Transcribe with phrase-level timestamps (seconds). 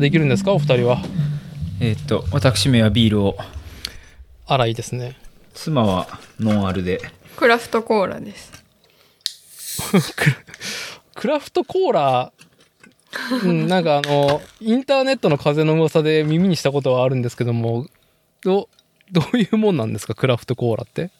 [0.00, 1.02] できるんですかお二人は？
[1.80, 3.36] えーっと、私めはビールを、
[4.46, 5.16] あらいいですね。
[5.54, 7.00] 妻はノンアルで。
[7.36, 8.64] クラフトコーラです。
[11.14, 12.32] クラフトコーラ？
[13.42, 17.86] うん、なんかあのインターネットの風の噂で耳にしたことはあるんですけども
[18.42, 18.68] ど
[19.10, 21.10] どういうもんなんですかクラフトコーラって？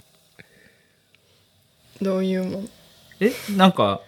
[2.03, 2.69] どういうもん？
[3.21, 4.03] え、なんか、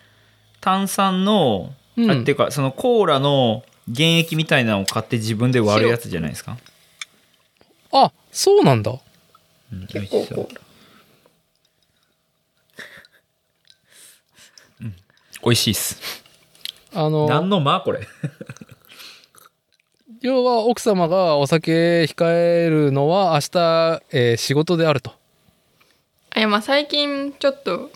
[0.61, 2.11] 炭酸の、うん。
[2.11, 3.63] あっていうか、そのコーラの
[3.95, 6.57] 原液みたいなのを買って自分で割るやつじゃないですか？
[7.93, 8.93] あそうなんだ
[9.73, 10.61] うん結構美味しそうコーラ。
[15.45, 16.01] 美味しいっす。
[16.93, 18.01] あの何の間これ？
[20.21, 25.13] 要は奥様がお酒控えるのは明日、えー仕事であると
[26.31, 27.91] あいやまあ最近ちょっと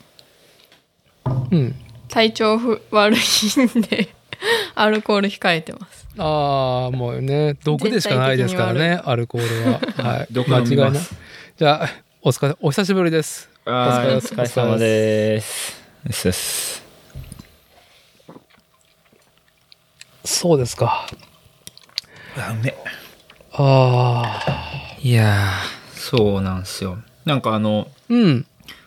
[1.50, 1.74] うん
[2.08, 4.14] 体調不悪いんで
[4.74, 6.06] アルコール控えてます。
[6.18, 9.80] ああもうね毒でしかないですからねアルコールは。
[10.16, 10.26] はい。
[10.30, 11.02] 毒間違いない。
[11.56, 11.88] じゃあ
[12.22, 13.48] お疲れお久しぶりです。
[13.66, 15.80] おお疲れ疲れ様です。
[16.04, 16.82] ですです。
[20.24, 21.06] そうですか。
[22.36, 22.74] あ、うめ
[23.52, 26.98] ああいやー、そうなんですよ。
[27.24, 28.46] なんかあの、うん。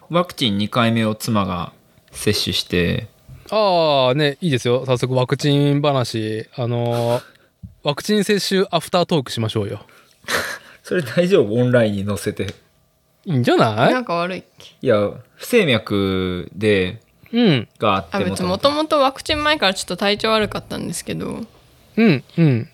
[0.09, 1.73] ワクチン2回目を妻が
[2.11, 3.07] 接種して、
[3.51, 4.85] ああねいいですよ。
[4.85, 6.47] 早速ワクチン話。
[6.55, 7.23] あのー
[7.83, 9.85] ワクチン接種アフタートークしましょうよ。
[10.81, 11.53] それ大丈夫？
[11.53, 12.47] オンラインに載せて。
[13.25, 13.93] いいんじゃない？
[13.93, 16.99] なんか悪いっけいや、不整脈で、
[17.31, 17.67] うん。
[17.77, 21.45] があってあ別にもともとワクチン前からちょっと体調悪かったんですけど。
[21.97, 22.69] うんうん。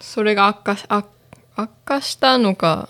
[0.00, 1.04] それが悪化し悪
[1.56, 2.88] 悪化したのか。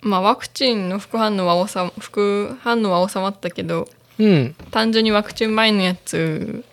[0.00, 4.54] まあワクチンの副反応は収ま副反応は収まったけどうん。
[4.70, 6.64] 単純にワクチン前のやつ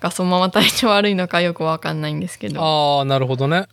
[0.00, 2.60] がそのまま体調悪いのかよくわかんないんですけど。
[2.62, 3.66] ああなるほどね。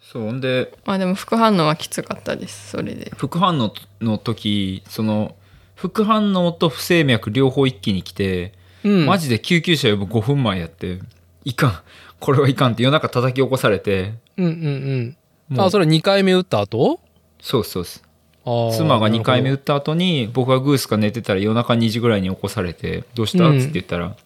[0.00, 3.12] そう、ほんで、まあでも副反応はきつかったですそれで。
[3.16, 5.36] 副反応の時、その、
[5.74, 8.52] 副反応と不整脈両方一気に来て、
[8.84, 9.06] うん。
[9.06, 10.98] マジで救急車呼ぶ5分前やって、
[11.44, 11.80] いかん、
[12.20, 15.16] これはいかんって夜中叩き起こされて、うんうん
[15.50, 15.60] うん。
[15.60, 17.00] あそれ2回目打った後？
[17.40, 18.04] そうそうです。
[18.44, 23.58] 妻が2回目打った後に僕がグースか寝てたら夜中2時ぐらいに起こされて「どうした?」うん。
[23.58, 24.16] っつって言ったら、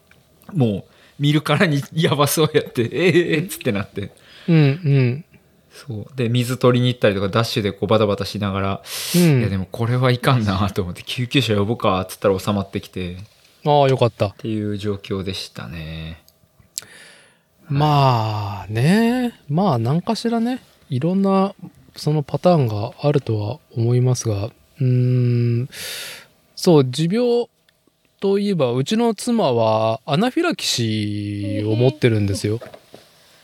[0.55, 4.11] もう見るからにやばそうやって「ええっつってなって。
[4.49, 5.25] うんうん。
[5.71, 6.17] そう。
[6.17, 8.83] で水取りに行ったりとかダッシュでこうバタバタしながら、
[9.15, 9.41] うん。
[9.41, 13.13] いやでもこれはいかんなと思って救急車呼ぶかっつったら収まってきて。
[13.13, 13.17] っ
[13.67, 14.31] ああよかった。
[14.31, 16.23] ていう状況でしたね。
[17.69, 19.39] まあね。
[19.49, 20.63] まあ何かしらね。
[20.89, 21.55] いろんな
[21.97, 25.69] そのパターンがあるとは思いますがうーん。
[26.55, 27.49] そう持病
[28.21, 32.61] といえばうちの妻はアナフィラキシーを持ってるんですよ。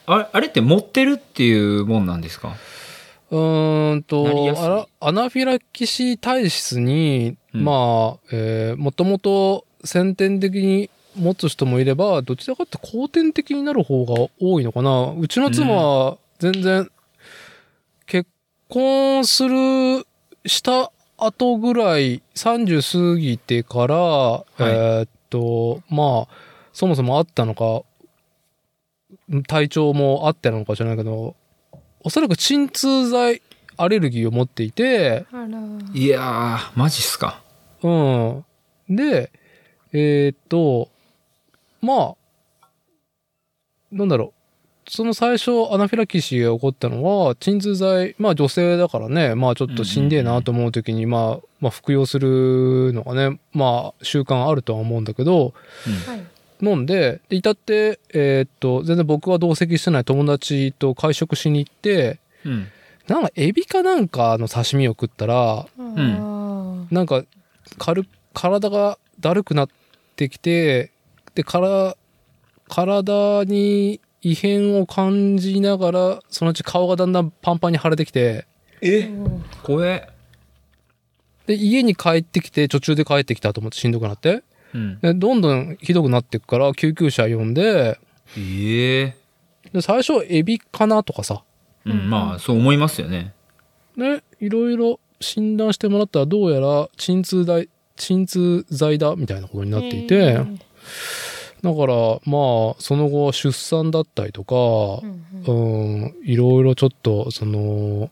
[0.06, 2.56] あれあれって持ってるっていうもんなんですか？
[3.30, 7.64] うーんとアナフィラキシー体質に、うん。
[7.64, 15.12] まあ、えーもともと先天的に持つ人もいればどちらかって後天的になる方が多いのかな。
[15.18, 16.90] うちの妻は全然結
[18.72, 20.06] 婚する
[20.46, 23.94] した後ぐらい30過ぎてから、
[24.60, 26.34] えーっとまあ
[26.72, 27.82] そもそもあったのか
[29.46, 31.36] 体調もあってなのか知らないけど
[32.00, 33.42] おそらく鎮痛剤
[33.76, 35.26] アレルギーを持っていて、
[35.92, 37.42] いやーマジっすか
[37.82, 38.44] うん。
[38.88, 39.30] で、
[39.92, 40.88] えーっと、
[41.80, 42.14] ま
[42.62, 42.66] あ、
[43.90, 44.41] なんだろう。
[44.92, 55.54] その最初アナフィラキシーが起こったのは、鎮痛剤、まあ女性だからね、まあちょっとしんでえなと思う時に、まあ、まあ服用するのがね、まあ習慣あるとは思うんだけど、
[56.06, 56.24] はい。
[56.62, 62.66] 飲んで、で、至って、えーっと、全然僕は同席してない友達と会食しに行って、うん。
[63.08, 66.86] なんかエビかなんかの刺身を食ったら、ん。
[66.90, 67.24] なんか
[67.78, 68.04] 軽
[68.34, 69.68] 体がだるくなっ
[70.16, 70.90] てきて
[71.34, 71.96] でから
[72.68, 78.46] 体に異変を感じながらそのうち顔がだんだんパンパンに腫れてきて
[78.80, 79.10] え？
[79.62, 80.08] 怖え
[81.46, 84.44] で家に帰ってきて途中で帰ってきたと思ってしんどくなって。
[84.74, 85.00] うん。
[85.00, 87.98] でどんどんひどくなっていくから救急車呼んで
[88.38, 89.16] ええ。
[89.72, 91.42] で最初エビかなとかさ。
[91.84, 93.34] うん、まあそう思いますよね。
[93.96, 100.38] でいろいろ診断してもらったらどうやら鎮痛剤鎮痛剤だみたいなことになっていて、
[101.62, 101.94] だから
[102.24, 104.54] まあその後出産だったりとか、
[105.46, 108.10] うん、いろいろちょっとその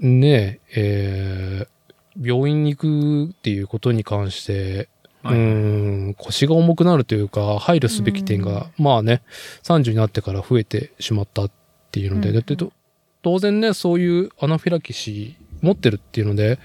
[0.00, 1.76] ねええー
[2.20, 4.88] 病院に行くっていうことに関して、
[5.24, 5.38] うはい。
[5.38, 9.22] ん、腰が重くなるというか、配慮すべき点が、まあね、
[9.64, 11.50] 30になってから増えてしまったっ
[11.90, 12.72] ていうので、うんだってと
[13.22, 16.58] 当然ね、そういうアナフィラキシー持ってるっていうので、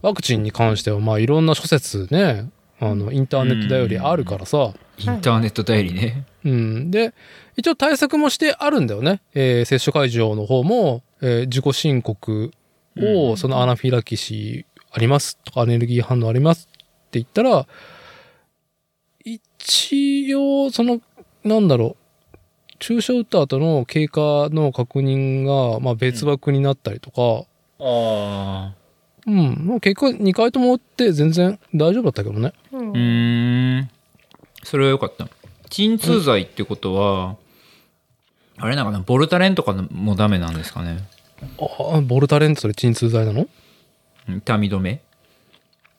[0.00, 2.50] ワクチンに関しては、まあいろんな諸説ね、
[2.80, 6.24] あの、インターネット頼りあるからさ、インターネット代理ね。
[6.44, 6.90] うん。
[6.90, 7.14] で、
[7.56, 9.20] 一応対策もしてあるんだよね。
[9.34, 12.50] えー接種会場の方も、えー自己申告
[12.98, 16.76] を、うんそのアナフィラキシーありますとか、アレルギー反応ありますっ
[17.10, 17.66] て言ったら、
[19.24, 21.00] 一応、その、
[21.44, 21.96] なんだろ
[22.34, 22.36] う、
[22.78, 27.46] 注射打った後の経過の確認が、まあ別枠になったりとか、
[27.80, 28.74] ああ。
[29.26, 32.52] うん、まあ結果2回とも打って全然大丈夫だったけどね。
[32.72, 33.90] うんうーん。
[34.68, 35.28] それはよかった。
[35.70, 37.36] 鎮痛剤ってことは、
[38.58, 40.98] あれなのかな、ボルタレンとかもダメなんですかね？
[41.58, 43.46] あボルタレンってそれ鎮痛剤なの？
[44.28, 45.00] 痛み止め？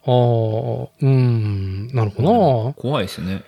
[0.06, 2.74] ああ、うん、なるほどな。
[2.74, 3.44] 怖いですね。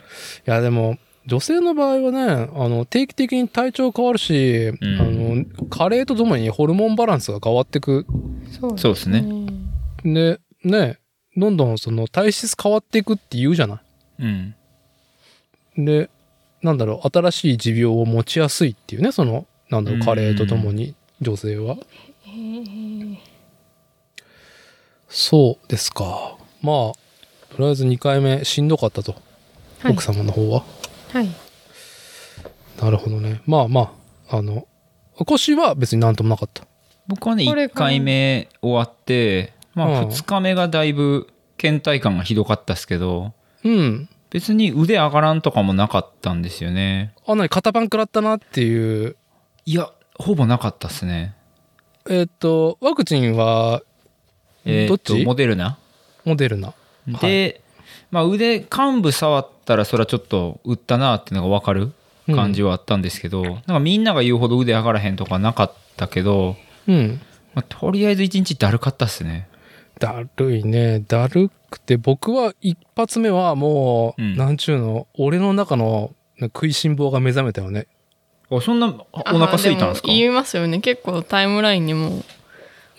[0.48, 0.98] いや、でも、
[1.28, 8.08] 女性の場合はね、あの、定期的に体調変わるし、んあの、加齢とともにホルモンバランスが変わってく。
[8.60, 9.24] そうですね。
[10.04, 10.98] で、ね、
[11.38, 13.84] どんどんその体質変わっていくって言うじゃな
[14.20, 14.56] うん。
[15.78, 15.86] い。
[15.86, 16.10] で、
[16.62, 21.78] なんだろう、新しい持病を持ちやすいっていうね、その、なんだろう、うん加齢とともに女性は。
[25.08, 26.38] そうですか。
[26.62, 26.76] まあ、
[27.54, 29.14] とりあえず2回目しんどかったと。
[29.80, 30.64] はい奥様の方は。
[31.12, 31.28] はい
[32.82, 33.42] なるほどね。
[33.46, 33.94] まあま
[34.30, 34.68] あ、あの、
[35.26, 36.64] 腰は別になんともなかった。
[37.08, 41.28] 僕はね、1これから回目終わって、まあうん2日目がだいぶ
[41.58, 43.34] 倦怠感がひどかったですけど、
[43.64, 44.10] うん。
[44.32, 47.14] 別に腕上がらんとかもなかったんですよね。
[47.28, 49.16] あ、なに、肩パン食らったなっていう。
[49.66, 51.36] いや、ほぼなかったっすね。
[52.10, 53.84] えっ、と、ワクチンは、
[54.66, 55.24] えーどっち？
[55.26, 55.78] モデルナ？
[56.24, 56.74] モデルナ。
[57.22, 57.62] で、
[58.10, 61.92] まあ腕幹部触ったらそれはちょっと打ったなっていうのが分かる
[62.28, 66.56] 感じはあったんですけど、なんかみんなが言うほど腕上がらへんとかなかったけど、
[66.88, 67.22] うん。
[67.54, 69.50] まあ、とりあえず一日だるかったっすね。
[70.02, 71.00] だるいね。
[71.08, 76.12] だるくて、僕は一発目はもう、うんなんちゅうの、俺の中の
[76.42, 77.88] 食いしん坊が目覚めたよね。
[78.50, 80.08] あそんなあお腹空いたんですか？
[80.08, 82.22] あでも言いますよね結構タイムラインにも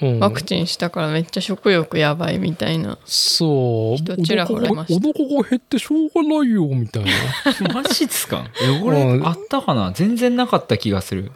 [0.00, 0.18] うん。
[0.20, 4.02] ワクチンしたからめっちゃ食欲やばいみたいなそう。
[4.02, 7.10] 人ちらほらいましたお腹が減ってしょうがないよ、みたいな。
[7.74, 8.46] マジっすか？
[8.62, 9.92] え、これうんあったかな？
[9.94, 11.32] 全然なかった気がする。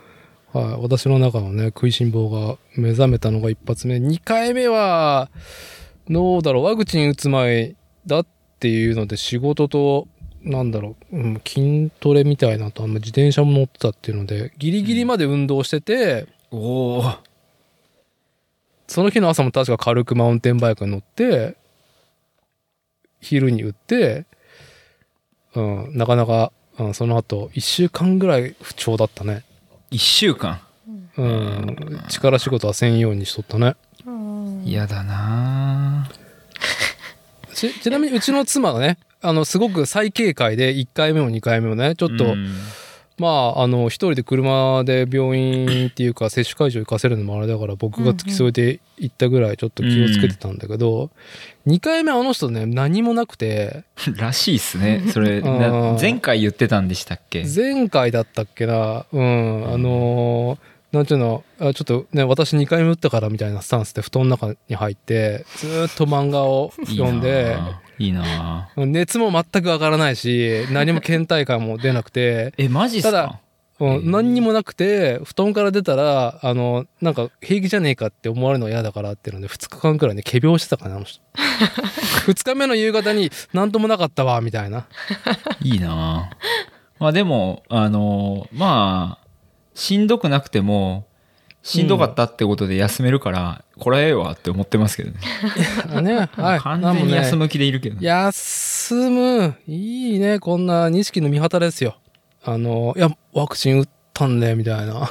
[0.53, 3.99] はい、私の中のね、食いしん坊が目覚めたのが一発目。
[3.99, 5.31] 二回目は、
[6.09, 7.75] どうだろう、ワクチン打つ前
[8.07, 8.27] だっ
[8.61, 10.09] ていうので仕事と、
[10.43, 17.05] なんだろう、うん、筋トレみたいなと、あんま自転車も乗ってたっていうので、ギリギリまで運動してて、おお。
[18.87, 21.57] その日の朝も確か軽くマウンテンバイクに乗って、
[23.21, 24.27] 昼に打って、
[25.57, 29.43] うん、なかなか、うん、その後、一週間ぐらい不調だったね。
[29.91, 30.61] 一週間。
[31.19, 33.75] うん、力仕事はせんようにしとったね。
[34.65, 36.09] 嫌だな
[37.55, 42.55] ちちなみにうちの妻がね、あの、すごく再警戒で1回目も2回目もね、ちょっと、うん
[43.19, 51.11] まあ、あの、一人で車で病院っていうか、接種会場行かせるのもあれだから、僕が付き添えて行ったぐらいちょっと気をつけてたんだけど、
[51.67, 53.85] 2回目あの人ね、何もなくて、
[54.17, 55.03] らしいっすね。
[55.13, 57.45] それ、前回言ってたんでしたっけ？
[57.45, 68.69] 前回だったっけな、うん、あのーなんていうの、あちょっとね、私2回目打ったからみたいなスタンスで布団の中に入って、ずーっと漫画を読んで、ないいな。
[68.77, 73.11] 熱も全く上がらないし、何も倦怠感も出なくて、 え、マジっすか？
[73.11, 73.41] ただ
[73.79, 81.21] うん、何にもなくて、布団から出たら、あの、なんか平気じゃねえかって思われるのは嫌だからっていうので、2日間くらいね、仮病してたかな、あの人。
[82.27, 84.87] 2日目の夕方に、なんともなかったわ、みたいな。
[85.63, 86.31] いいな。
[86.99, 89.27] まあでも、あのまあ、
[89.75, 91.07] しんどくなくても、
[91.67, 95.19] しんどかったってことで休めるから、これはええわって思ってますけどね。
[95.93, 96.61] あ ね、はい。
[96.61, 97.45] 完全に休む。
[97.45, 98.07] む気でいるけどね。
[98.07, 99.57] 休む。
[99.67, 101.97] いいね、こんな錦の見旗ですよ。
[102.45, 105.11] あの、いや、ワクチン打ったんで、みたいな。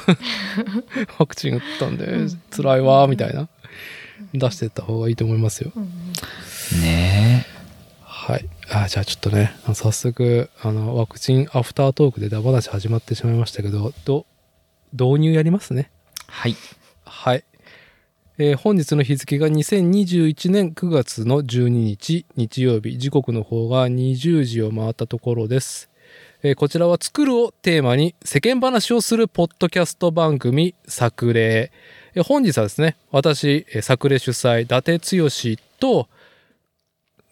[1.18, 2.06] ワクチン打ったんで、
[2.50, 3.50] 辛いわ、みたいな。
[4.32, 5.72] 出してった方がいいと思いますよ。
[6.80, 7.44] ね
[8.00, 8.48] はい。
[8.70, 14.24] あじゃあちょっとね、早速、あの、ワクチンアフタートークでダ話始まってしまいましたけど、ど、
[14.94, 15.90] 導入やりますね。
[16.28, 16.56] はい。
[17.04, 17.44] はい。
[18.38, 25.88] えー本日の日付が2021年9月の12日日曜日時刻の方が20時を回ったところです、
[26.42, 31.72] えーこちらは作るをテーマに世間話をするポッドキャスト番組作例
[32.14, 35.28] えー本日はですね私え作例主催伊達剛
[35.80, 36.08] と、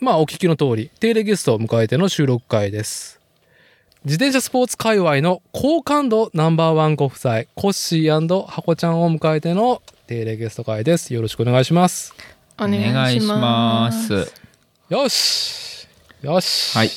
[0.00, 3.23] まあお聞きの通り、定例ゲストを迎えての収録会です。
[4.04, 11.14] 自転車スポーツ界隈の好感度ナンバーワンご夫妻、コッシーハコちゃんを迎えての定例ゲスト会です。
[11.14, 12.14] よろしくお願いします。
[12.58, 14.30] お願いします。
[14.90, 15.88] よし
[16.20, 16.90] よしはい。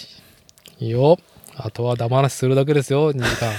[0.80, 1.18] いいよ。
[1.56, 3.54] あとは黙らしするだけですよ、2時間。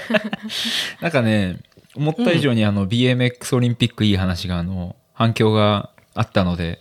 [1.02, 1.58] なんかね、
[1.94, 6.80] 思った以上にあの BMX オリンピックいい話があの反響があったので、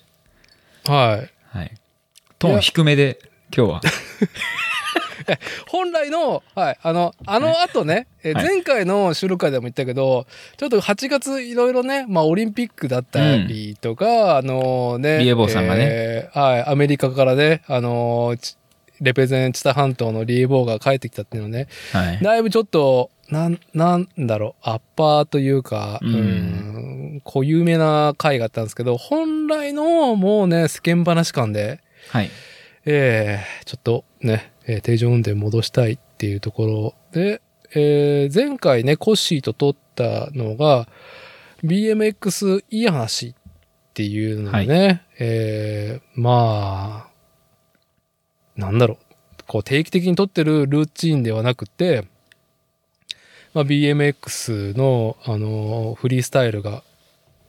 [0.85, 1.57] はい。
[1.57, 1.71] はい。
[2.39, 3.19] トーン低めで
[3.53, 3.81] 今日は。
[5.67, 10.25] 本来の、はい、あの、あの後ね、前回の収録会でも言ったけど、
[10.57, 15.85] ちょっと8月いろいろね、まあオリンピックだったりとか、あのね、リエボーさんがね。
[15.87, 18.57] えーはい、アメリカからね、あのち
[19.01, 22.19] レペゼンチタ半島のリエボーが帰ってきたっていうのね、はい。
[22.21, 26.15] だいぶちょっと、なん、なんだろう、アッパーというか、ううん
[27.17, 32.29] ん、こう有名な回があったんですけど、本来のもうね、世間話感で、はい。
[32.85, 37.41] えー、ちょっとね、えー定常運転戻したいっていうところで、
[37.73, 40.87] えー前回ね、コッシーと撮ったのが、
[41.63, 43.33] BMX いい話っ
[43.93, 48.97] ていうのでね、えーまあ、なんだろ
[49.39, 52.05] う、こう定期的に撮ってるルーチンではなくて、
[53.53, 56.83] まあ、BMX の、あのーフリースタイルが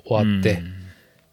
[0.05, 0.63] 終わって、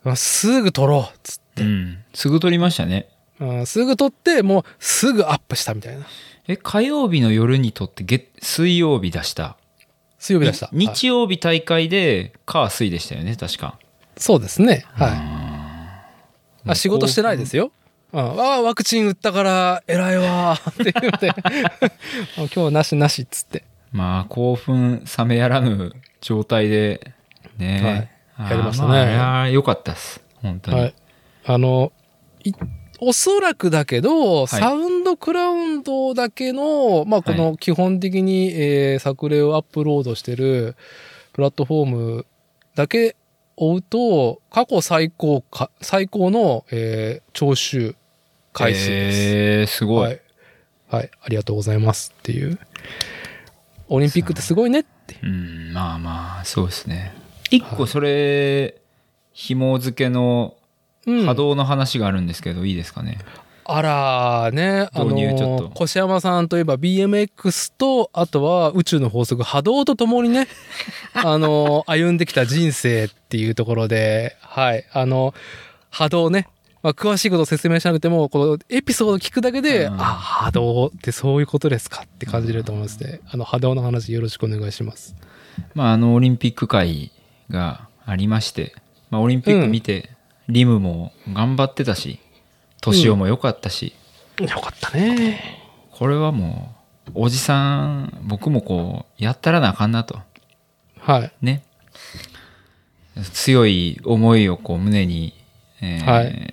[0.03, 1.69] まあ、すぐ撮ろうっつってうん。
[1.69, 1.97] うん。
[2.13, 3.07] すぐ撮りましたね。
[3.43, 6.05] うんすぐ撮って、もうすぐアップしたみたいな。
[6.47, 9.57] え、火曜日の夜に撮って月、水曜日出した。
[10.19, 10.69] 水曜日出した。
[10.71, 13.79] 日曜日大会で、火水でしたよね、確か。
[14.17, 14.85] そうですね。
[14.93, 15.11] はい。
[15.11, 17.71] ああ仕事してないですよ。
[18.13, 21.33] うん、ああ、ワクチン打ったから偉いわーって言って、
[22.55, 23.65] 今日なしなしっつって。
[23.91, 27.13] まあ、興奮冷めやらぬ状態で、
[27.57, 27.81] ね。
[27.81, 28.13] はい
[28.49, 30.21] やりましたねあーあれは良かったです。
[30.41, 30.79] 本当に。
[30.79, 30.95] はい。
[31.45, 31.91] あの、
[32.43, 32.51] い
[33.05, 40.75] おそらくだけど、いサウンドクラウンドだけの、まあ、この基本的に、えー作例をアップロードしてる
[41.33, 42.25] プラットフォーム
[42.75, 43.15] だけ
[43.57, 47.95] 追うと、過去最高か、最高の、えー聴取
[48.53, 49.19] 回数です。
[49.19, 50.07] えー、すごい。
[50.07, 50.21] はい。
[50.89, 51.11] はい。
[51.23, 52.57] ありがとうございますっていう。
[53.89, 55.17] オリンピックってすごいねって。
[55.23, 57.13] うん、まあまあ、そうですね。
[57.49, 58.75] 一個それ、
[59.33, 60.62] 紐付けのうん
[61.05, 63.19] 波動の話があるんですけど、いいですかね？
[63.65, 70.47] あらね、あのと、越山さんといえば BMX と、あとは宇宙の法則、波動とともにね、
[71.15, 75.33] あの、歩んできた人生っていうところで、はい、あの、
[75.89, 76.49] 波動ね、
[76.81, 83.21] まあ、詳しいことを説明しなくても、このエピソード聞くだけで、うんあ、波動ってそういうことですかって感じると思いますね。
[83.31, 85.15] あの、波動の話よろしくお願いします。
[85.73, 87.11] まあ、あの、オリンピック会
[87.49, 88.75] がありまして、
[89.09, 90.09] まあ、オリンピック見て、
[90.49, 92.19] リムも頑張ってたし、
[92.81, 93.93] 年男も良かったし、
[94.39, 95.61] よかったね。
[95.91, 96.75] これはも
[97.07, 100.19] う、おじさん、僕もこう、やったらなあかんなと。
[100.99, 101.31] はい。
[101.41, 101.63] ね。
[103.31, 105.33] 強い思いをこう胸に、
[105.81, 106.49] えーはい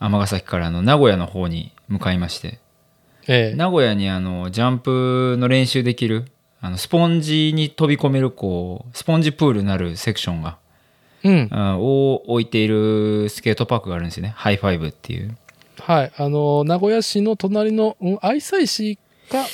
[0.00, 2.58] 尼崎からの名古屋の方に向かいまして、
[3.26, 6.26] ええ名古屋にあの、ジャンプの練習できる、
[6.60, 10.58] あの、スポンジに飛び込める、こう、スポンジプールなるセクションが、
[11.24, 11.48] うん。
[11.50, 14.34] あを置いているスケートパークがあるんですよね。
[14.36, 15.36] ハイファイブっていう。
[15.80, 16.12] はい。
[16.16, 18.98] あの、名古屋市の隣の、うん、愛西市
[19.30, 19.44] か、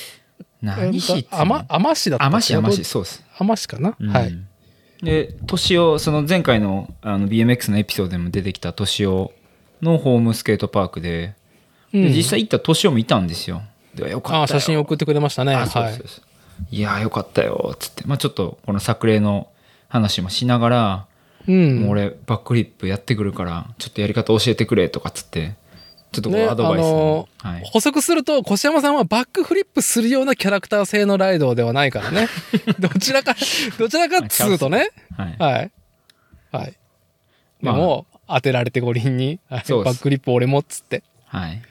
[0.61, 1.41] 何市っつうの？
[1.41, 2.33] 甘、甘市だったっけ？
[2.33, 3.25] 甘市、甘市、そうです。
[3.39, 4.37] 甘市かな、うんはい。
[5.03, 9.33] で、年を、その前回のあの BMX のエピソードでも出てきた年を
[9.81, 11.35] のホームスケートパークで、
[11.95, 13.63] うんで実際行った年を見たんですよ。
[13.95, 15.55] で、よかった写真送ってくれましたね。
[15.55, 16.23] あそうはいですそうです。
[16.71, 18.05] いやー、よかったよ、つって。
[18.07, 19.49] まあちょっと、この作例の
[19.89, 21.07] 話もしながら、
[21.51, 21.81] うん。
[21.81, 25.55] もう俺、バックフリップやってくるから、ちょっとやり方教えてくれ、とかつって、
[26.13, 27.63] ちょっとこアドバイスを、あのはい。
[27.65, 32.29] 補足すると、越山さんはバックフリップするようなキャラクター性のライドではないからね。
[32.79, 33.35] どちらか、
[33.79, 34.91] どちらかっつうとね。
[35.17, 35.37] はい。
[35.39, 35.71] はい。
[36.53, 36.75] はい。
[37.61, 41.03] まあでも、当てられて五輪に、バックフリップ俺もっつって。
[41.27, 41.63] はい。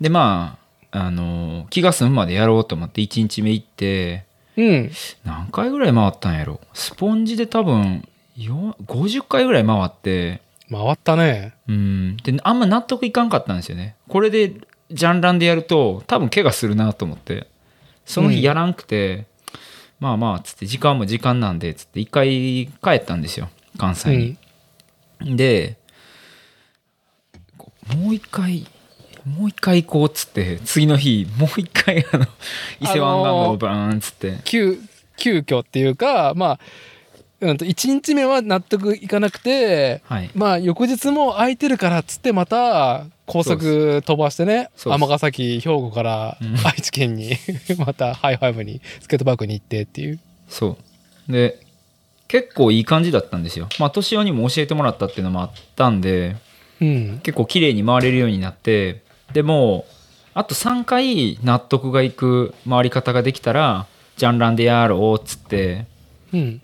[0.00, 0.58] で、ま
[0.92, 4.24] あ、あのー気が済むまでやろうと思って1日目行って、
[4.56, 4.90] うん。
[5.24, 8.02] 何回ぐらい回ったんやろスポンジで多分、よ
[8.36, 11.54] 50回ぐらい回って、回ったね。
[11.68, 12.16] うん。
[12.18, 13.96] で、あんま納得いかんかったんですよね。
[14.08, 14.52] これで、
[14.90, 17.48] ジャンランでやると、多分怪我するなと思って。
[18.04, 19.26] その日やらんくて、
[19.98, 23.48] まあまあ、つって、時間も時間なんで、つって、一回帰ったんですよ。
[23.78, 24.36] 関う西
[25.22, 25.32] に。
[25.32, 25.36] ん。
[25.36, 25.78] で、
[27.96, 28.66] もう一回、
[29.24, 32.26] もう一回行こうっつって、次の日、もう一回、あの、
[32.80, 34.38] 伊勢湾岸道をバーンっつって。
[34.44, 34.78] 急、
[35.16, 36.60] 急遽っていうか、まあ、
[37.40, 40.30] うんと、1日目は納得いかなくて、はい。
[40.34, 47.32] まあ、翌日も空いてるからっつって、また、高速飛ばしてね、尼崎、兵庫からうん愛知県に、
[47.78, 50.18] またハイファイブに、スケートパークに行ってっていう。
[50.48, 50.78] そ
[51.28, 51.32] う。
[51.32, 51.58] で、
[52.28, 53.68] 結構いい感じだったんですよ。
[53.78, 56.36] まあ、年男にも教えてもらったっていうのもあったんで、
[56.80, 57.20] うん。
[57.22, 59.02] 結構綺麗に回れるようになって、
[59.32, 59.84] でも、
[60.32, 65.86] あと3回納得がいく回り方ができたら、ジャンランでやろうっつって、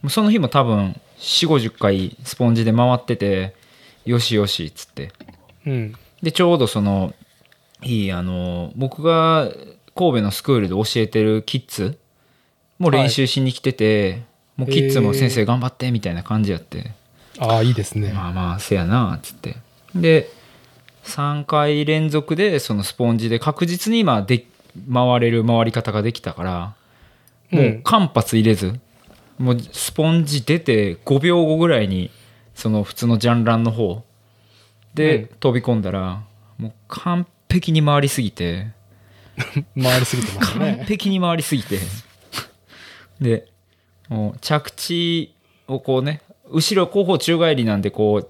[0.08, 3.54] その日も多分4、50回スポンジで回ってて、
[4.04, 5.12] よしよしっつって。
[5.66, 5.94] うん。
[6.22, 7.14] で、ちょうどその、
[7.82, 9.48] いい、あの、僕が
[9.94, 11.98] 神戸のスクールで教えてるキッズ
[12.78, 14.22] も練習しに来てて、
[14.56, 16.92] もうキッズも先生頑張ってみたいな感じやって、
[17.38, 18.12] ああ、いいですね。
[18.12, 19.56] まあまあ、せやな、つって。
[19.94, 20.30] で、
[21.04, 24.44] 3回連続でそのスポンジで確実に今で
[24.92, 26.74] 回れる回り方ができたから、
[27.50, 28.78] もう間髪入れず、
[29.38, 32.10] もうスポンジ出て5秒後ぐらいに、
[32.54, 34.04] その普通のジャンランの方
[34.94, 35.26] でうん。
[35.40, 36.22] 飛び込んだら、
[36.58, 38.68] もう完璧に回りすぎて、
[39.80, 40.84] 回りすぎてます完ね。
[40.86, 41.78] 璧に回りすぎて。
[43.20, 43.48] で
[44.08, 45.34] もう着地
[45.68, 46.20] をこうね
[46.50, 48.28] 後ろ後方宙返りなんでこう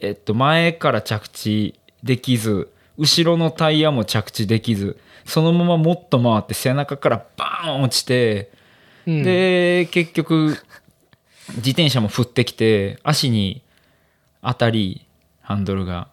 [0.00, 8.50] えっと前から着地できず後ろのタイヤも着地できずそのままもっと回って背中からバーン落ちて、
[9.08, 10.56] うん、で結局
[11.56, 13.62] 自転車も降ってきて足に
[14.42, 15.04] 当たり
[15.40, 16.08] ハンドルが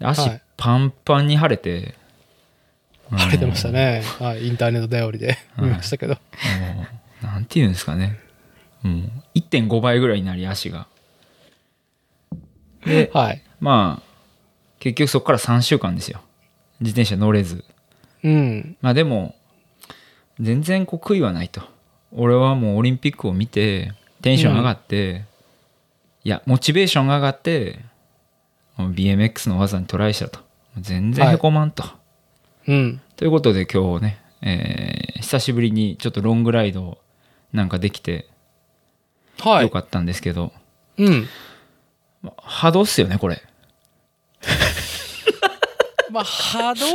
[0.00, 1.94] 足はいパンパンに腫れて、
[3.10, 4.02] 晴れてましたね。
[4.18, 6.16] はい、インターネット頼りで見ましたけど。
[7.22, 8.18] なんていうんですかね。
[8.82, 10.86] もう1.5倍ぐらいになり足が。
[12.84, 13.42] で、はい。
[13.60, 14.02] まあ、
[14.78, 16.20] 結局そこから3週間ですよ。
[16.80, 17.64] 自転車乗れず。
[18.22, 18.76] うん。
[18.80, 19.34] まあでも、
[20.40, 21.62] 全然こう悔いはないと。
[22.12, 25.24] 俺はもうオリンピックを見て、テンション上がって、
[26.24, 27.80] いや、モチベーションが上がって、
[28.78, 30.40] BMX の技にトライしたと。
[30.78, 31.84] 全然へこまんと。
[32.68, 33.00] うん。
[33.16, 36.98] ということで今日ね、えー久しぶりにちょっとロングライド
[37.52, 38.28] なんかできて
[39.40, 39.62] はい。
[39.64, 40.52] よかったんですけど、
[40.98, 41.26] うん。
[42.36, 43.42] 波動っすよねこれ
[46.12, 46.86] まあ、波動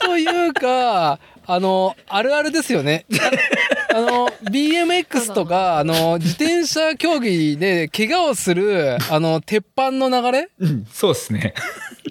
[0.00, 3.04] というか、あの、あるあるですよね。
[3.94, 10.48] あの、BMX とか、あの、自転車競技で怪我をする、あの、鉄板の流れ？
[10.92, 11.54] そうっすね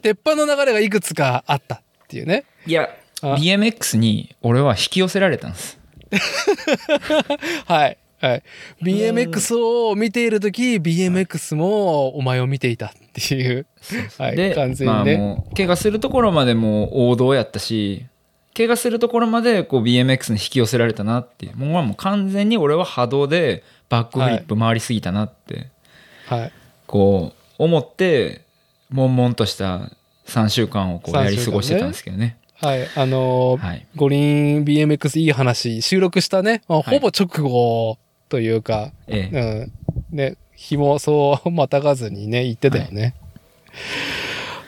[0.02, 2.46] 鉄板の流れがいくつかあったっていうね。
[2.65, 2.89] いや
[3.22, 5.80] あ BMX に俺は引き寄せられたんです
[7.65, 7.98] はい。
[8.19, 8.43] はい。
[8.82, 9.58] BMX
[9.89, 13.65] を見ているとき、BMX もお前を見ていたっていう。
[14.17, 14.36] はい。
[14.36, 15.17] で完全にね。
[15.17, 18.06] まあもう怪我するところまでもう王道やったし
[18.55, 21.57] 怪我するところまでこう BMX に引き寄せられたなっていう。
[21.57, 25.69] もうもう完全に俺は波動でバックフリップ回りすぎたなって、
[26.27, 26.51] はい。
[26.87, 28.41] こう思って
[28.91, 29.91] 悶々とした
[30.27, 32.37] 3週間をこうやり過ごしてたんですけどね。
[32.61, 32.87] はい。
[32.95, 33.87] あのーはい。
[33.95, 36.99] 五輪 BMX いい話、収録したね、まあはい。
[36.99, 37.97] ほぼ直後
[38.29, 39.71] というか、ええ。
[40.11, 40.15] うん。
[40.17, 43.15] ね、日もそうまたがずにね、言ってたよね。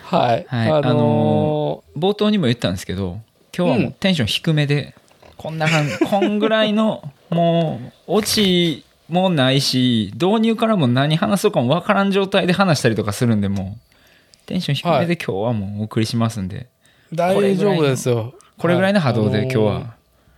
[0.03, 0.45] はい。
[0.47, 0.71] はい。
[0.71, 3.19] あの冒頭にも言ったんですけど
[3.57, 4.93] 今日はもうテンション低めで、
[5.37, 18.33] こんな感じ こんぐらいのもうオチもないし導入からも何話そうかもわからん状態で話したりとかするんでもうテンション低めで今日はもうお送りしますんで、ー大丈夫ですよ。
[18.57, 19.95] これぐらいの波動ではい今日は、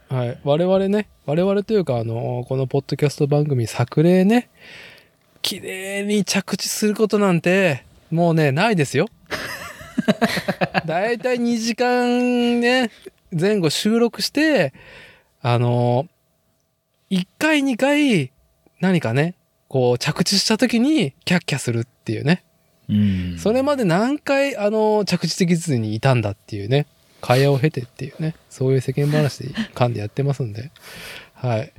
[0.10, 0.38] はい。
[0.44, 4.50] 我々ね、我々というか、あの、このポッドキャスト番組作例ね、
[5.42, 9.08] 綺麗に着地することなんて、もうね、ないですよ。
[10.86, 12.92] だいたい2時間ね、
[13.32, 14.74] 前後収録して、
[15.42, 16.08] あの、
[17.10, 18.32] 1回2回、
[18.80, 19.36] 何かね、
[19.68, 22.44] こう着地した時にキャッキャするっていうね。
[22.90, 26.88] うんそれまで何回、あの、着地できずにいたんだっていうね。
[27.20, 28.36] 会話を経てっていうね。
[28.50, 30.72] そういう世間話で噛んでやってますんで。
[31.34, 31.74] はい。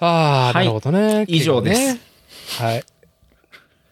[0.00, 1.24] ああ、はいなるほどね。
[1.28, 2.00] 以上ですね
[2.58, 2.84] はい。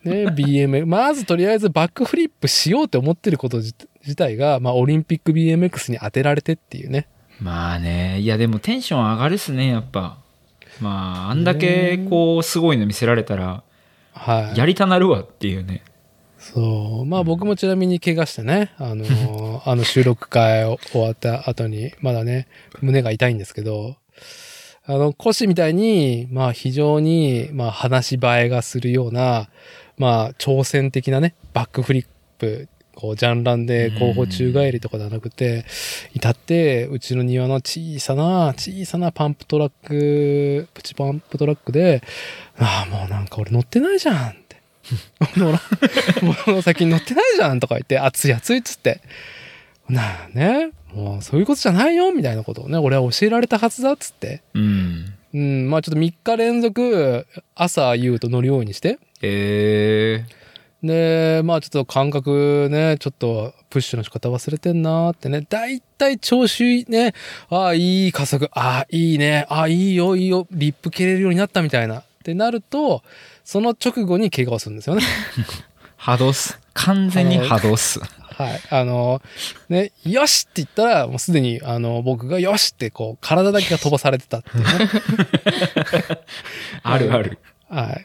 [0.05, 7.09] ね、BM、まずとりあえずバックフリップしようって思ってること自自体が、まあ、オリンピック BMX に当てられてっていうね。
[7.41, 10.19] まあねいやでもテンション上がるっすねやっぱ
[10.81, 13.63] まああんだけこうすごいの見せられたら
[14.13, 14.59] はい。
[14.59, 15.85] やりたなるわっていうね
[16.39, 17.05] そう。
[17.05, 22.47] まあ僕もちなみに怪我してね、あのー あの収録会を終わった後に、まだね、
[22.81, 23.97] 胸が痛いんですけど、
[24.87, 29.51] あの、腰みたいに、まあ非常に、まあ話し映えがするような、
[29.99, 32.07] まあ挑戦的なね、バックフリッ
[32.39, 35.65] プ、こう、ジャンランで後方宙返りとかではなくて、
[36.15, 42.03] 至って、うちの庭の小さな、小さなパンプトラック、プチパンプトラックで、
[42.59, 44.57] ああ、もうなんか俺乗ってないじゃんって。
[46.49, 49.01] もう先に乗ってないじゃんとか言って、熱い熱いっつって。
[49.89, 54.43] なあね、もうそういうことじゃないよみたいなことをね、俺は教えられたはずだっつって。
[54.55, 55.15] うん。
[55.35, 58.99] うん、まあちょっと3日連続、朝夕と乗るようにして。
[59.23, 60.25] え
[60.83, 65.45] で、まあちょっと感覚ね、ちょっとプッシュの仕方忘れてんなーってね。
[65.49, 67.15] だいたい調子いいね。
[67.51, 68.49] ああ、いい加速。
[68.53, 69.47] ああ、いいね。
[69.49, 70.47] ああ、いいよ、いいよ。
[70.53, 72.01] リップ蹴れるようになったみたいな。
[72.01, 73.03] ってなると、
[73.45, 75.03] その直後に怪我をするんですよね。
[75.03, 75.65] ー、
[75.97, 76.61] 波動っす。
[76.75, 77.99] 完全に波動っす。
[77.99, 78.61] はい。
[78.71, 79.21] あの、
[79.69, 84.71] ね、よしって言ったら、もうすでに、あの、僕がよしって、こう、体だけが飛ばされてたっていうね。
[86.85, 87.39] あるある。
[87.69, 87.87] はい。
[87.87, 88.05] はい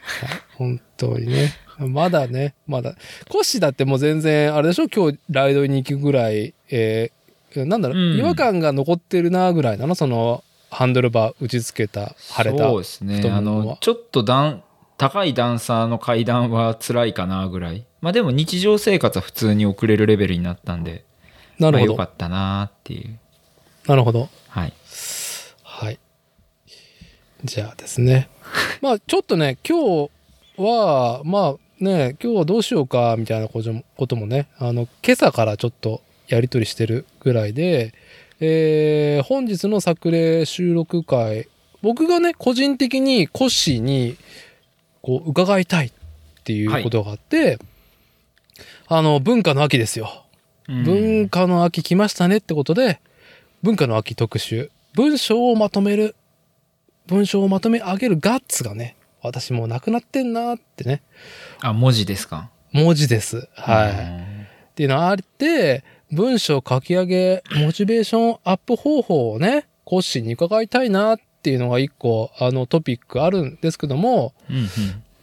[0.56, 1.52] 本当にね。
[1.78, 2.94] まだね、まだ。
[3.28, 4.88] コッシーだってもう全然、あれでしょ？
[4.88, 9.94] 今日ライドに行くぐらい、えーなんだろう、うん違和感が残ってるなぐらいなの？
[9.94, 12.64] その、ハンドルバー打ち付けた、腫れた。
[12.64, 13.22] そうですね。
[13.30, 14.62] あの、ちょっと段、
[14.98, 17.84] 高い段差の階段は辛いかなぐらい。
[18.00, 21.04] まあでも日常生活は普通に送れるレベルになったんで、
[21.58, 21.94] なるほど。
[21.94, 23.18] まあよかったなっていう。
[23.86, 24.28] なるほど。
[24.48, 24.72] はい。
[25.62, 25.98] はい。
[27.44, 28.28] じゃあですね。
[28.80, 30.10] まあちょっとね、今日
[30.56, 37.92] は、まあね、今日はどうしようか、みたいなこともこともね、あの、今朝からちょっとやりとりしてるぐらいで、
[38.40, 41.48] えー本日の作例収録会、
[41.82, 44.16] 僕がね、個人的にコッシーに、
[45.02, 45.92] こう、伺いたいっ
[46.44, 47.58] ていうことがあって、
[48.86, 50.06] あの、文化の秋ですよ。
[50.06, 50.24] うん
[50.84, 52.98] 文化の秋来ましたねってことで、
[53.62, 56.16] 文化の秋特集、文章をまとめる、
[57.06, 61.02] 文章をまとめ上げるガッツがね、私もうなくなってんなってね、
[61.60, 62.50] あ、文字ですか？
[62.72, 63.48] 文字です。
[63.54, 63.90] はい。
[63.90, 64.74] っい。
[64.74, 74.66] ていうのがあって、文章書き上げ、モチベーションアップ方法をね、コッシーに伺いたいなっていうのが一個、あのトピックあるんですけども、うんうん。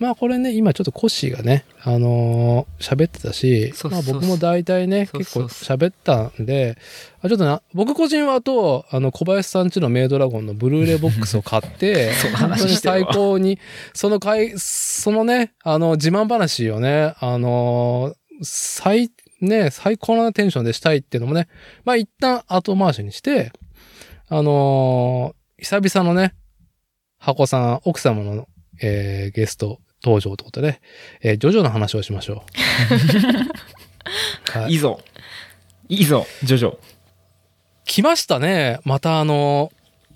[0.01, 6.75] まあこれね、今ちょっとコッシーがね、あのー喋ってたし、まあ僕も大体ね、結構喋ったんで、
[7.21, 13.59] あちょっとな、僕個人はあと、あの、小林さんちのメイドラゴンのブルーレイボックスを買って、 本当に最高に、
[13.93, 21.47] その回、そのね、あの、自慢話をね、あのー最、ね、最高なテンションでしたいっていうのもね、
[21.85, 23.51] まあ一旦後回しにして、
[24.29, 26.33] あのー久々のね、
[27.19, 28.47] 箱さん、奥様の、
[28.81, 30.81] えーゲスト登場ということで、
[31.21, 32.43] えージョジョの話をしましょ
[34.45, 34.51] う。
[34.59, 35.01] はいいいぞ。
[35.89, 36.77] いいぞ、ジョジョ。
[37.85, 38.79] 来ましたね。
[38.85, 39.71] またあの、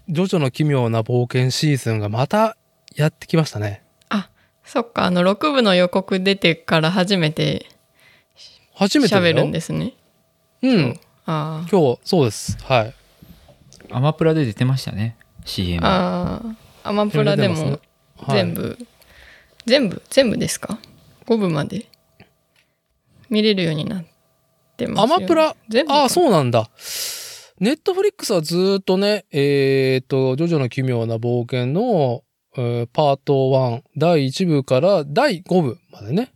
[0.07, 2.57] ジョジョの奇妙な冒険シーズンがまた
[2.95, 3.81] やってきましたね。
[4.09, 4.29] あ
[4.63, 7.65] そっかあの6部の予告出てから初めて
[8.73, 9.93] 初めて喋るんですね
[10.61, 10.99] うん。
[11.25, 12.57] あ今日、そうです。
[12.63, 12.93] はい。
[13.91, 15.17] アマプラで出てましたね。
[15.43, 15.85] CM。
[15.85, 17.79] あああアマプラでも
[18.29, 18.77] 全部、
[19.65, 20.79] 全部全部ですか
[21.25, 21.85] ？5部まで？
[23.29, 24.05] 見れるようになっ
[24.77, 26.69] てますよアマプラ、全部ああ、うそうなんだ。
[27.59, 32.23] ネットフリックスはずーっとね、えっ、と、ジョジョの奇妙な冒険の、
[32.57, 36.33] えーパート1、第1部から第5部までね、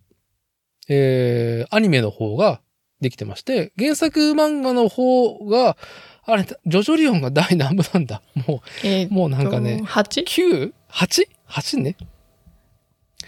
[0.87, 2.61] えーアニメの方が
[3.01, 5.77] できてまして、原作漫画の方が、
[6.25, 8.21] あれ、ジョジョリオンが第何部なんだ？
[8.47, 10.71] もえーう、もうなんかね、8?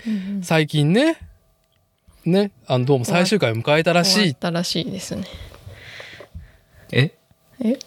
[0.06, 1.18] 9?8?8 ね最近ね、
[2.26, 4.14] ね、あの、どうも最終回を迎えたらしい。
[4.14, 5.26] 終わったらしいですね。
[6.92, 7.16] え？
[7.60, 7.70] え？
[7.70, 7.80] え？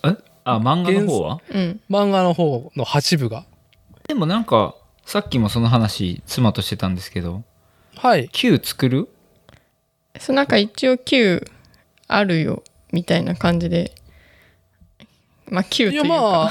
[0.44, 1.40] あ、漫画の方は？
[1.50, 1.80] うん。
[1.88, 3.46] 漫画の方の8部が。
[4.08, 4.74] でもなんか、
[5.06, 7.44] さっきもその話、妻としてたんですけど、
[7.96, 8.28] はい。
[8.28, 9.08] 9作る？
[10.18, 11.50] そうなんか一応9
[12.08, 13.94] あるよみたいな感じで。
[15.48, 16.50] まあ9といや、いうかまあ、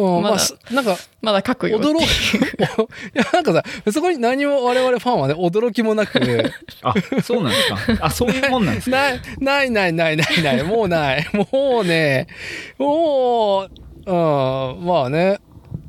[0.00, 1.94] うん、まだまあす、なんか、まだ書くよっていう。
[1.96, 2.02] 驚く、
[3.14, 6.20] いや、なんかさ、そこに何も我々ファンはね、驚きもなく、
[6.82, 8.06] あ、そうなんですか。
[8.06, 8.96] あ、そういうもんなんですか。
[8.96, 11.26] ない、ないないないないない、もうない。
[11.52, 12.26] もうね、
[12.78, 13.70] もう、
[14.06, 15.38] うん、まあね、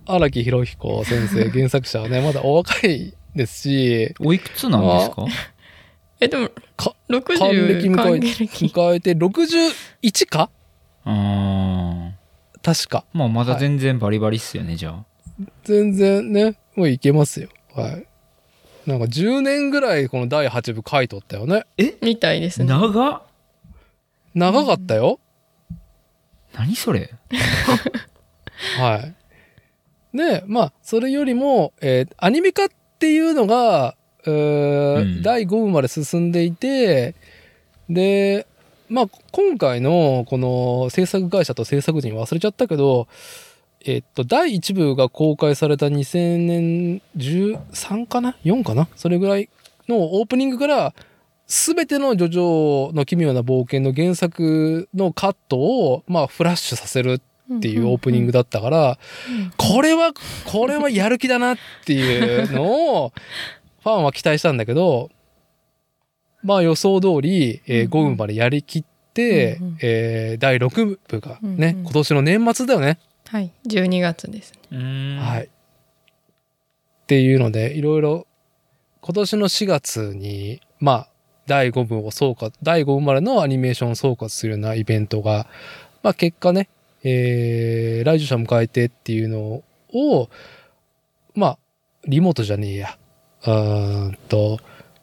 [0.05, 5.25] 荒木博彦先生、原作者はね、まだお若いですし、おいくつなんですか？
[6.19, 8.65] えでもか還60暦迎え還暦。
[8.67, 10.49] 迎えて61か？
[11.05, 12.20] あー
[12.63, 13.05] 確か。
[13.13, 15.05] まあまだ全然バリバリっすよね、じゃあ。
[15.63, 17.49] 全然ね、もういけますよ。
[17.73, 18.05] はい。
[18.85, 21.65] なんか10年ぐらいこの第8部書いとったよね。
[22.01, 23.21] みたいですね長っ
[24.33, 25.19] 長かったよ。
[26.53, 27.11] 何それ？
[28.79, 29.13] は
[30.13, 30.17] い。
[30.17, 32.67] で、まあ、それよりも、えーアニメ化っ
[32.99, 33.95] ていうのが、
[34.25, 37.15] えーうん第5部まで進んでいて、
[37.89, 38.45] で、
[38.91, 43.07] まあ、今回のこの制作会社と制作人忘れちゃったけど、
[43.85, 48.89] えっと、第1部が公開された2000年13かな ?4 かな？
[48.97, 49.47] それぐらい
[49.87, 50.93] のオープニングから、
[51.47, 57.21] すべてのジョジョの奇妙な冒険の原作のカットを、まあ、フラッシュさせる
[57.53, 58.99] っていうオープニングだったから、
[59.57, 60.11] これは、
[60.45, 63.13] これはやる気だなっていうのを、
[63.83, 65.09] ファンは期待したんだけど、
[66.43, 72.99] まあ予想通り、えー、うんうん5部までやりきって、うんうんえー第6部がね、うんうん今年の年末だよね。
[73.27, 75.45] はい12月ですねうーんはい。
[75.45, 75.47] っ
[77.07, 78.25] ていうので、いろいろ、
[79.01, 81.07] 今年の4月に、まあ、
[81.45, 85.47] 第5部を総括、第5部までのアニメーションを総括するようなイベントが、
[86.03, 86.69] まあ結果ね、
[87.03, 89.61] えー、来場者迎えてっていうの
[89.93, 90.29] を、
[91.35, 91.57] まあ、
[92.05, 92.97] リモートじゃねえや。
[93.43, 94.59] うーんと、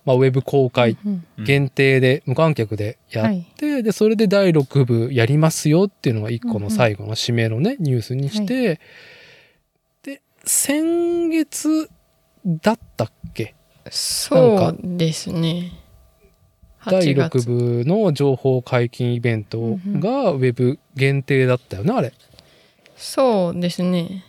[0.08, 0.96] まあ、ウェブ公開
[1.36, 8.80] 限定で、無観客でやって、で、それで第6部やりますよっていうのが一個の最後の締めのね、ニュースにして、
[10.02, 11.90] で、先月
[12.46, 13.54] だったっけ？
[13.90, 15.72] そうですね。
[16.86, 22.14] 第8 6月部の情報解禁イベントがウェブ限定だったよね、あれ。
[22.96, 24.24] そうですね。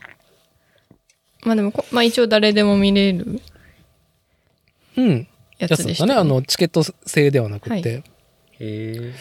[1.45, 3.39] まあでもこ、まあ、一応誰でも見れる。
[4.97, 5.27] うん。
[5.59, 7.73] ややつでしたねあの、チケット制ではなくて。
[7.73, 8.03] はへ
[8.59, 9.13] え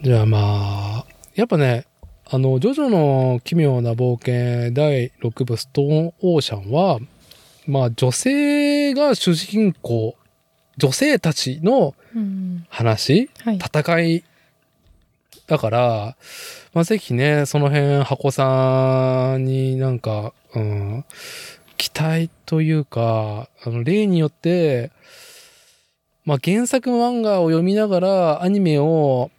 [0.00, 1.86] じゃあまあ、やっぱね、
[2.30, 7.00] あの、ジョジョの奇妙な冒険第6部ストーンオーシャンは、
[7.66, 10.16] まあ女性が主人公、
[10.76, 12.66] 女性たちのうん。
[12.68, 13.56] 話、はい。
[13.56, 14.24] 戦い
[15.46, 16.16] だから、
[16.74, 21.04] まあぜひね、その辺、箱さんになんか、うん、
[21.78, 24.90] 期待というか、あの、例によって、
[26.24, 29.30] まあ原作漫画を読みながらアニメを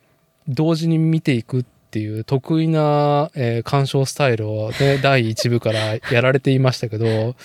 [0.48, 7.36] 同時に見ていくっていう得意な、えー鑑賞スタイルをね、 第1部からやられていましたけど、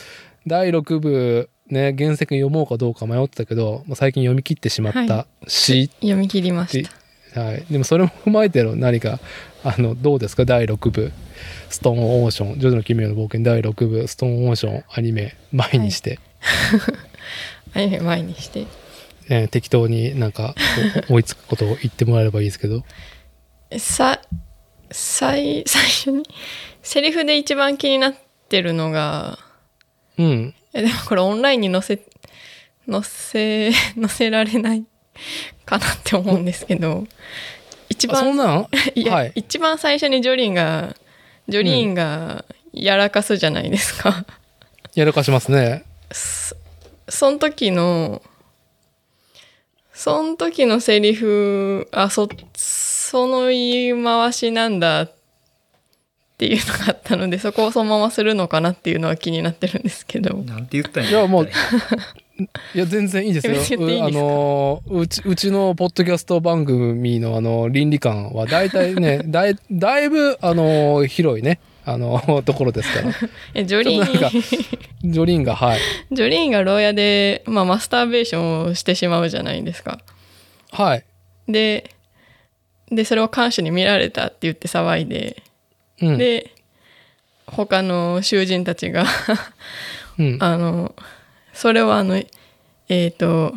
[0.47, 6.83] 第6部、ね、原作読もうかどうか迷ってたけど、最近読み切ってしまったし、読み切りまし
[7.33, 7.65] たはい。
[7.71, 9.19] でもそれも踏まえての何か、
[9.65, 10.45] あの、どうですか？
[10.45, 11.13] 第6部、
[11.71, 13.43] ストーンオーション、ジョジョの奇妙な冒険。
[13.43, 16.19] 第6部、ストーンオーション、アニメ、前にして、
[17.75, 18.67] アニメ前にして。
[19.31, 20.55] えー適当になんか、
[21.09, 22.85] お追いつくことを言ってもらえればいいですけど。
[23.79, 24.21] さ
[24.91, 26.23] 最最初に
[26.83, 28.15] セリフで一番気になっ
[28.49, 29.39] てるのが
[30.19, 30.55] うん。
[30.75, 32.01] えでもこれオンラインに載せ
[32.89, 34.85] 載せ載せられない
[35.65, 37.07] かなって思うんですけど
[37.95, 39.33] 一あそん番なん いや、はい。
[39.35, 40.97] 一番最初にジョリーンが
[41.49, 44.25] ジョリーンがやらかすじゃないですか、
[44.95, 45.85] やらかしますね。
[46.13, 46.57] そ
[47.09, 48.23] その時の
[49.93, 55.13] その時のセリフあそその言い回しなんだっ
[56.37, 60.35] ていうのがあったのでそこをそのままするのかなっていうのは気になってるんですけど。
[60.39, 61.49] なんて言ったんやいやもう
[62.75, 63.55] いや、全然いいですよ。
[63.89, 73.15] いいあの、うち、うちのポッドキャスト番組のあの、倫理観は大体ね、 だい、だいぶ、あの、広いね、あの、ところですから。
[73.55, 75.81] えジョリーンジョリーンが、はい。
[76.11, 80.01] ジョリーンが牢屋で、まあ、マスターベーションをしてしまうじゃないですか
[80.73, 81.05] はい。
[81.47, 81.91] で
[82.91, 85.43] でそれを看守に見られたって言って騒いで、
[86.01, 86.19] うん。
[86.19, 86.51] で
[87.47, 89.05] 他の囚人たちが
[90.19, 90.39] うん。
[90.41, 90.95] あの
[91.55, 92.21] それはあの
[92.89, 93.55] えっ、と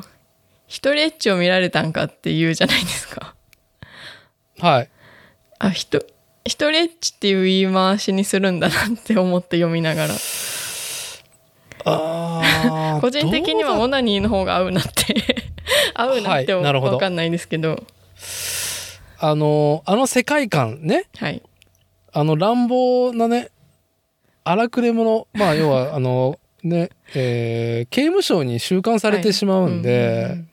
[0.67, 3.35] 一人エッチを見られたんかって言うじゃないですか。
[4.59, 4.89] はい。
[5.59, 6.05] あひと
[6.45, 10.13] 一人エッチっていう言い回しにするんだなって思って読みながら。
[11.85, 15.15] あー 個人的にはオナニーの方が合うなって。
[15.93, 16.93] 合うなってはいなるほど。
[16.93, 17.83] わかんないんですけど。
[19.19, 21.41] あの、あの世界観ね、はい。
[22.13, 23.49] あの乱暴なね、
[24.43, 30.43] 荒くれ者、まあ要は、あの、ね、えー刑務所に収監されてしまうんで、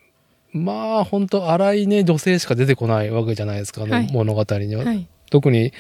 [0.52, 4.08] まあ本当荒いね、女性しか出てこないわけじゃないですか、あのはい。
[4.12, 4.84] 物語には。
[4.84, 5.06] はい。
[5.30, 5.72] 特に、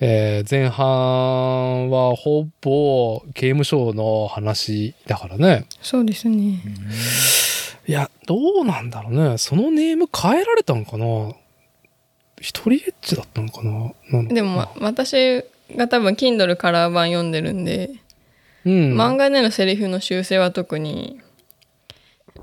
[0.00, 5.66] えー前半はほぼ刑務所の話だからね。
[5.82, 6.62] そうですね。
[7.86, 9.38] いや、どうなんだろうね。
[9.38, 11.32] そのネーム変えられたのかな。
[12.40, 13.92] 一人エッチだったのかな。
[14.28, 15.42] でも、ま私
[15.74, 17.90] が多分 Kindle カラー版読んでるんで、
[18.68, 19.00] うん。
[19.00, 21.20] 漫画でのセリフの修正は特に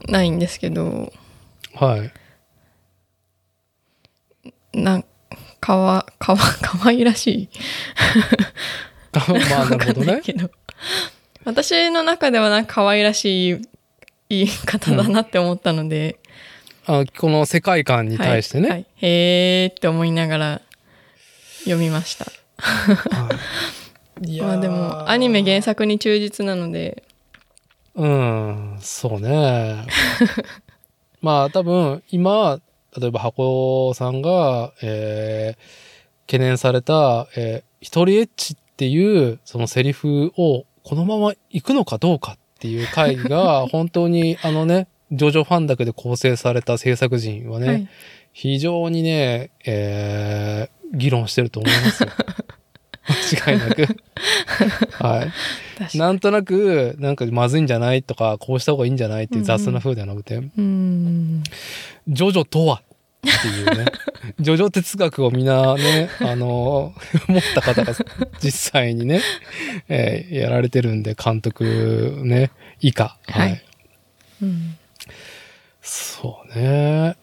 [0.08, 1.14] ないんですけど
[1.76, 2.12] はい。
[4.74, 5.06] なん
[5.60, 7.50] かわかわかわいらしい
[9.14, 10.22] まあ、なるほどね。
[11.46, 13.62] 私の中ではなんか可愛らしい
[14.30, 16.20] 言い方だなって思ったので、
[16.86, 18.70] あこの世界観に対してね。
[18.70, 20.62] はいはいへーって思いながら
[21.60, 22.26] 読みました。
[22.26, 22.28] い
[24.24, 27.04] やーまあでも、アニメ原作に忠実なので、
[27.96, 29.86] うん、そうね。
[31.22, 32.60] まあ多分今、
[33.00, 35.86] 例えば箱さんが、えー
[36.28, 47.88] 懸念された、えー一人エッチっていうそのセリフをこのまま行くのかどうかっていう回が 本当にあのね、ジョジョファンだけで構成された制作陣はね、はい。
[48.34, 52.10] 非常にね、えー議論してると思いますよ。
[53.08, 53.88] 間違いなく。
[55.04, 55.32] は
[55.94, 55.98] い。
[55.98, 61.44] なんとなく、なんかまずいんじゃないとか、こうした方がいいんじゃないっていう雑な風ではなくて、うーん。
[62.08, 62.82] ジョジョとは？
[63.28, 63.86] っていうね、
[64.40, 66.94] ジョジョ哲学をみんなね、あの、
[67.28, 67.94] 持った方が
[68.42, 69.22] 実際にね、
[69.90, 73.18] えーやられてるんで、監督ね、以下。
[73.28, 73.50] はい。
[73.50, 73.66] はい
[74.44, 74.78] うん
[75.88, 77.16] そうね。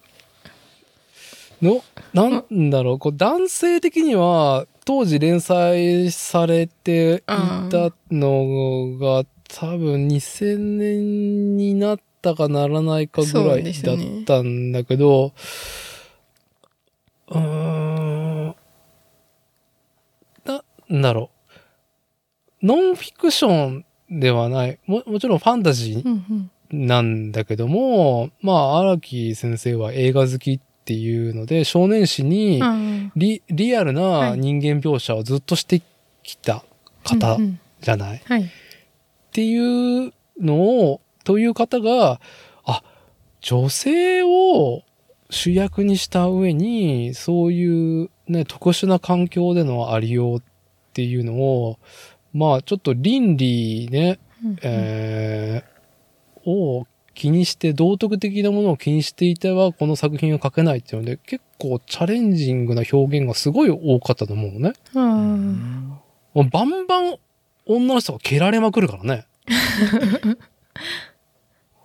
[1.61, 1.83] の、
[2.15, 7.21] なんだろう、こう男性的には、当時連載されてい
[7.71, 15.33] たのが、多分2000年になったかならないかぐらいだったんだけど、
[17.29, 18.55] うーん、
[20.45, 21.31] なんだろ
[22.63, 22.67] う。
[22.67, 24.79] ノンフィクションではない。
[24.87, 35.83] も、もちろんファンタジーうんうんなんだけども、まあ、荒木先生は映画好きっていうので、少年誌にうんリリアルな人間描写をずっとして
[36.23, 36.65] きた
[37.05, 38.51] 方うんうんじゃない、っはい。
[39.33, 42.21] ていうのを、という方が、
[42.65, 42.83] あ、
[43.41, 44.83] 女性を
[45.31, 50.43] 主役にした上に、そういうね、特殊な環境でのありようっ
[50.93, 51.79] ていうのを、
[52.33, 54.57] まあ、ちょっと倫理ね、うん。
[54.63, 55.73] えー
[56.45, 64.73] を気にして、道徳的なものを気にしていては、この作品を書けないっていうので、結構チャレンジングな表現がすごい多かったと思うのね。
[64.95, 65.99] うん
[66.35, 67.17] もうバンバン
[67.67, 69.27] 女の人が蹴られまくるからね。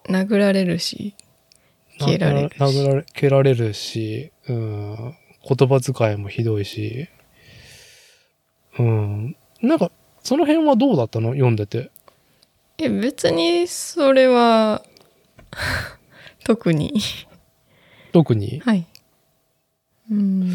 [0.10, 1.16] 殴られるし、
[2.00, 7.10] 蹴られるし殴られ、蹴られるし、うん、言葉遣いもひどいし、
[8.80, 9.36] うん。
[9.62, 9.92] なんか、
[10.24, 11.32] その辺はどうだったの？
[11.32, 11.92] 読んでて。
[12.78, 14.84] え、別にそれは、
[16.46, 16.94] 特に。
[18.12, 18.62] 特に？
[18.66, 18.86] はい。
[20.10, 20.50] うん。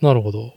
[0.00, 0.54] なるほど。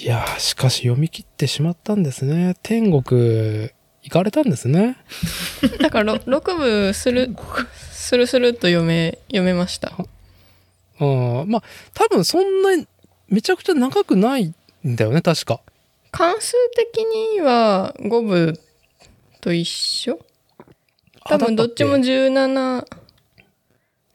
[0.00, 2.56] いやー、しかし読み切ってしまったんですね。
[2.62, 3.70] 天国、
[4.02, 4.96] 行かれたんですね。
[5.80, 7.36] だから、ろ6部する、
[7.90, 9.92] するするっと読め、読めました。
[10.98, 11.04] う
[11.44, 11.44] ん。
[11.48, 11.62] まあ、
[11.94, 12.86] 多分そんなに、
[13.28, 14.52] めちゃくちゃ長くない
[14.86, 15.60] んだよね、確か。
[16.10, 18.60] 関数的には5部
[19.40, 20.18] と一緒？
[21.24, 22.86] 多分どっちもあだ17、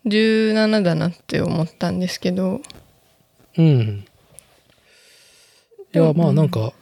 [0.05, 2.61] 17だなって思ったんですけど、
[3.57, 4.05] うん。
[5.93, 6.73] いや、まあなんか、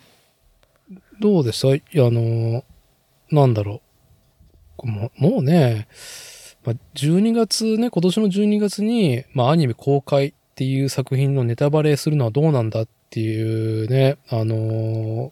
[1.20, 2.64] どうでしたあの、
[3.32, 3.82] なんだろ
[4.84, 4.88] う。
[4.88, 5.88] もうもうね、
[6.66, 15.32] まあ、12月ね、今年の12月に、まあアニメ公開っていう作品のネタバレするのはどうなんだっていうね、あの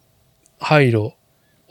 [0.58, 1.12] 配慮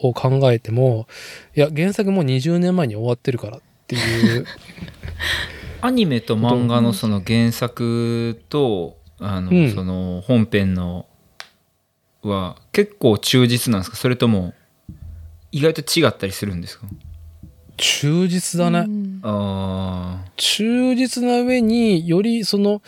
[0.08, 1.08] を考えても、
[1.56, 4.46] いや、原作もう20年前に終わってるからっていう、
[5.82, 9.72] アニメと漫画のその原作と、あの、うん。
[9.74, 11.06] その本編の
[12.22, 13.98] は結構忠実なんですか？
[13.98, 14.54] それとも
[15.52, 16.88] 意外と違ったりするんですか？
[17.78, 18.80] 忠実だね。
[18.80, 19.20] うん。
[19.24, 22.82] あ忠実な上によりその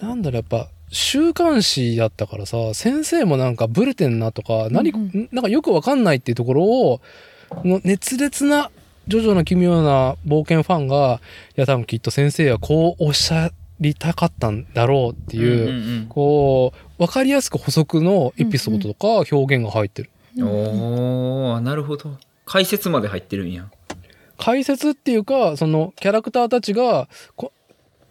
[0.00, 5.00] なんだろうやっぱ週刊誌だったからさ先生もなんかブレてんなとか何、うん。
[5.06, 7.00] んなんかよくわかんないっていうところを
[7.48, 8.70] この熱烈な
[9.06, 11.20] ジョジョの奇妙な冒険ファンが
[11.56, 13.50] いや多分きっと先生はこうおっしゃ
[13.80, 20.10] りたかったんだろうってーいう、うんこうわかりやすく補足のエピソードとか表現が入ってる。
[20.36, 22.18] うんうん、おーなるほど。
[22.44, 23.68] 解説まで入ってるんや。
[24.36, 27.52] 解説っていうかそのキャラクターたちがこ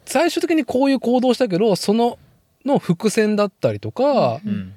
[0.06, 2.18] 最終的にこういう行動したけどその
[2.64, 4.50] の伏線だったりとか、うん。
[4.50, 4.74] うん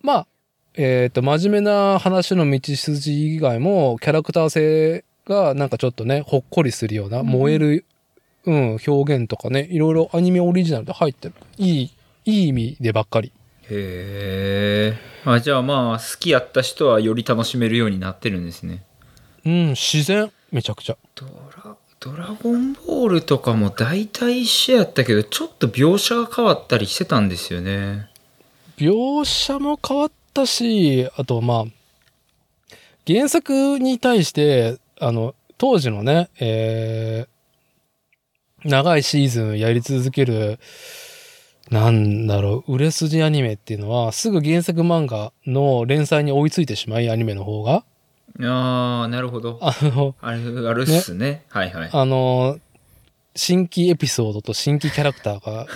[0.00, 0.26] まあ
[0.74, 7.26] えっ、と真面目な話の道筋以外もキャラクター性がなんかちょっとねほっこりするようなうん。
[7.26, 7.84] 燃える、
[8.44, 11.34] うん表現とかねいろいろアニメオリジナルで入ってる。
[11.56, 11.90] いい
[12.24, 13.32] いい意味でばっかり。
[13.70, 18.84] へえあじゃあまあ好きやった人はより楽しめるようになってるんですね。
[19.44, 20.30] うん自然。
[20.52, 20.96] めちゃくちゃ。
[21.14, 21.57] ドラ
[22.00, 28.08] ドラゴンボールとかも大体一緒やったけどちょっと描写が変わったりしてたんですよね
[28.78, 32.76] 描写も変わったし、あとまあ、
[33.06, 37.26] 原作に対して、あの、当時のね、え
[38.64, 40.60] 長いシーズンやり続ける、
[41.70, 47.84] なんだろう、売れ筋アニメっていうのは、すぐ原作漫画の連載に追いついてしまい、アニメの方が。
[48.42, 49.58] ああ、なるほど。
[49.60, 51.44] あの、ある、あるっすね。
[51.48, 51.90] はいはい。
[51.92, 52.58] あの、
[53.34, 55.66] 新規エピソードと新規キャラクターが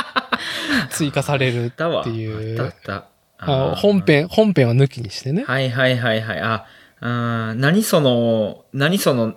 [0.90, 3.08] 追加されるあっていうあったあった。
[3.38, 4.00] あー本。
[4.02, 5.44] 編、本編は抜きにしてね。
[5.44, 6.40] はいはいはいはい。
[6.40, 6.66] あ、
[7.00, 9.34] あー何その、何その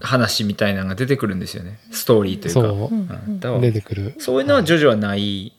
[0.00, 1.78] 話みたいなのが出てくるんですよね。
[1.90, 2.60] ストーリーというか。
[3.40, 4.14] そう出てくる。
[4.18, 5.52] そういうのはジョジョはない。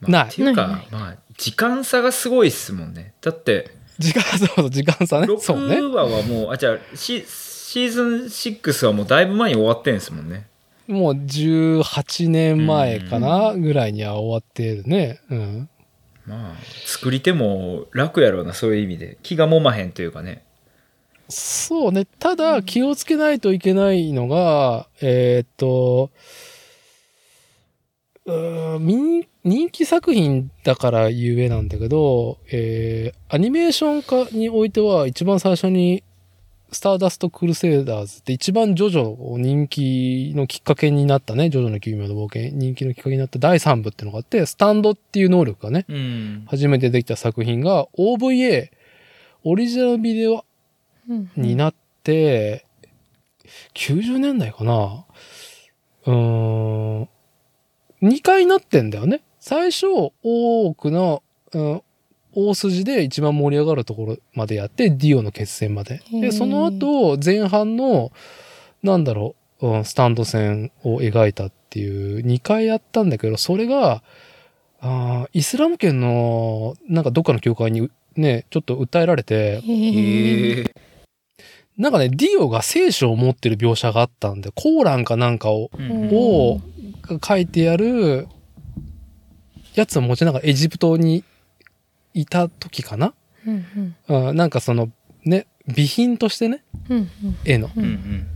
[0.00, 3.14] まあないっていうか、まあ、時間差がすごいっすもんね。
[3.20, 5.26] だって、時間、そうそう、時間差ね。
[5.40, 5.76] そうね。
[5.76, 10.46] 6話はもう、あ、じゃあシ、シーズン6はもうだいぶ前に終わってんですもんね。
[10.86, 15.20] もう18年前かなぐらいには終わってるね。
[15.30, 15.68] うん。
[16.26, 16.54] まあ、
[16.86, 19.18] 作り手も楽やろうな、そういう意味で。
[19.22, 20.44] 気がもまへんというかね。
[21.28, 22.06] そうね。
[22.06, 26.10] ただ、気をつけないといけないのが、えーっと、
[28.24, 36.02] うーん人気作品だからゆえなんだけど、えーアニメーション化においては一番最初に
[36.70, 46.44] スターダスト・クルセイダーズって一番ジョジョを人気のきっかけになったね、ジョジョの奇妙な冒険、人気のきっかけになった第3部っていうのがあって、スタンドっていう能力がね、うん。
[46.46, 48.70] 初めてできた作品が OVA、
[49.44, 50.44] オリジナルビデオ
[51.36, 52.66] になって、
[53.74, 55.06] 90年代かな
[56.04, 57.08] うーん、
[58.02, 59.22] 2回なってんだよね。
[59.48, 61.22] 最初、多くの、
[61.54, 61.82] うん、
[62.34, 66.02] 大筋で一番盛り上がるところまでやって、ディオの決戦まで。
[66.12, 68.12] で、その後、前半の、
[68.82, 74.02] なんだろう、うんスタンド戦を描いたっていう2回やったんだけど、それが、
[74.82, 79.62] あーイスラム圏の、なんかどっかの教会にね、ちょっと訴えられて。
[81.78, 86.60] なんかね、ディオが聖書を持ってる描写があったんで、コーランかなんかをうんを
[87.26, 88.28] 書いてやる
[89.80, 91.24] やつを持ちながらエジプトに
[92.14, 93.14] いた時かな、
[93.46, 94.90] うんうんうん、なんかその
[95.24, 97.10] ね、備品としてね、うん
[97.44, 97.70] 絵の。
[97.76, 98.26] うんうんうん。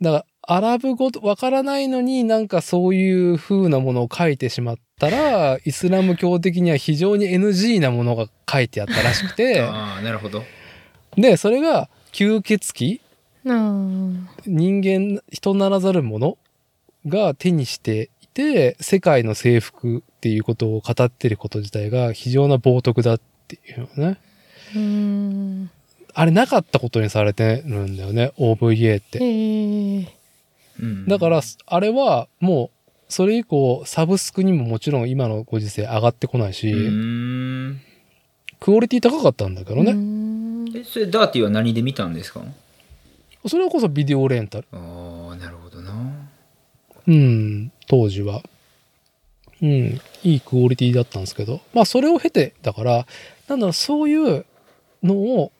[0.00, 10.42] だから、アラブ語わからないのになんかそういう風なものを書いてしまったら、イスラム教的には非常に NG なものが書いてあったらしくて、 ああ、なるほど。
[11.16, 13.00] で、それが吸血鬼
[13.44, 16.38] うん人間、人ならざるもの
[17.06, 24.18] が手にしていて、世界の征服っていうことを語ってること自体が非常な冒涜だっていうのね。
[24.76, 25.70] うん
[26.14, 29.18] あれなかったことにされてるんだよね、OVA って。
[29.18, 30.06] へえ
[30.80, 36.72] うんだから、あれはもう、それ以降、サブスクにももちろん今のご時世上がってこないし。
[38.60, 39.92] クオリティ高かったんだけどね。
[39.92, 42.44] ねえ、それダーティは何で見たんですか？
[43.48, 44.68] それこそビデオレンタル。
[44.72, 45.92] ああ、なるほどな。
[47.08, 48.44] うん、当時は。
[49.62, 53.06] うん、いいクオリティだったんですけど、まあそれを経て、だから、
[53.48, 54.44] なんだろう、そういう
[55.04, 55.52] のを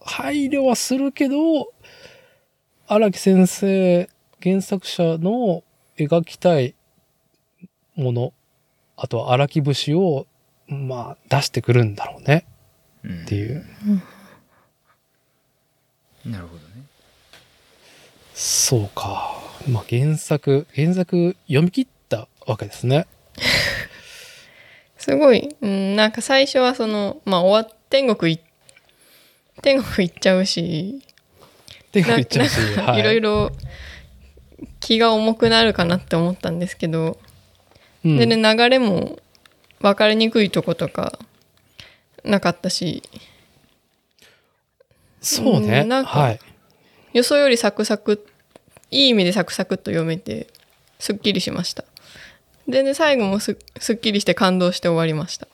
[0.00, 1.72] 配慮はするけど、
[2.86, 4.08] 荒木先生、
[4.42, 5.62] 原作者の
[5.98, 6.74] 描きたい
[7.94, 8.32] もの、
[8.96, 10.26] あとは荒木節を、
[10.66, 12.46] まあ出してくるんだろうね
[13.04, 13.66] うんっていう。
[16.24, 16.86] なるほどね。
[18.32, 19.38] そうか。
[19.68, 23.06] まあ原作、原作読み切ったわけですね。
[24.98, 28.40] すごい、うん、なんか最初はそのまあ終わっ天国い
[29.62, 31.02] 天国行っちゃうし。
[31.92, 33.00] 手がいっちゃうし、はい。
[33.00, 33.50] いろいろ
[34.80, 37.18] 気が重くなるかなって思ったんですけど、
[38.04, 38.16] うん。
[38.16, 39.18] でね流れも
[39.80, 41.18] 分かりにくいとことか
[42.24, 43.02] なかったし。
[45.20, 45.80] そうね。
[45.80, 46.40] うんなんかはい。
[47.12, 48.26] 予想よりサクサク
[48.90, 50.48] いい意味でサクサクっと読めて
[50.98, 51.84] すっきりしました
[52.68, 55.46] でね最後もすすっきりして感動して終わりました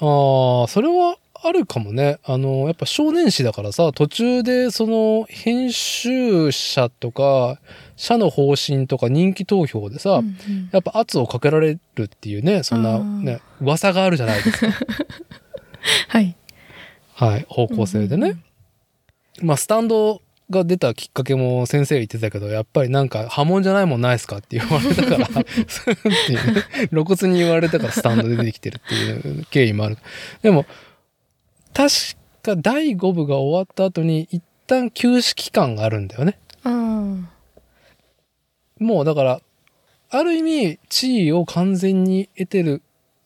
[0.00, 2.18] ああ、それはあるかもね。
[2.24, 7.60] あの、やっぱ少年誌だからさ、途中でその編集者とか、
[7.96, 10.20] 社の方針とか人気投票でさ、
[10.72, 14.72] やっぱ圧をかけられるっていうね、そんなね、噂があるじゃないですか。
[16.08, 16.36] はい
[17.14, 18.36] はい、方向性でね。
[19.40, 20.20] まあ、スタンド
[20.50, 29.98] が出たきっかけも先生言ってたけど、やっぱりなんか波紋じゃないもんないですかって言われたから、そうっていうね露骨に言われたからスタンドで出てきてるっていう経緯もある。
[30.42, 30.64] でも、
[31.74, 31.90] 確
[32.42, 36.38] か第5部が終わった後に一旦休止期間があるんだよね。
[38.78, 39.40] もうだから、
[40.10, 42.82] ある意味地位を完全に得てる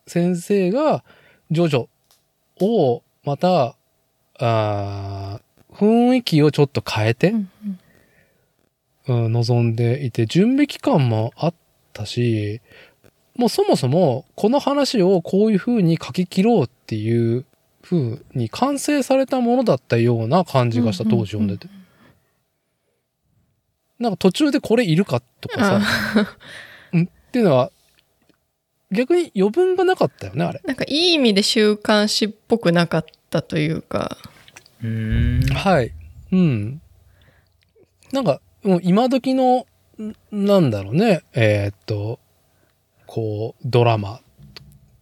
[0.06, 1.04] 先生が、
[1.50, 1.88] ジョジョ
[2.64, 3.76] をまた、
[4.38, 5.40] あ
[5.80, 7.50] 雰囲気をちょっと変えて、うん
[9.08, 11.54] うん、望んでいて、準備期間もあっ
[11.94, 12.60] たし、
[13.36, 17.46] もうそもそもこの話をこういう風に書き切ろうっていう
[17.82, 21.68] 風に完成されたものだったような感じがした、当時読んでて。
[23.98, 25.80] なんか途中でこれいるかとかさ、
[26.92, 27.04] うん。
[27.04, 27.70] っていうのは、
[28.92, 30.60] 逆に余分がなかったよね、あれ。
[30.64, 34.18] なんかいい意味で週刊誌っぽくなかったというか、
[34.82, 35.54] うーん。
[35.54, 35.92] はい。
[36.32, 36.80] うん。
[38.12, 39.66] なんか、もう今時の、
[39.98, 40.14] ん
[40.46, 42.18] なんだろうね、えーっと、
[43.06, 44.20] こう、ドラマ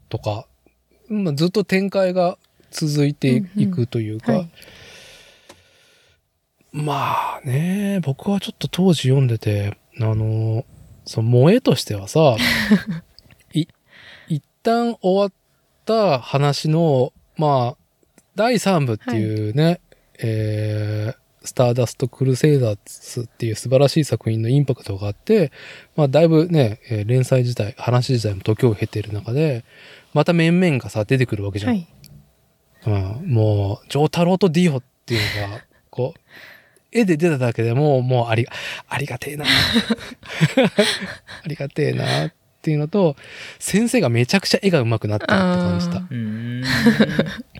[0.08, 0.46] とか、
[1.08, 2.38] まあ、ずっと展開が
[2.70, 4.50] 続いていくというか、うんうんはい
[6.72, 10.64] まあね、僕はちょっと当時読んでて、あの、
[11.06, 12.36] その萌えとしてはさ、
[13.54, 13.66] い、
[14.28, 15.32] 一旦終わっ
[15.86, 17.77] た話の、まあ、
[18.38, 19.80] 第3部っていうね、
[20.20, 25.50] えースターダスト・クルセイダーズっていう素晴らしい作品のインパクトがあって、
[25.96, 29.64] まあ、だいぶね、えー連載自体、話自体も時を経ている中で、
[30.12, 31.72] また面々がさ、出てくるわけじゃん。
[31.72, 31.88] はい。
[32.86, 36.20] うん、もう、ジョー太郎とディオっていうのが、こう、
[36.92, 38.52] 絵で出ただけでも、もうありが、
[38.88, 39.46] ありがてえな。
[39.48, 39.48] あ
[41.46, 43.16] りがてえなっていうのと、
[43.58, 46.02] 先生がめちゃくちゃ絵が上手くなったって感じた。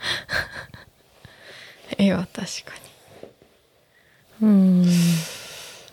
[1.98, 2.74] 絵は確か
[4.40, 4.46] に。
[4.48, 4.50] う
[4.86, 4.86] ん。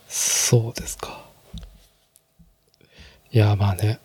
[0.07, 1.25] そうですか。
[3.31, 3.99] いや、まあね、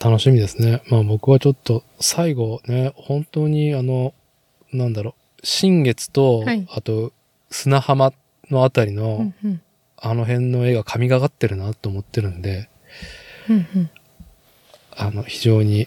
[0.00, 0.82] 楽しみですね。
[0.88, 4.14] まあ僕はちょっと最後ね、本当にあの、
[4.72, 7.12] なんだろう、新月と、はいあと
[7.50, 8.12] 砂浜
[8.50, 9.62] のあたりの、うんうん
[10.04, 12.68] あの辺の絵が神がかってるなと思ってるんで、
[13.48, 13.90] うんうん
[14.96, 15.86] あの、非常に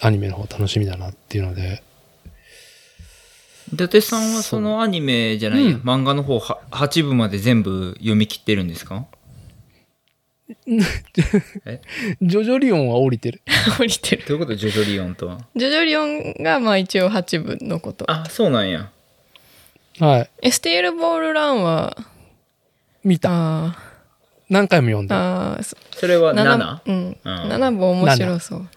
[0.00, 1.80] アニメの方楽しみだなっていうので、
[3.72, 9.06] 伊達さんはそのアニメじゃないや、うん漫画の方は8部まで全部読み切ってるんですか？
[11.64, 11.80] え？
[12.20, 13.40] ジョジョリオンは降りてる。
[13.78, 14.24] 降りてる。
[14.28, 14.56] どういうこと？
[14.56, 15.38] ジョジョリオンとは？
[15.56, 18.04] ジョジョリオンがまあ一応8部のこと。
[18.10, 18.90] あそうなんや
[19.98, 20.30] はい。
[20.42, 21.96] エステールボールランは、
[23.04, 23.30] 見た。
[23.66, 23.76] あ
[24.50, 25.54] 何回も読んーだ。
[25.54, 26.58] あそれは 7?
[26.58, 27.16] 7、うん。
[27.24, 28.68] うん7部面白そう。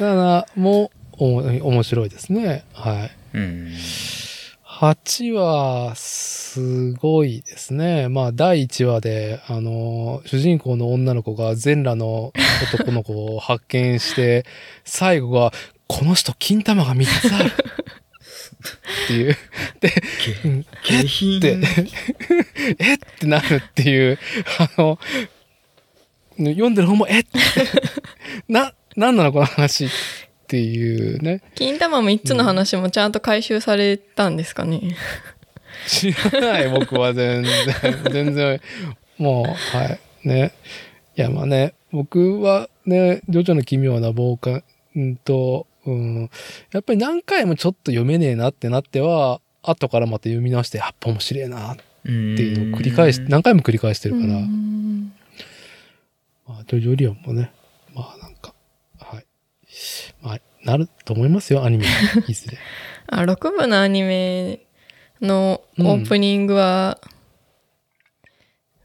[0.00, 0.90] 7も
[1.20, 1.36] お
[1.68, 2.64] 面白いですね。
[2.72, 3.10] はい。
[3.34, 3.72] うん
[4.80, 8.08] 8は、すごいですね。
[8.08, 12.32] まあ、第1話で、あの、主人公の女の子が全裸の
[12.72, 14.46] 男の子を発見して、
[14.86, 15.52] 最後が、
[15.86, 17.50] この人、金玉が3つある。
[17.50, 19.36] っていう。
[19.80, 19.92] で、
[20.46, 21.58] うん下品って、
[22.80, 22.98] えっ？
[23.18, 24.18] てなるっていう、
[24.58, 24.98] あの、
[26.38, 27.24] 読んでる方も、えっ？
[27.24, 27.38] て、
[28.48, 29.88] な、なんなのこの話っ
[30.50, 31.42] ていうね。
[31.54, 34.96] 金玉3つの話もちゃんと回収されたんですかね？
[35.86, 37.52] 知らない、僕は全然。
[38.12, 38.60] 全然、
[39.16, 39.84] もう、は
[40.24, 40.28] い。
[40.28, 40.52] ね。
[41.16, 44.64] いや、まあね、僕はね、ジョジョの奇妙な傍観
[44.96, 46.30] うんと、うん、
[46.72, 55.12] やっぱり何回もちょっと読めねえなってなっては、後からまた読み直して、やっぱ面白いなっていうのを繰り返し、何回も繰り返してるから、うん
[56.46, 57.52] まあ、ジョジョリオンもね、
[57.94, 58.52] まあなんか、
[58.98, 59.24] はい。
[60.20, 61.86] まあ、なると思いますよ、アニメ。
[62.28, 62.58] いずれ。
[63.06, 64.60] あ、6部のアニメ
[65.20, 66.98] のオープニングは、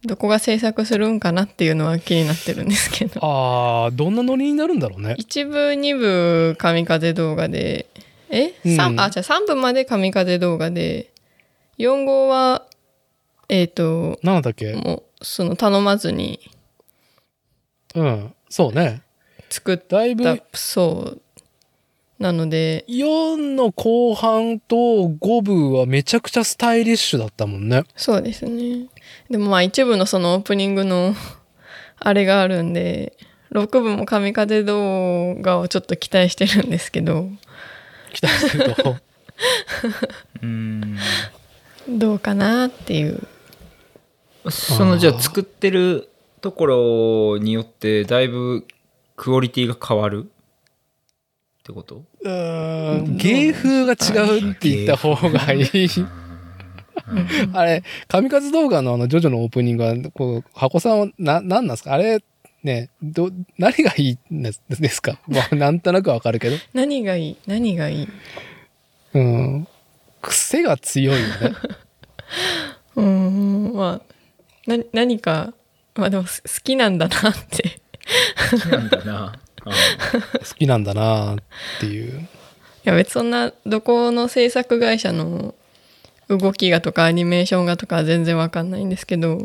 [0.04, 3.20] どこが制作するんかなっていうのは気になってるんですけど。
[3.24, 5.16] あー、どんなノリになるんだろうね。
[5.18, 7.88] 一部、二部、神風動画で、
[8.30, 11.12] え、うん三あ、じゃあ3部まで神風動画で、
[11.80, 12.66] 4号は、
[13.50, 14.74] えっ、と、なんだっけ？
[14.74, 16.40] もう、その頼まずに
[17.96, 18.34] うん。
[18.50, 19.02] そうね。
[19.50, 21.22] 作っだいぶたそう。
[22.26, 27.84] なので、4の後半と5部はめちゃくちゃスタイリッシュだったもんね。
[27.96, 28.88] そうですね。
[29.30, 31.14] でもまあ一部のそのオープニングの
[32.00, 33.16] あれがあるんで、
[33.52, 37.30] 6部も神風動画をちょっと期待してるんですけど、
[38.12, 38.96] 期待すると。
[40.42, 40.98] う ん
[41.88, 43.22] どうかなっていう。
[44.50, 46.10] そのじゃあ作ってる
[46.42, 48.66] ところによってだいぶ
[49.16, 50.32] クオリティが変わる？
[51.66, 52.04] ってこと？
[52.22, 55.68] うーん、芸風が違うって言った方がいい。
[57.54, 61.94] あれ、神風動画のあの、ジョジョのオープニングは、こう、箱さんは、な、なんなんですか？
[61.94, 62.24] あれ、
[62.64, 64.52] ね、ど、何がいいんで
[64.90, 65.20] すか？
[65.28, 66.58] まあ、なんとなくわかるけど。
[66.74, 67.38] 何がいい？
[67.48, 68.08] 何がいい？
[69.16, 69.68] うん。
[70.22, 71.36] 癖が強いよね。
[72.96, 74.02] うーん、ま
[74.68, 75.54] あ、な、何か、
[75.96, 77.80] まあでもす好きなんだなって。
[78.52, 79.34] 好きなんだな
[79.66, 81.38] 好きなんだなっ
[81.80, 82.20] ていう。
[82.20, 82.26] い
[82.84, 85.56] や別にそんな、どこの制作会社の
[86.30, 89.40] 動きがとかアニメーションがとかは全然わかんないんですけど、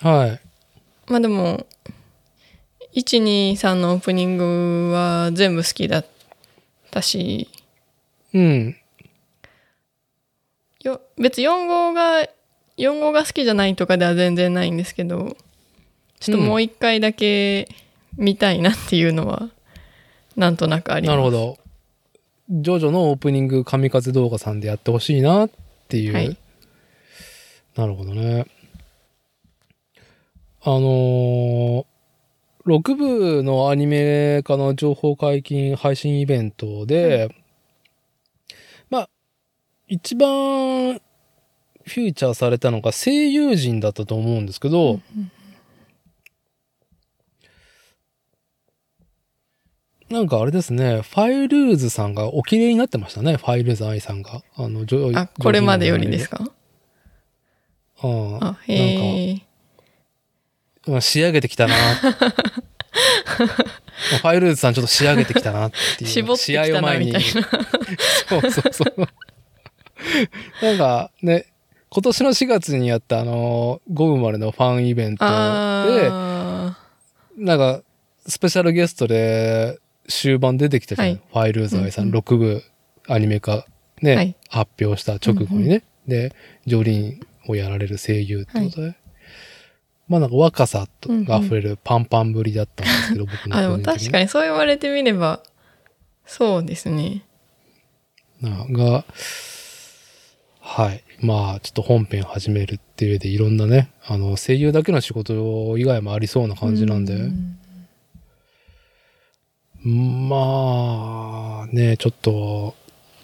[0.00, 0.40] はい。
[1.08, 1.66] まあでも、
[2.94, 6.06] 1、2、3のオープニングは全部好きだっ
[6.90, 7.48] たし、
[8.32, 8.76] うん。
[10.82, 12.26] よ別4号が、
[12.78, 15.36] 4号が好きじゃないとかでは全然ないんですけど、
[16.20, 17.68] ちょっともう一回だけ
[18.16, 19.50] 見たいなっていうのは、
[20.36, 21.16] なんとなくあります。
[21.16, 21.58] なるほど。
[22.50, 25.50] ジョジョのオープニング神風動画さんでやってほしいなっ
[25.88, 26.14] ていう。
[26.14, 26.36] はい
[27.76, 28.46] なるほどね。
[30.62, 31.84] あのー、
[32.64, 37.28] 6部のアニメ化の情報解禁配信イベントで、
[38.88, 39.10] まあ、
[39.88, 45.00] 一番フューチャーされたのが声優陣だったと思うんですけど、
[50.10, 54.42] なんかあれですね、ファイルーズさんがお綺麗になってましたね、ファイルーズ愛さんが。
[54.56, 54.84] あの、
[55.18, 56.38] あ、これまでよりですか？
[56.38, 56.52] か
[58.02, 58.06] あ
[58.40, 59.42] ああ、へえ。
[60.86, 61.74] まあ仕上げてきたな。
[61.74, 61.80] ま
[64.14, 66.10] あファイルーズさんちょっと仕上げてきたなっていう。
[66.10, 67.48] 絞ってきたな試合を前にみたいな。
[68.28, 69.08] そうそうそう。
[70.62, 71.46] なんかね、
[71.88, 76.78] 今年の4月にやったあの、ゴム丸のファンイベントで、あ
[77.36, 77.82] なんか、
[78.26, 79.78] スペシャルゲストで
[80.08, 81.08] 終盤出てきたじゃん。
[81.08, 82.62] はいファイルーズ愛さん、うんうん6部
[83.08, 83.66] アニメ化
[84.02, 85.84] ね、はい発表した直後にね。
[86.06, 86.34] で、
[86.66, 88.96] ジョリーンをやられる声優ってことで。
[90.08, 95.42] まあなんか若さが溢れるパンパンぶりだったんですけど、僕ーのあ、でも確かにそう言われてみれば、
[96.24, 97.24] そうですね。
[98.40, 99.04] なが、
[100.60, 101.02] はい。
[101.20, 107.58] まあ、ちょっと本編始めるっていう上でいろんなね、あの、声優だけの仕事以外もありそうな感じなんで、うん
[109.88, 112.74] まあ、ね、ちょっと、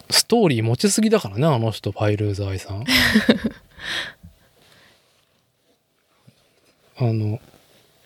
[0.09, 2.85] ストーリー持ちすぎだからね、あの人、ファイルーズ愛さん。
[6.95, 7.41] あの、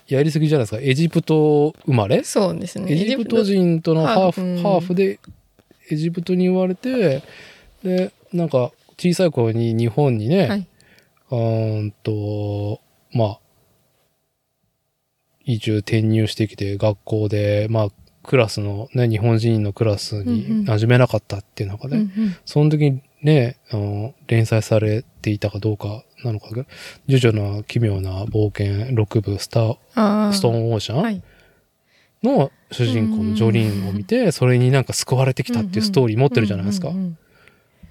[0.08, 0.80] やりすぎじゃないですか。
[0.82, 2.24] エジプト生まれ？
[2.24, 2.91] そうですね。
[2.91, 5.20] エジプト人とのハーフ、ハーフうんハーフで
[5.91, 7.22] エジプトに言われて、
[7.84, 10.68] で、なんか小さい頃に日本にね、はい。
[11.30, 12.82] うーんと、
[13.12, 13.39] まあ、
[15.43, 17.89] 移住転入してきて学校で、まあ、
[18.28, 20.36] クラスのね、日本人のクラスうんうん。
[20.36, 22.36] に馴染めなかったっていう中で、うんうん。
[22.46, 26.66] その時にね、あの、連載されていたかどうかなのかが、
[27.08, 31.22] ジョジョの奇妙な冒険6部スター、ストーンオーシャン、はい。
[32.22, 36.90] の主人公のジョリーンを見て、それになんか救われてきたっていうストーリー持ってるじゃないですか。
[36.90, 36.96] うん。
[36.96, 37.18] うん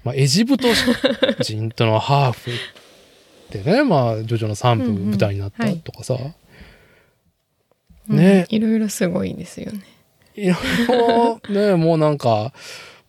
[0.03, 0.67] まあ、エジプト
[1.41, 2.53] 人とのハーフっ
[3.49, 6.17] てね、 まあ、ジョジョの3部舞台になったとかさ、
[8.09, 8.17] うん。
[8.17, 8.45] ね。
[8.47, 9.81] いろいろすごいですよね。
[10.37, 10.55] いろい
[10.87, 12.53] ろね、もうなんか、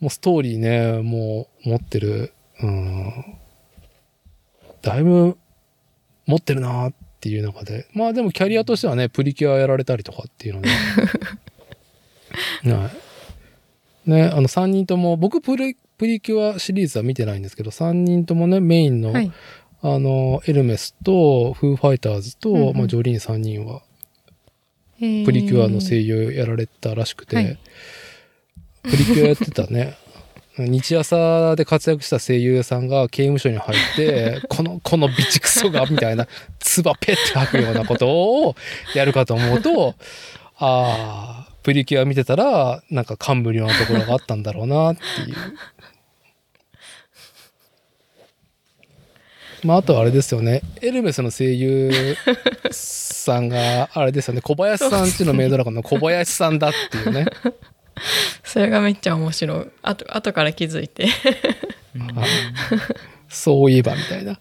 [0.00, 3.36] もうストーリーね、もう持ってる、うん、
[4.82, 5.36] だいぶ
[6.26, 10.70] 持ってるなっていう中で、まあでもキャリアとしてはね、プリキュアやられたりとかっていうので、
[12.72, 12.90] は
[14.06, 14.10] い。
[14.10, 19.30] ね、あの3人とも、僕プリプリキュアシリーズは見てないんですけど、3人ともね、メインの、はい。
[19.80, 22.76] あの、エルメスと、フーファイターズと、うんうん。
[22.76, 23.82] まあ、ジョリーン3人は、
[24.98, 27.58] プリキュアの声優やられたらしくて、はい
[28.82, 29.96] プリキュアやってたね。
[30.58, 36.26] 日朝で活躍した声優さんが刑務所に入って、 この、このビチクソが、みたいな、
[36.58, 38.56] 唾ペッて吐くようなことを
[38.94, 39.94] やるかと思うと、
[40.56, 45.36] ああ、プリキュア見てたら、なんか感無量なところがあったんだろうなっていう。
[49.64, 50.62] まあ、あとはあれですよね。
[50.80, 52.16] エルメスの声優
[52.70, 54.40] さんが、あれですよね。
[54.40, 57.26] 小林さんちのメイドラゴンの小林さんだっていうね。
[58.44, 59.66] それがめっちゃ面白い。
[59.82, 61.06] あと、後から気づいて。
[61.06, 61.10] は
[62.26, 62.28] い
[63.28, 64.38] そういえばみたいな。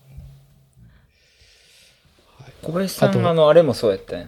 [2.62, 4.28] 小林さあとんあのあれもそうやったんや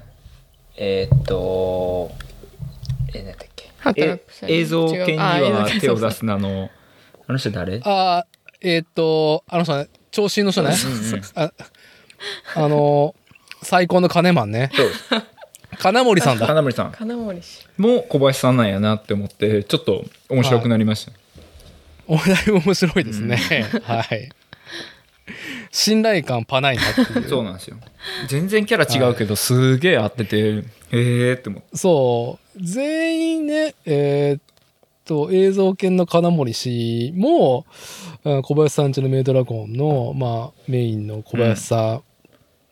[0.77, 2.09] えーっと
[3.13, 6.69] え何だっけ映像系には手を出すのあの
[7.27, 8.27] あの人誰ああ、
[8.61, 10.73] えーっと、あの人ね、長身の人ね。
[11.35, 11.51] あ
[12.55, 13.15] あの、
[13.61, 14.69] 最高の金マンね。
[14.73, 15.03] そうです
[15.77, 16.47] 金森さんだ。
[16.47, 17.65] 金森さん金森氏。
[17.77, 21.11] も小林さんなんやなって思ってちょっと面白くなりました、
[22.07, 23.37] おだいぶ面白いですね。
[23.83, 24.29] はい。
[25.71, 27.29] 信頼感パないなっていう。
[27.29, 27.77] そうなんですよ
[28.27, 32.59] 全然キャラ違うけどすげえ合っててへえって思ってそう。
[32.61, 34.41] 全員ね、えーっ
[35.05, 37.65] と、映像系の金森氏も、
[38.08, 42.01] うん小林さんちのメイドラゴンの、まあ、メインの小林さ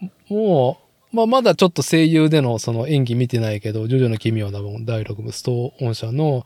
[0.02, 0.80] んも、
[1.12, 6.46] まあ、まだちょっと声優でのその演技見てないけど、ジョジョの奇妙なもん第6部ストーン社の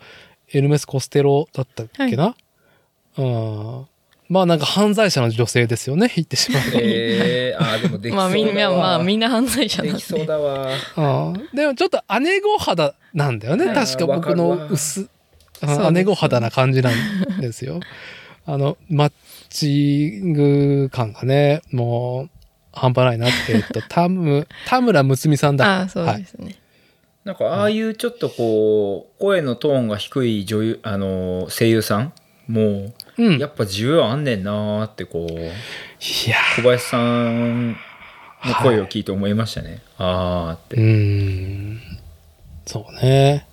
[0.53, 2.35] エルメス・コステロだったっけな、
[3.17, 3.87] うん。
[4.29, 6.79] まあなんか犯罪者の女性ですよね、言ってしまうと。
[6.79, 9.93] えー、あーでもできそうだわまあみんな、まあみんな犯罪者なんで。
[9.93, 13.65] できそうだわうんでもちょっと姉御肌なんだよね。
[13.65, 15.09] はい確か僕の薄、
[15.91, 17.79] 姉御肌な感じなんですよ。
[18.53, 19.11] あの、マッ
[19.49, 22.29] チング感がね、もう、
[22.73, 25.79] 半端ないなって、えっと、田村、田村睦美さんだ。
[25.79, 26.55] ああ、そうですね。
[27.23, 32.13] なんかああいうちょっとこう声のトーンが低い女優あの声優さん
[32.47, 33.37] もうん。
[33.37, 35.51] やっぱ需要あんねんなーってこういや
[36.55, 37.75] 小林さんの
[38.63, 41.79] 声を聞いて思いましたね、ああってうーん。
[42.65, 43.45] そうね。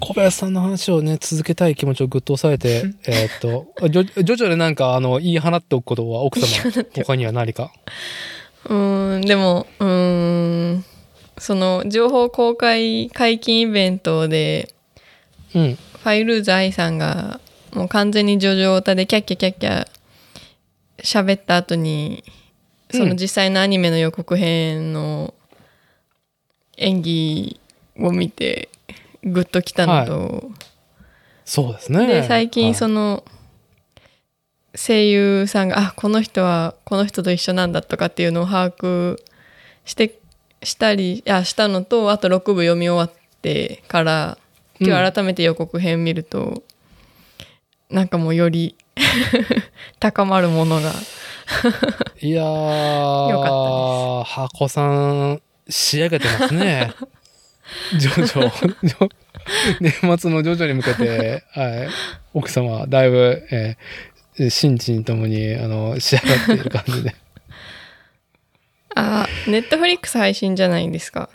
[0.00, 6.72] 小林さんの話をね、続けたい気持ちをぐっと抑えて、 えーっと、ジョジョジョでなんか、あの、言い放っておくことは奥様、
[7.04, 7.72] 他には何か。
[8.64, 10.84] うーん、でも、うーん、
[11.38, 14.74] その情報公開解禁イベントで、
[15.54, 15.78] うん。
[16.02, 17.40] ファイルーズ愛さんが、
[17.72, 19.86] もう完全にジョジョオタでキャッキャキャッキャ
[21.02, 22.24] 喋った後に、
[22.90, 25.32] その実際のアニメの予告編の
[26.76, 27.60] 演技
[27.98, 28.68] を見て、
[29.22, 30.50] グッときたのと、
[31.44, 32.06] そうですね。
[32.06, 33.24] で最近その、の
[34.74, 39.18] 声優さんがあこの人はこの人と一緒なんだとかっていうのを把握
[39.84, 40.18] して
[40.62, 44.38] したりあしたのとあと6部読み終わってから
[44.84, 46.62] 今日改めて予告編見ると、
[47.88, 48.76] なんかもうより
[50.00, 50.92] 高まるものが。
[52.20, 56.92] いやー、よか箱さん、仕上げてますね。
[57.98, 58.34] ジョジ
[59.80, 61.88] 年末のジョジョに向けて、 はい、
[62.34, 67.14] 奥様、だいぶ、えー、心身ともに、あの、仕上がっている感じで。
[68.94, 71.30] あネットフリックス配信じゃないですか？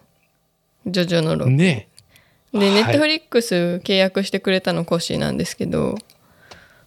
[0.85, 1.87] ジョジョの6ね。
[2.53, 2.71] で、はい。
[2.71, 5.97] ネットフリックス契約してくれたのコッシーなんですけど、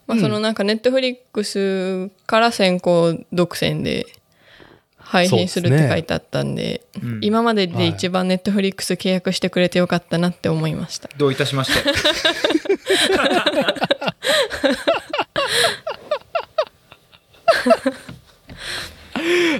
[0.07, 4.05] まあ、うんそのなんかネットフリックスから先行独占で
[5.11, 11.09] 配信するって書いてあったんで、うん今までで一番ネットフリックス契約してくれてよかったなって思いました。
[11.17, 11.89] どういたしまして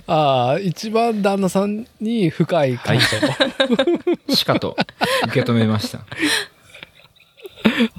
[0.07, 3.17] ああ、一番旦那さんに深い感想。
[4.33, 4.77] しかと
[5.25, 5.99] 受け止めました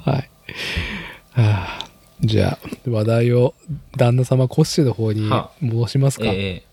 [0.09, 0.29] はい。
[1.33, 1.79] はあ、
[2.21, 3.53] じゃあ、話題を
[3.95, 6.25] 旦那様コッシーの方には戻しますか。
[6.27, 6.63] え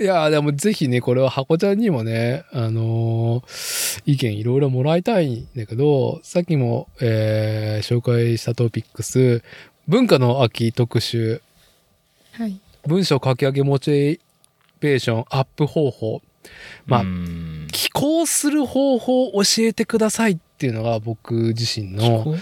[0.00, 9.42] いやーでもぜひね、これは箱ちゃんにもね、あのー意見いろいろもらいたいんだけど、さっきも、えー紹介したトピックス、
[9.88, 11.42] 文化の秋特集、
[12.32, 12.60] はい。
[12.86, 14.20] 文章書き上げモチ
[14.80, 16.22] ベーションアップ方法。
[16.86, 22.34] まあうーん寄稿する方法を教えてくださいっていうのが僕自身の、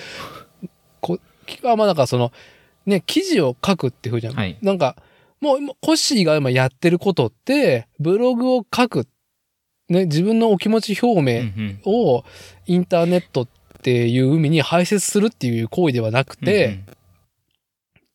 [1.01, 1.19] こ
[1.65, 2.33] あまあなんかその、
[2.87, 4.35] ね、記事を書くっていうふうじゃん。
[4.35, 4.97] はいなんか、
[5.41, 9.09] もう、コッシーが今やってることって、ブログを書く。
[9.89, 12.25] ね、自分のお気持ち表明んを
[12.67, 13.49] インターネットっ
[13.83, 16.87] ていう海に排泄するっていう行為ではなくて、うんうん。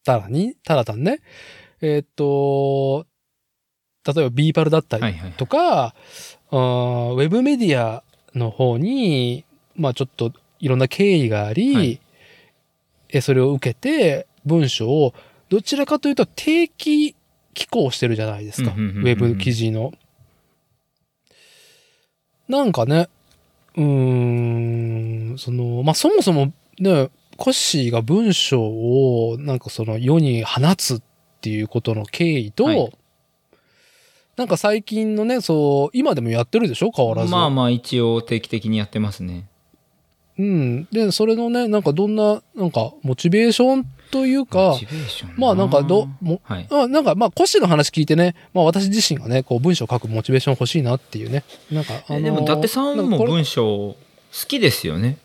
[0.06, 1.20] ただに、ただ単ね、
[1.82, 3.06] えーっと、
[4.06, 5.32] 例えば B パルだったりはいはい。
[5.34, 5.96] とか、
[6.52, 8.04] あーウェブメディア
[8.36, 9.44] の方に、
[9.76, 12.00] まあちょっといろんな経緯があり、はい。
[13.10, 15.14] えそれを受けて文章を
[15.50, 17.15] どちらかというと定期
[17.56, 18.72] 寄稿してるじゃないですか。
[18.72, 19.92] ウェブ記事の。
[22.48, 23.10] なんかね、
[23.76, 31.02] うーん、その、まあそもそもね、コッシーが文章をなんかその世に放つっ
[31.42, 32.92] ていうことの経緯と、はい
[34.38, 36.92] なんか最近のね、そう、今でもやってるでしょ？
[36.94, 37.32] 変わらず。
[37.32, 39.48] まあまあ一応定期的にやってますね
[40.38, 40.88] うん。
[40.92, 44.78] で、それのね、なんかどんな、なんか、モチベーションというか
[45.38, 51.44] まあなんかど、も、はいあなんかまあ、コッシーの話聞いてね、まあ私自身がね、こう文章書くモチベーション欲しいなっていうね。
[51.72, 53.98] なんか、あのーえでも伊達さんも文章好
[54.48, 55.18] きですよね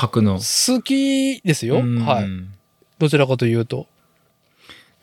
[0.00, 1.76] 書くの好きですよ。
[1.76, 2.26] うんはい。
[2.98, 3.86] どちらかというと。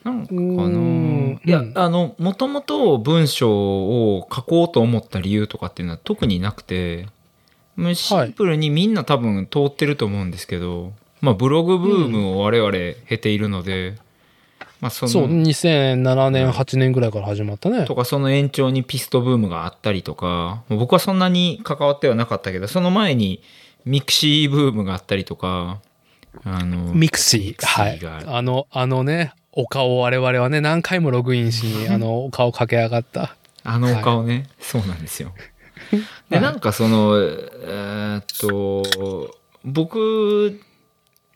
[0.03, 7.07] なんかうーなんいやうんあのもともと文章を書こうと思った理由とかっていうのは特になくて
[7.93, 13.95] シンプルにみんな多分通ってると思うんですけど、まあブログブームを我々経ているので、
[14.80, 17.95] まあそそう、の2007年、8年ぐらいから始まったねと。
[17.95, 23.41] かその延長にピストブームがあったりとか僕はそんなに関わってはなかったけどその前に
[23.86, 25.80] ミクシーブームがあったりとか
[26.43, 27.65] あのミクシー？
[27.65, 28.41] はいあ。
[28.41, 33.36] の、あのね、丘を我々はね、何回もログインしに、 あの、丘を駆け上がった。
[33.63, 35.34] あのお顔ね、そうなんですよ。
[36.30, 40.59] で、はいなんかその、えーっと、僕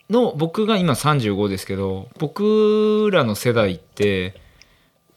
[0.10, 4.40] の僕が今35ですけど僕らの世代って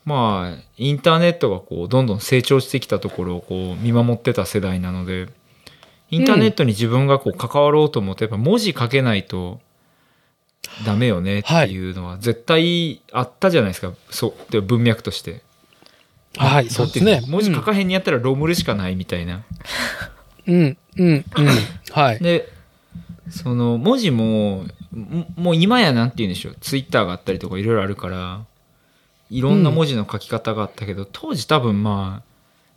[0.05, 5.28] まあインターネットがこうどんどん成長してきたところをこう見守ってた世代なので
[6.11, 9.61] インターネットに自分がこう関わろうと思ってやっぱ文字書けないと
[10.84, 15.43] ダメよねっていうのは絶対あったじゃないですか、そうで文脈として。
[16.36, 17.22] はい、そうですね。
[17.26, 19.43] 文字書かへんにやったらロムルしかないみたいな。
[20.47, 21.51] うん、うん、うん。
[21.91, 22.18] はい。
[22.20, 22.49] で
[23.30, 28.45] その文字もももう今やなんて言うんでしょうツイッターがあったりとかいろいろあるから
[29.30, 32.28] いろんな文字の書き方があったけど、当時多分まあ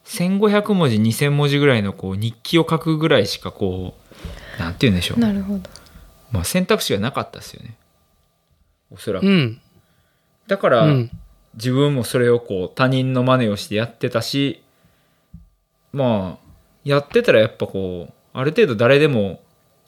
[0.05, 3.93] 1500文字2000文字ぐらいのこう日記を書くぐらいしかこ
[4.57, 5.61] うなんて言うんでしょう、なるほど。
[6.31, 7.75] まあ、選択肢がなかったですよね
[8.89, 9.61] おそらく、うん。
[10.47, 11.11] だから、うん。
[11.55, 14.63] 自分もそれをこう他人の真似をしてやってたし
[15.91, 16.47] まあ
[16.85, 19.41] やってたらやっぱこうある程度誰でも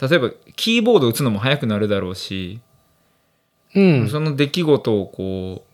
[0.08, 2.60] 例えばキーボード打つのも速くなるだろうし、
[3.74, 4.10] うん。
[4.10, 5.66] その出来事をこ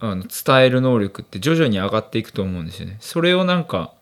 [0.00, 2.96] うあの伝える能力って徐々に上がっていくと思うんですよね。
[3.00, 3.92] それをなんか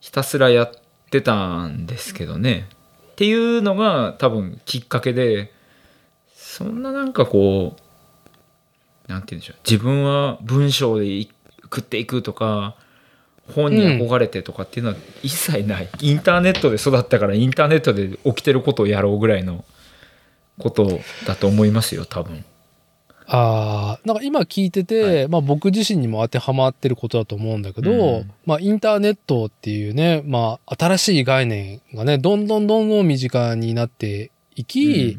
[0.00, 0.72] ひたすらやっ
[1.10, 2.66] てたんですけどね。
[3.12, 5.52] っていうのが多分きっかけで
[6.34, 11.30] そんななんかこうなんて言うんでしょう自分は文章でい
[11.62, 12.74] 食っていくとか
[13.52, 19.64] 本に憧れてとかっていうのは一切ない、インターネットで育ったからインターネットで起きてることをやろうぐらいの
[20.58, 22.44] ことだと思いますよ多分。
[23.26, 28.30] ああ、なんか今聞いてて、まあ僕自身にも当てはまってることだと思うんだけど、うん。
[28.44, 35.18] まあインターネットっていうね、まあ新しい概念がね、どんどんどんどん身近になっていき、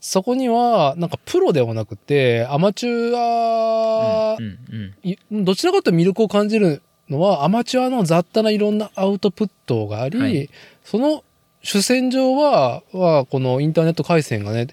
[0.00, 4.94] そこにはなんかプロではなくて、アマチュア、うんうん。
[5.02, 10.50] いどちらかというと魅力を感じるのは、アマチュアの雑多ないろんなアウトプットがあり、はい。
[10.84, 11.24] その
[11.62, 14.68] 主戦場は、は、このインターネット回線がね、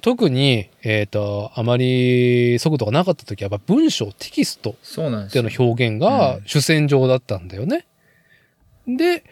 [0.00, 7.86] 特に、えっ、と、あまり速度がなかった時は、やっぱ文章、テキストそうなんですでの表現が主戦場だったんだよね。
[8.86, 9.24] で、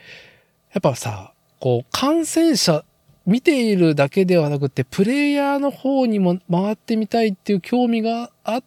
[0.72, 2.84] やっぱさ、こう、感染者、
[3.24, 8.64] 見ているだけではなくて、プレイヤーの方にも回ってみたいっていう興味があっ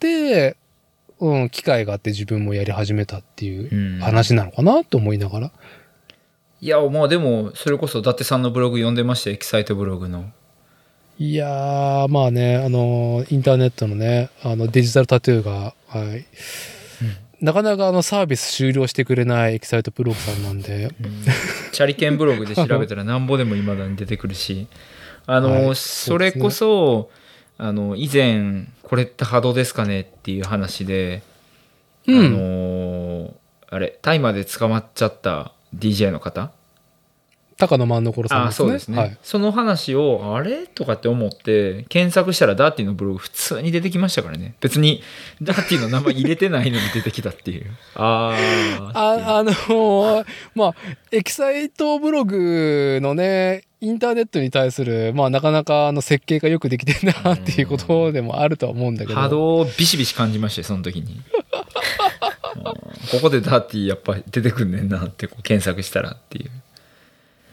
[0.00, 0.56] て、
[1.22, 4.00] うん、機会があって自分もやり始めたっていううん。
[4.00, 5.52] 話なのかなと思いながら。
[6.60, 10.30] いやまあでもそれこそ伊達さんのブログ読んでましたよエキサイトブログの。
[11.18, 16.24] いやー、まあね、あの、インターネットのね、あの、デジタルタトゥーが、はい。
[17.40, 20.94] なかなかあのサービス終了してくれないエキサイトブログさんなんで、
[21.72, 24.68] チャリケンブログで調べたらなんぼでも未だに出てくるし。
[25.26, 25.76] あの、はい。
[25.76, 27.10] それこそ
[27.64, 31.22] あの以前これって波動ですかねっていう話で、
[32.08, 32.26] うん。
[32.26, 33.34] あの
[33.70, 36.50] あれ大麻で捕まっちゃった DJ の方
[37.58, 38.66] 高野政所さんあですね。
[38.66, 39.18] そうですね、はい。
[39.22, 40.66] その話をあれ？
[40.66, 44.54] とかって思って検索したらダーティのブログ普通に出てきましたからね。
[44.60, 45.02] 別に
[45.40, 47.70] ダーティの名前入れてないのに出てきたっていう。
[47.94, 48.36] あ
[48.94, 50.24] ああの
[50.54, 50.74] まあ、
[51.10, 59.20] エキサイトブログのね、インターネットに対する、まあ、なかなかあの設計がよくできてるなっていうことでもあるとは思うんだけど。
[59.20, 61.20] 波動をビシビシ感じましたよその時に。
[62.56, 66.50] うんここでダーティーやっぱり出てくんねんなってこう検索したらっていう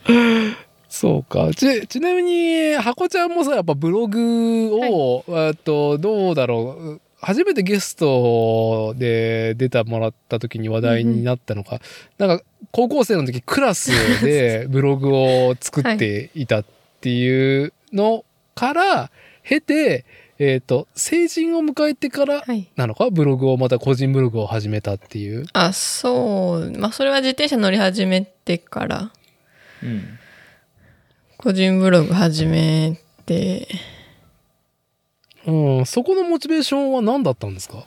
[0.90, 1.52] そうか。
[1.54, 7.02] ち、ちなみに、箱ちゃんもさ、やっぱブログを、えっと、どうだろう。
[7.22, 11.80] 初めてゲストで出てもらった時に話題になったのか、
[12.18, 13.92] なんか、高校生の時クラス
[14.24, 16.66] で ブログを作っていたっ
[17.02, 18.24] ていうの
[18.56, 19.12] から、
[19.44, 20.06] 経て、
[20.40, 22.68] えっ、と、成人を迎えてからはい。
[22.78, 23.10] なのか？
[23.10, 25.46] ブログを、また個人ブログを始めたっていう。
[25.52, 26.72] あ、そう。
[26.80, 29.12] まあ、それは自転車乗り始めてから、
[29.84, 30.20] うん。
[31.38, 33.68] 個人ブログ始めて、
[35.46, 37.86] うん、そこのモチベーションは何だったんですか？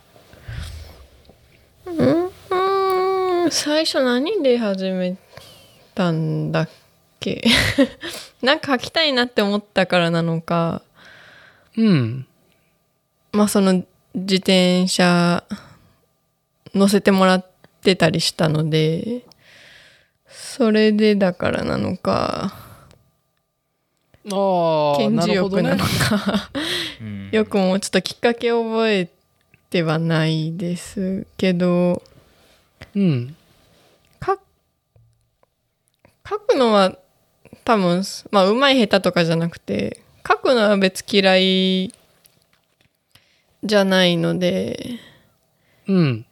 [1.85, 5.17] うーん、最初何で始め
[5.95, 6.69] たんだっ
[7.21, 7.45] け？
[8.41, 10.83] なんか書きたいなって思ったからなのか、
[11.77, 12.27] うん。
[13.33, 13.85] まあその
[14.15, 15.45] 自転車
[16.75, 17.47] 乗せてもらっ
[17.83, 19.23] てたりしたので、
[20.53, 22.53] それでだからなのか、
[24.31, 25.79] ああ、顕示欲なの。
[25.83, 26.51] か、
[27.01, 29.09] うんよくもうちょっときっかけを覚え
[29.71, 32.03] てはないですけど、
[32.95, 33.35] うん。
[34.21, 34.39] か
[36.29, 36.99] 書くのは
[37.65, 41.95] 多分まあうまい下手とかじゃなくて書くのは別嫌い
[43.65, 44.99] じゃないので
[45.89, 46.27] うん。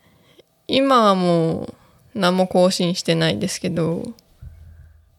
[0.69, 1.75] 今はもう
[2.15, 4.03] 何も更新してないですけど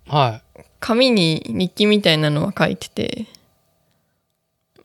[0.08, 0.62] はい。
[0.80, 3.28] 紙に日記みたいなのは書いてて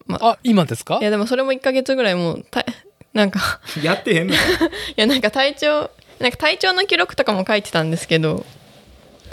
[0.09, 0.99] あ、今ですか？
[1.01, 2.65] いやでもそれも1ヶ月ぐらいもうた
[3.13, 4.35] なんかやってへんの？
[4.35, 5.91] か いやなんか体調
[6.21, 8.47] なんか体調の記録とかも書いてたんですけど、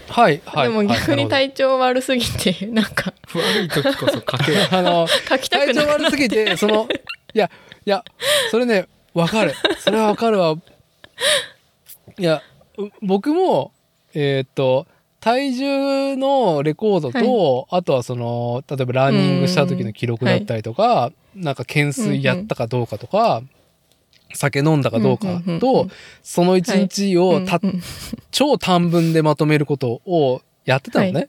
[0.10, 0.68] はい、はい。
[0.68, 6.88] でも逆にはい体調悪すぎて なんか悪い時こそ書け あの、書きたく体調ない悪すぎて、その、
[7.34, 7.50] いや、
[7.86, 8.04] いや、
[8.52, 9.54] それね、わかる。
[9.80, 10.56] それはわかるわ。
[12.18, 12.53] いや、う
[13.02, 13.72] 僕も、
[14.14, 14.88] えーっと、
[15.20, 23.42] 体重のレコードと、あとはその、例えばランニングした時の記録だったりとか、なんか懸垂やったかどうかとか、
[24.34, 25.92] 酒飲んだかどうかうんうんうんうとん、
[26.24, 27.82] その一日をた、うんうん
[28.32, 31.20] 超短文でまとめることをやってたのね。
[31.22, 31.28] は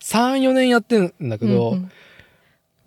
[0.00, 1.90] 3、4年やってるんだけど、うんうん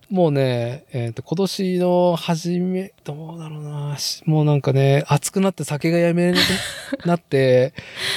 [0.10, 7.74] もうね、えっ、と、今年の初め、どうだろうな、しもうなんかね、暑くなって酒がやめれなく なって、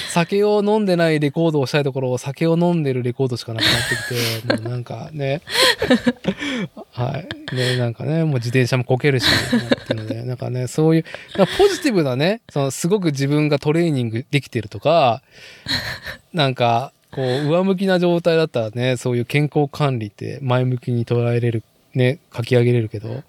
[0.08, 5.42] 酒を飲んでないレコードをしたいところを酒を飲んでるレコードしかなくなってきて、もうなんかね、
[6.92, 7.54] はい。
[7.54, 11.04] ね、なんかね、もう自転車もこけるし、ってで、なんかね、そういう、
[11.58, 15.22] ポジティブなね、そのすごく自分がトレーニングできてるとか、
[16.32, 21.62] なんか、こう、上向きな状態だったらね、そういう健康管理って前向きに捉えれる、
[21.94, 23.22] ね、書き上げれるけど、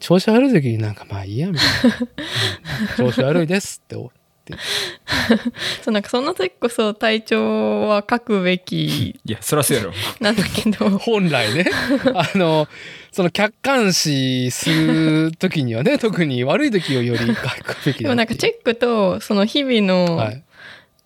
[0.00, 1.96] 調子悪い時になんかまあいいや、みたいな。
[3.00, 4.16] うん調子悪いですって思って。
[5.82, 11.64] そうなんかそんな時こそ体調は書くべきいやそらそうやろなんだけど本来ね、
[12.14, 12.68] あの、
[13.10, 20.42] その客観視する時にはね、特に悪い時をより書くべきだでもなんかチェックとその日々のはい。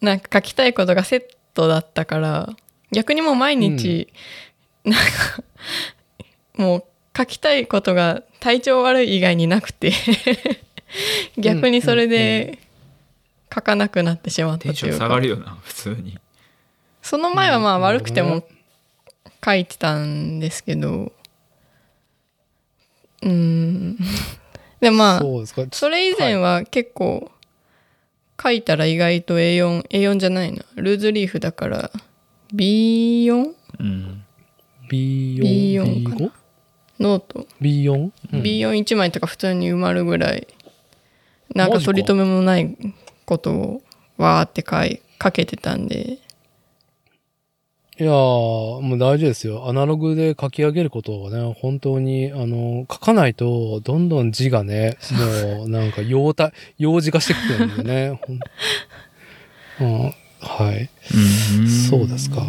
[0.01, 2.49] なんか書きたいことがセットだったから
[2.91, 4.09] 逆にもう毎日、
[4.85, 5.45] なんか
[6.57, 6.85] もう
[7.21, 9.93] 書きたいことが体調悪い以外になくて。
[11.39, 12.59] 逆にそれで
[13.55, 16.19] 書かなくなってしまったとテンション下いうかがるよな普通に。
[17.03, 18.43] その前はまあうん悪くても
[19.45, 21.13] 書いてたんですけど。
[23.23, 23.99] うん。
[24.81, 25.23] でまあ
[25.73, 27.31] それ以前は結構
[28.43, 30.65] 書いたら意外と A4、A4 じゃないな。
[30.77, 31.91] ルーズリーフだから
[32.55, 33.53] B4?
[33.79, 34.25] うん、
[34.91, 36.40] B4、B4 か B5?
[37.01, 37.47] ノート。
[37.61, 38.11] B4?
[38.33, 40.47] うん B41 枚とか普通に埋まるぐらい、
[41.55, 42.77] なんか取り留めもない
[43.25, 43.83] ことを
[44.19, 46.19] わーって書い書けてたんで、
[48.01, 48.15] いやー、
[48.81, 49.69] もう大事ですよ。
[49.69, 54.97] アナログで書き上げることはね、本当に、あの、書かないと、どんどん字がね、
[55.53, 56.33] もう、なんか、 幼
[57.03, 58.19] 児化してくるんでね。
[58.23, 58.41] ほん
[59.81, 60.89] うん、はい。
[61.69, 62.43] そうですか。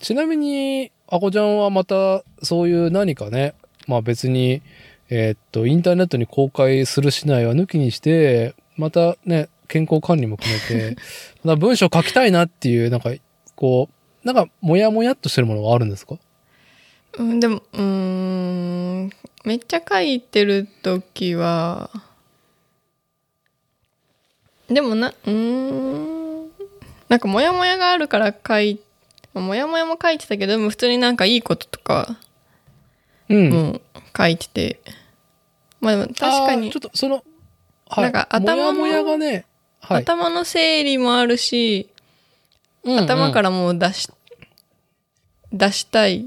[0.00, 3.54] ちなみに、あこちゃんはまた、そういう何かね、
[3.86, 4.62] まあ別に、
[5.10, 10.96] えーっと、インターネットに公開するしないは抜きにして、またね、健康管理も含めて、
[11.44, 13.10] また文章書きたいなっていう、なんか、
[13.56, 13.88] こ
[14.24, 16.16] う、なんか、もやもやっとしてるものがあるんですか？
[17.18, 19.10] うん、でも、うーん、
[19.44, 21.90] めっちゃ書いてる時は、
[24.68, 26.50] でもな、うーん、
[27.08, 28.80] なんかモヤモヤがあるから書い、
[29.34, 32.16] まあモヤモヤも書いてたけど、でも普通になんかいいこととかうん。
[33.32, 33.80] も
[34.16, 34.80] 書いてて、
[35.80, 37.24] まあでも確かにちょっと、その、
[37.88, 38.04] はい。
[38.04, 39.44] なんか頭のもやがね、
[39.80, 40.02] はい。
[40.02, 41.90] 頭の整理もあるし、
[42.84, 44.08] 頭かららもう出し、
[45.52, 46.26] 出したい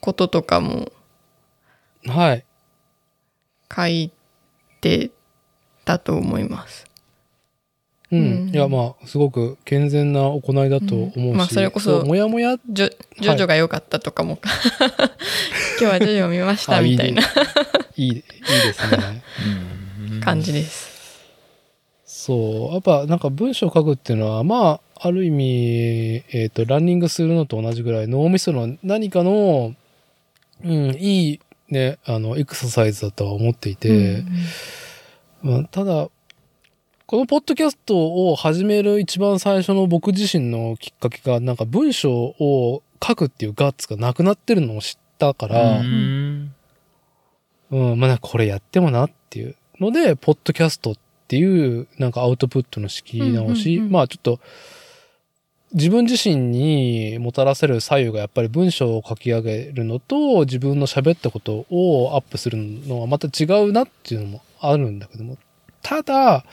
[0.00, 0.90] こととかも
[2.06, 2.44] はい。
[3.74, 4.10] 書い
[4.80, 5.10] て
[5.84, 6.87] たと思います。
[8.10, 8.20] うん。
[8.20, 8.48] うん。
[8.50, 11.36] いや、まあ、すごく健全な行いだと思うし、うん。
[11.36, 14.38] まあそれこそうもやもや、ジョジョジョが良かったとかも、
[15.80, 17.22] 今日はジョジョを見ましたあみたいな。
[17.96, 18.24] いい、いいで
[18.72, 19.22] すね。
[20.20, 20.88] 感じです。
[22.06, 22.72] そう。
[22.74, 29.74] やっぱ、なんか文章を書くっていうのは、まあ、ある意味、えっ、と、ランニングするのと同じぐらい、脳みその何かの、
[30.64, 34.24] うん、いい、ね、あの、エクササイズだとは思っていて、
[35.42, 36.08] まあ、ただ、
[37.10, 46.54] このポッドキャストを始める一番最初の僕自身のきっかけが、なんか文章を書くっていうガッツがなくなってるのを知ったから、うん。
[47.70, 50.94] うん、まあ、これやってもなっていうので、ポッドキャストっ
[51.28, 54.38] ていう、なんかアウトプットの仕切り直し、うんうんうんまあちょっと、
[55.72, 65.38] 自分自身にもたらせる左右がやっぱり文章を書き上げるのと、自分の喋ったことをアップするのはまた違うなっていうのもあるんだけども、
[65.80, 66.44] ただ、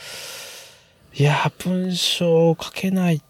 [1.17, 3.21] いや、文章を書けないっ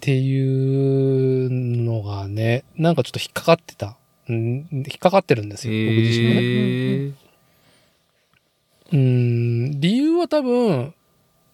[0.00, 3.96] ていうのがね、なんかちょっと引っかかってた。
[4.28, 6.40] うん、引っかかってるんですよ、僕自身もね。
[8.92, 8.98] うー
[9.76, 10.92] ん、理由は多分、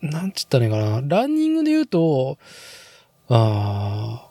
[0.03, 1.01] なんつったらいいかな。
[1.05, 2.39] ランニングで言うと、
[3.29, 4.29] あ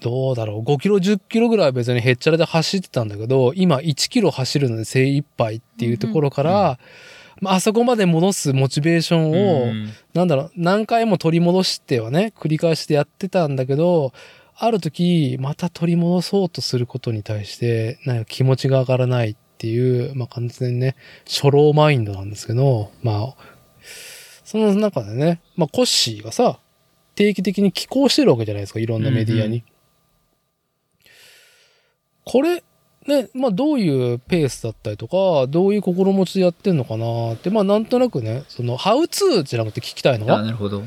[0.00, 6.78] ーどうだろう、5キロ、10キロぐらいは別にへっちゃらで走ってたんだけど、今1キロ走るので精一杯っていうところから、
[7.40, 14.12] まあ、あそこまで戻すモチベーションを、うんなんだろう、何回も取り戻してはね、繰り返してやってたんだけど、
[14.56, 23.36] ある時、また取り戻そうとすることに対して、なんか気持ちが上がらないっていう、まあ完全にね、初老マインドなんですけど、まあ、
[24.44, 26.58] その中でね、まあコッシーがさ、
[27.14, 29.58] 定期的に寄稿してるわけじゃないですか、いろんなメディアに。
[29.58, 29.62] うん
[32.28, 32.62] これ、
[33.08, 40.82] ね、まあどういうペースだったりとか、どういう心持ちでやってんのかなって、まあなんとなくね、その、ハウツーじゃなくて聞きたいのは、あなるほど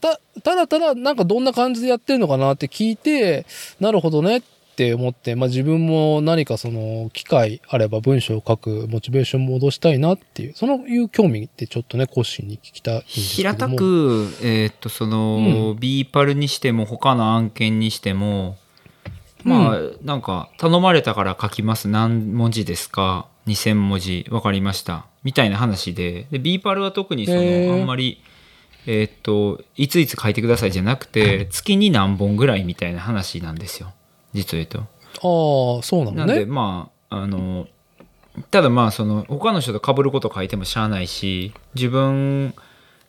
[0.00, 3.46] た、ただただなんかどんな感じでやってるのかなって聞いて、
[3.80, 4.42] なるほどねっ
[4.76, 13.00] て思って、まあ自分も何かその機会あれば文章を書くモチベーション戻したいなっていう、そのいう興味ってちょっとね、コッシーに聞きたい。
[13.06, 18.58] 平たく、えーっとその、 BE-PALにしても他の案件にしても
[19.44, 21.88] まあ、なんか頼まれたから書きます。
[21.88, 24.26] 何文字ですか？2000文字。
[24.30, 25.06] わかりました。
[25.22, 26.26] みたいな話で。
[26.30, 28.22] で BE-PALは特にその、あんまり
[28.86, 33.92] えーっといついつ書いてくださいじゃなくて月に何本ぐらいみたいな話なんですよ。
[34.32, 34.78] 実を言うと。
[34.80, 36.46] ああ、そうなのなんでね。
[36.46, 37.66] まああの
[38.50, 42.52] ただまあその他の人と被ること書いてもしゃあないし自分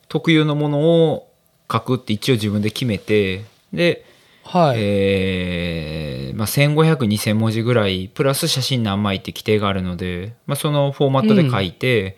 [0.08, 0.80] 特有のもの
[1.10, 1.32] を
[1.70, 4.04] 書くって一応自分で決めてで、
[4.46, 4.76] はい。
[4.78, 12.16] えーまあ、15002000文字ぐらいプラス写真何枚って規定があるので、まあ、そのフォーマットで書いて、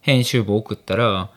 [0.00, 1.30] 編集部送ったら、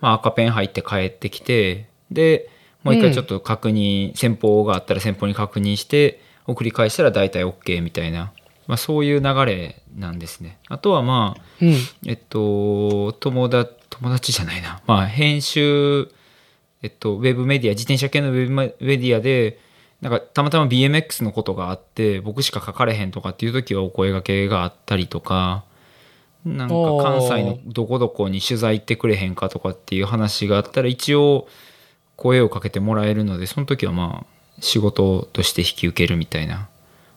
[0.00, 2.50] まあ、赤ペン入って帰ってきてで
[2.82, 8.32] もう一回ちょっと確認、先方があったら先方に確認して送り返したら大体 OK みたいな、
[8.66, 10.58] まあ、そういう流れなんですね。
[10.68, 11.74] あとはまあうん。
[12.06, 16.08] えっと友達友達じゃないなまあ編集
[16.82, 19.58] えっとウェブメディア自転車系のウェブメディアで
[20.00, 25.64] なんかたまたま BMX のことがあって僕しか書かれへんとかっていう時はお声掛けがあったりとか
[26.44, 31.48] なんか関西のどこどこに取材行ってくれへんかとかっていう話があったら一応
[32.16, 36.68] 声をかけてもらえるのでその時はまあ仕事として引き受けるみたいな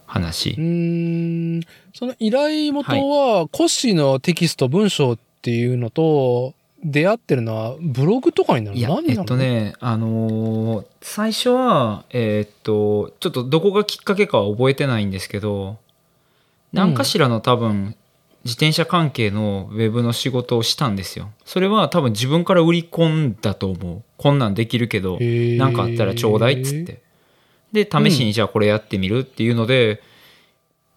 [0.05, 0.51] 話。
[0.51, 1.61] うーん。
[1.93, 6.53] その依頼元は、コッシーのテキスト、文章っていうのと、
[6.84, 9.21] 出会ってるのはブログとかになる何なの？
[9.21, 15.78] えっとねあのー最初はえーっとちょっとどこがきっかけかは覚えてないんですけど
[16.73, 17.95] 何かしらの多分
[18.43, 21.32] 自転車関係のウェブの仕事をしたんですよ。
[21.43, 24.03] それは多分自分から売り込んだと思う。
[24.17, 27.01] こんなんできるけど何かあったらちょうだいっつって。
[27.73, 30.01] で試しにじゃあこれやってみるっていうので、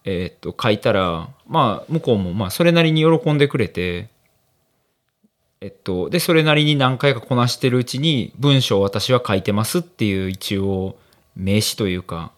[0.05, 4.09] えーっと書いたらまあ向こうもまあそれなりに喜んでくれて
[5.61, 10.97] えっと、でそれなりに何回かこなしてるうちに文章を私は書いてますっていう一応
[11.35, 12.31] 名詞というか、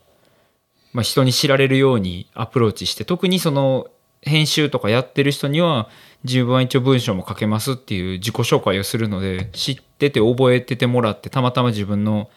[0.92, 3.88] まあ、人に知られるようにアプローチして特にその
[4.22, 5.90] 編集とかやってる人には
[6.26, 12.30] 自分は一応文章も書けますっていう自己紹介をするので知ってて覚えててもらってたまたま自分の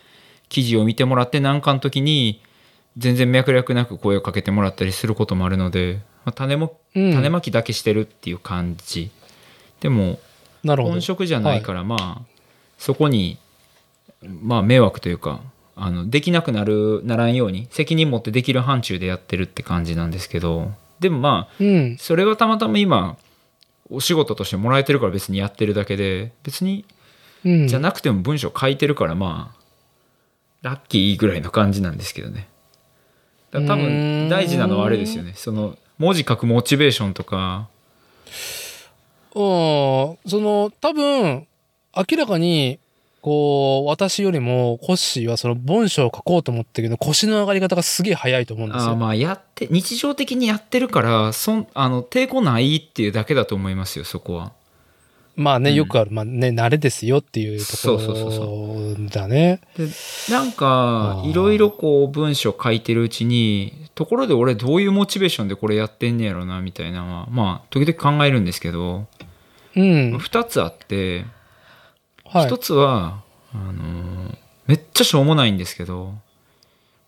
[0.49, 2.43] 記事を見てもらって何かの時に
[2.97, 7.13] 全然脈絡なく声をかけてもらったりすることもあるので、まあ、種もうん。
[7.13, 9.11] 種まきだけしてるっていう感じ、
[9.81, 10.19] でも
[10.67, 11.03] なるほど本。
[11.03, 12.23] 職じゃないから、まあ
[12.79, 13.39] そこに
[14.23, 15.41] まあ迷惑というか
[15.77, 21.97] あのできなくなるならんように責任持ってできる範疇でやってるって感じなんですけどでもまあうん。
[21.99, 23.17] それはたまたま今
[23.91, 26.85] お仕事としてもらえてるから別にやってるだけで別に
[27.45, 27.69] うん。
[27.69, 29.57] じゃなくても文章書いてるからまあ
[30.63, 32.49] ラッキーぐらいの感じなんですけどね
[33.53, 37.69] 多分大事なのはあれですよねその文字書くモチベーションとか
[38.27, 38.33] うん、
[39.37, 41.47] その、多分、
[41.97, 42.79] 明らかに、
[43.21, 48.91] こう、私よりも、コッシーはその文章を書こうと思ってるけど、腰の上がり方がすげえ早いと思うんですよ。
[48.91, 54.53] あーまあやって日常的にやってるからそんあの抵抗ないっていうだけだと思いますよそこは。
[55.35, 55.77] まあね、うん。
[55.77, 58.41] よくある、まあね、慣れですよっていうとこそうそうそうそ
[58.97, 59.61] ろだね。
[59.77, 59.89] で
[60.31, 69.07] なんかいろいろこう文章書いてるうちにところで俺どういうモチベーションでこれやってんねやろなみたいなまあ時々考えるんですけど、
[69.77, 70.17] うん。
[70.17, 71.25] 2つあって
[72.25, 72.47] はい。
[72.47, 73.23] 一つは
[73.55, 74.37] あのー
[74.67, 76.15] めっちゃしょうもないんですけど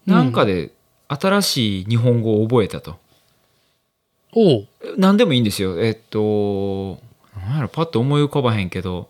[0.06, 0.70] なんかで
[1.08, 2.98] 新しい日本語を覚えたと、
[4.32, 4.68] おう。
[4.96, 6.98] 何でもいいんですよえっと
[7.36, 9.08] なんやろパッと思い浮かばへんけど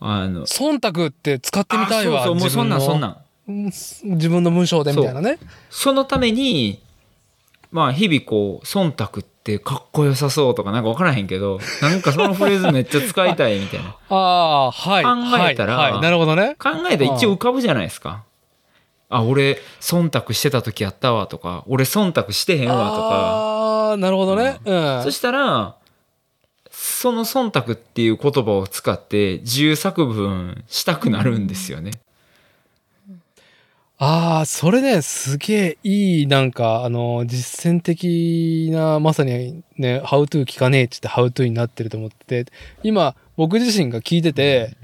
[0.00, 2.22] あの忖度って使ってみたいわ。
[2.22, 3.08] あそうそうもうそんなんそんな
[3.48, 3.64] んん。
[3.64, 5.38] 自分の文章でみたいなね。
[5.70, 6.82] そのために
[7.70, 15.04] まあ日々こう忖度ってかっこよさそうとかなんか分からへんけどなんかそのフレーズめっちゃ使いたいみたいな ああ、はい。
[15.04, 16.56] 考えたらはいはいなるほどね。
[16.58, 18.24] 考えたら一応浮かぶじゃないですか
[19.08, 23.08] あ俺忖度してた時やったわとか俺忖度してへんわとか
[23.90, 24.58] ああ、なるほどね。
[24.66, 25.02] うん。
[25.02, 25.76] そしたら
[26.70, 31.92] その忖度っていう言葉を使って自由作文したくなるんですよね。
[34.00, 42.52] ああ、それね、すげえいい、なんか、あの、実践的な、まさにね、how to 聞かねえって言って how to になってると思ってて、
[42.84, 44.76] 今、僕自身が聞いてて、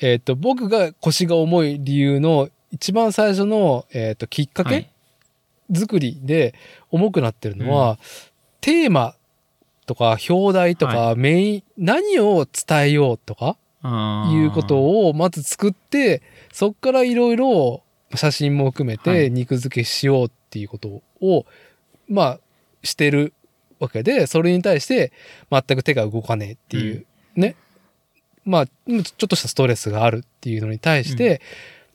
[0.00, 4.84] えっ、と、僕が腰が重い理由の一番最初の、えっ、と、きっかはい。
[4.84, 6.54] け作りで
[6.90, 8.00] 重くなってるのは、
[8.60, 9.14] テーマ
[9.86, 16.22] とか表題とか、はメイン、何を伝えようとか、いうことをまず作って、
[16.52, 21.46] そっからいろいろ写真も含めはてい肉付けしようっていうことを、
[22.08, 22.40] まあ、
[22.82, 23.32] してる
[23.78, 25.12] わけで、それに対して
[25.50, 27.06] 全く手が動かねえっていう、
[27.36, 27.56] ね。
[28.44, 31.40] まあ、ちょっとしたストレスがあるっていうのに対して、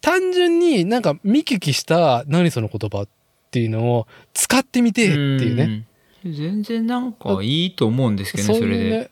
[0.02, 3.08] 単純になんか見聞きした何その言葉っ
[3.52, 5.64] ていうのを使ってみてえっていうね。
[5.64, 5.86] うん
[6.26, 9.12] 全然なんかいいと思うんですけどねそれで。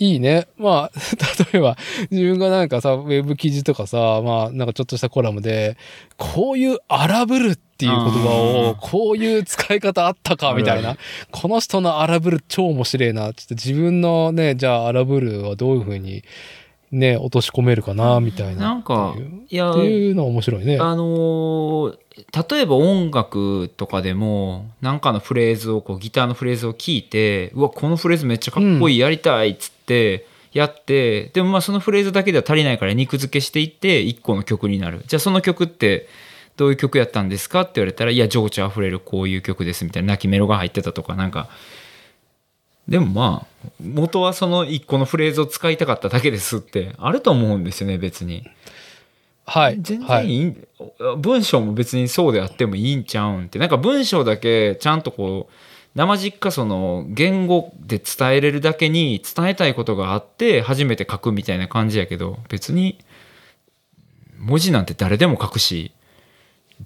[0.00, 0.12] うい。
[0.12, 0.48] いいね。
[0.58, 0.98] まあ、
[1.52, 1.76] 例えば、
[2.10, 5.76] 自分がなんかさ、ウェブ記事とかさ、まあ、なんかちょっとしたコラムで、
[6.16, 10.96] こういう荒ぶるっていう言葉を、こういう使い方あったか、みたいな。
[11.30, 13.32] この人の荒ぶる超面白いな。
[13.34, 16.24] ちょっと自分のね、じゃあ荒ぶるはどういうふうに、
[16.90, 18.62] ね、落とし込めるかな、みたいな。
[18.62, 19.14] なんか
[19.50, 20.78] いやっていうのは面白いね。
[20.80, 21.98] あのー
[22.50, 36.08] 例えば音楽とかでもなんかのフレーズをこうギターのフレーズを聞いてうわこのフレーズめっちゃかっこいいやりたいっつってやって、でもまあそのフレーズだけでは足りないから肉付けしていって一個の曲になるじゃあその曲って
[36.56, 37.60] どういう曲やったんですか？
[37.60, 41.48] って言われたらいや情緒あふれるこういう曲ですみたいな泣きメロが入ってたとかなんか
[42.88, 48.44] でもまあ元はその一個のフレーズを使いたかっただけですってあると思うんですよね別に。
[49.46, 49.78] はい。
[49.80, 50.26] 全はい。
[50.26, 50.68] 然いいん、
[51.18, 55.52] 文章も別にそうであってもいいんちゃうんってなんか文章だけちゃんとこう
[55.94, 62.98] 生実家その言語で伝えれるだけに伝えたいことがあって初めて書くみたいな感じやけど別に
[64.38, 65.92] 文字なんて誰でも書くし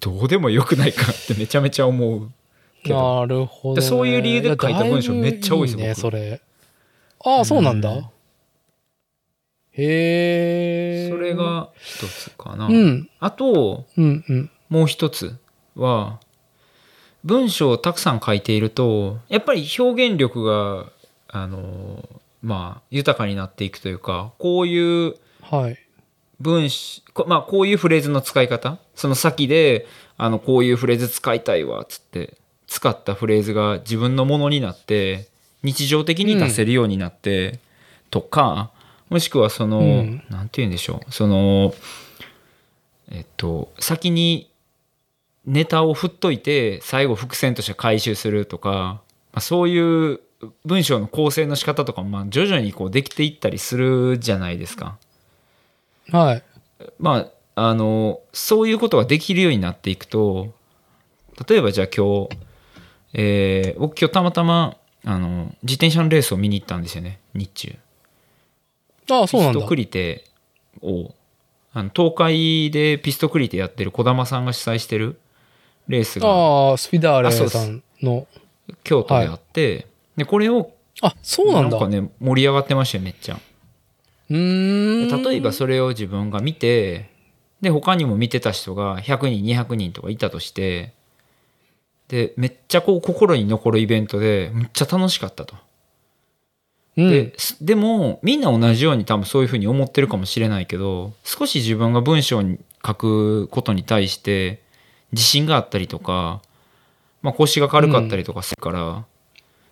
[0.01, 2.31] どうでもよくないかってめちゃめちゃ思う
[2.83, 3.81] けどなるほど、ね。
[3.81, 6.41] でそういう理由で書いた文章やめっちゃ多いですね、僕それ。
[7.25, 7.91] ああ、そうなんだ。
[7.91, 8.05] うん
[9.73, 11.11] へえ。
[11.11, 11.35] それ。
[11.35, 13.09] が一つかな、うん。
[13.21, 14.51] あとうんうん。
[14.69, 15.37] もう一つ
[15.77, 16.19] は
[17.25, 20.87] 文章をたくさん書いているとやっぱり表現力が
[21.29, 22.09] あの
[22.43, 25.79] まあ豊かになっていくというかこういうはい。
[26.41, 29.87] 文章こまあこういうフレーズの使い方その先で
[30.17, 32.37] あのこういうフレーズ使いたいわっつって
[32.73, 35.29] 使ったフレーズが自分のものになって
[35.63, 37.61] 日常的に出せるようになって、
[38.11, 38.71] とか
[39.11, 41.75] もしくはその、うんなんて言うんでしょうその
[43.11, 44.51] えっと先に
[45.45, 49.03] ネタを振っといて最後伏線として回収するとか、ま
[49.35, 50.21] あ、そういう
[50.65, 54.97] 文章の構成の仕方とかもまあ徐々にこうできていったりするじゃないですか。
[56.11, 56.43] はい。
[56.99, 60.55] まああのそういうことができるようになっていくと
[61.47, 62.52] 例えばじゃあ今日、
[63.15, 67.77] えー僕今日たまたまあの自転車のレースを見に行ったんですよね日中。
[69.11, 69.69] ああ、そうなんだピスト。
[69.69, 70.25] クリテ
[70.81, 71.13] を
[71.75, 75.19] あの東海でピストクリテやってる児玉さんが主催してる
[75.89, 78.27] レースがああ、スピダーレさんの。
[78.85, 80.71] 京都であって、でこれを
[81.03, 81.79] あ、そうなんだ。
[81.79, 83.39] かね盛り上がってましたよめっちゃ。
[84.31, 85.23] うーん。
[85.23, 87.11] 例えばそれを自分が見て
[87.61, 90.93] で他にも見てた人が100人200人とかいたとして
[92.13, 95.57] でめっちゃこう心に残るイベントでめっちゃ楽しかったと。
[96.99, 104.61] うん、ですでもみんな同じように多分そういうふうに思ってるかもしれないけど少し自分が文章に書くことに対して
[105.13, 106.43] 自信があったりとか、
[107.23, 109.05] まあ、腰が軽かったりとかするから、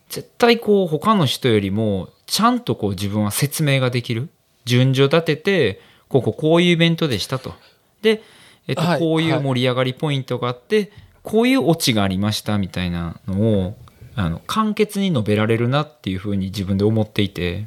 [0.09, 4.29] 絶対こう他の人よりもちゃんとこう自分は説明ができる
[4.65, 7.55] 順序立ててこここういうイベントでしたと。
[8.03, 8.23] で、
[8.67, 10.91] えっとはいこういう盛り上がりポイントがあって、
[11.22, 13.76] こういうオチがありましたみたいなのを
[14.16, 17.66] あの簡潔に述べられるなっていうふうに自分で思っていて。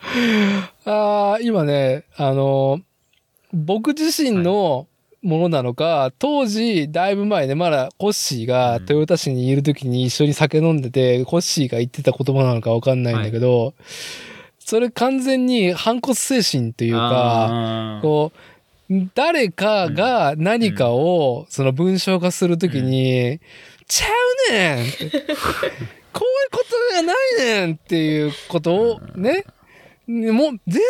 [0.84, 2.80] ああ、今ね、あの、
[3.52, 4.86] 僕自身の
[5.22, 8.82] ものなのか、当時、だいぶ前ね、まだコッシーがうん。
[8.82, 13.74] 豊田市にいる時に一緒に酒飲んでて、コッシーが言ってた言葉なのかわかんないんだけど、
[14.58, 18.38] それ完全に反骨精神というか、こう、
[19.14, 23.40] 誰かが何かをその文章化するときに、
[23.86, 24.08] ちゃ
[24.50, 24.86] うねん
[26.12, 29.44] こういうことがないねんっていうことをね、
[30.06, 30.82] もう全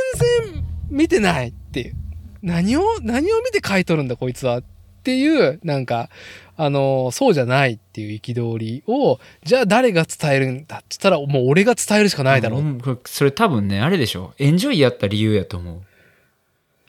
[0.52, 1.94] 然見てないっていう。
[2.42, 4.62] 何を、何を見て書いとるんだこいつはっ
[5.04, 6.10] ていう、なんか、
[6.56, 13.00] あの、そうじゃないっていう憤りを、じゃあ誰が伝えるんだって言ったら、もう俺が伝えるしかないだろう。
[13.04, 14.34] それ多分ね、あれでしょ。
[14.38, 15.82] エンジョイやった理由やと思う。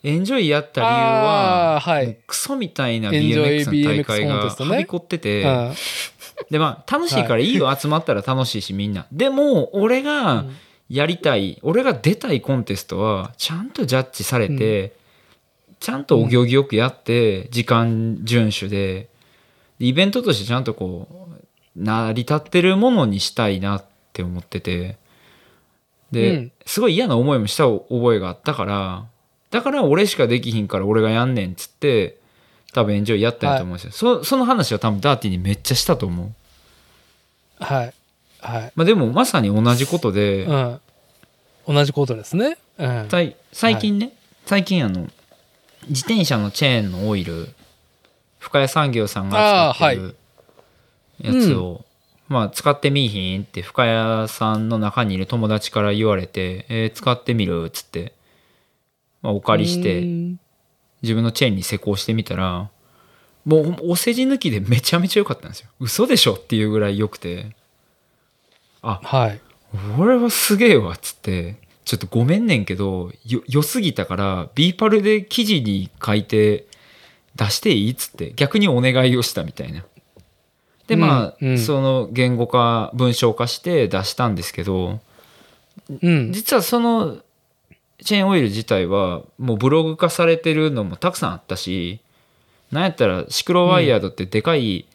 [0.03, 2.17] エンジョイやった理由は、はい。
[2.27, 5.73] クソみたいな BMX の大会がはびこってて、うん。
[6.51, 9.07] で、まあ、楽しいからいいよ、集まったら楽しいし、みんな。
[9.13, 10.43] でも、俺が
[10.89, 14.93] やりたい、俺が出たいコンテストは、ちゃんとジャッジされて、
[15.79, 19.09] ちゃんとお行儀よくやって、時間遵守で、
[19.79, 24.97] でイベントとしてちゃんとこう、成り立ってるものにしたいなって思ってて、
[26.11, 26.51] で、うん。
[26.65, 29.05] すごい嫌な思いもした覚えがあったから、
[29.53, 32.17] だから俺しかできひんから俺がやんねんっつって、
[32.73, 33.91] 多分エンジョイやったんやと思うんですよ。
[33.91, 37.63] そその話は多分ダーティーにめっちゃしたと思う。
[37.63, 37.93] はい。
[38.39, 38.71] はい。
[38.75, 40.79] まあ、でもまさに同じことで、うん。
[41.67, 42.57] 同じことですね。
[42.79, 43.07] うん。
[43.51, 44.13] 最近ね、
[44.47, 45.07] 最近あの
[45.87, 47.49] 自転車のチェーンのオイル
[48.39, 50.15] 深谷産業さんが使ってる
[51.21, 51.85] やつを、
[52.27, 58.13] まあ、使ってみいひんって深谷さんの中にいる友達から言われて、えー使ってみるっつって、
[59.23, 60.39] まあ、お借りしてうん。
[61.01, 62.69] 自分のチェーンに施工してみたら
[63.45, 65.69] もうお世辞抜きで めちゃめちゃ良かったんですよ。
[65.79, 67.55] 嘘でしょっていうぐらい良くて。
[68.81, 69.39] あはい。
[69.97, 76.67] 俺はすげえわっつってちょっとごめんねんけどよ良すぎたからビーパルで記事に書いて
[77.35, 79.83] 出していいっつって逆にお願いをしたみたいな。
[80.87, 81.57] でまあ、うんうん。
[81.57, 84.99] その言語化文章化して出したんですけど
[86.01, 86.31] うん。
[86.31, 87.22] 実はその
[88.03, 92.01] チェーンオイル自体はもうブログ化されてるのもたくさんあったし
[92.71, 94.87] なんやったらシクロワイヤードってでかい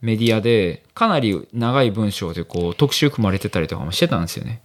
[0.00, 4.60] メディアでかなり長い文章でこう特集組まれてたりとかもしてたんですよね。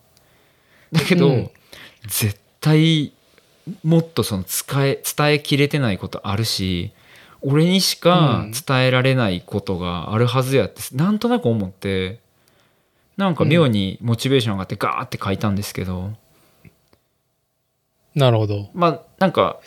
[0.92, 1.52] だけど、うん
[2.08, 3.14] 絶対
[3.84, 6.92] もっとその伝え伝えきれてないことあるし
[7.42, 12.20] 俺にしか伝えられないことがあるはずやって、なんとなく思って
[13.18, 16.12] なんか妙にモチベーション上がってガーって書いたんですけど、
[18.16, 18.70] なるほど。
[18.74, 19.60] まあなんか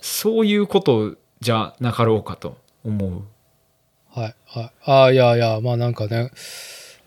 [0.00, 3.22] そういうことじゃなかろうかと思う。
[4.08, 4.34] はい。
[4.46, 4.70] はい。
[4.84, 6.30] ああ、いやいや、まあなんかね、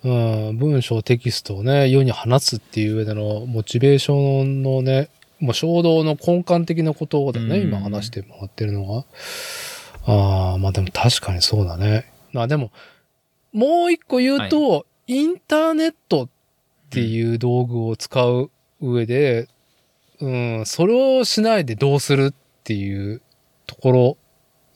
[0.03, 0.09] う
[0.51, 5.09] ん、文章、テキストをね、世に放つっていう上でのモチベーションのね、
[5.39, 9.05] もう衝動の根幹的なことだね、うん今話してもらってるのは。
[10.05, 12.11] ああ、まあでも確かにそうだね。
[12.31, 12.71] まあでも、
[13.53, 16.29] もう一個言うと、インターネットっ
[16.89, 18.51] ていう道具を使う
[18.81, 19.47] 上で、
[20.19, 22.33] うん、それをしないでどうするっ
[22.63, 23.21] ていう
[23.65, 24.17] とこ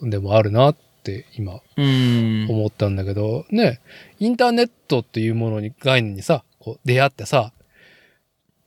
[0.01, 3.81] ろでもあるなって今うん思ったんだけど、ね、
[4.19, 7.53] インターネットっていうものに、概念にさ、こう出会ってさ、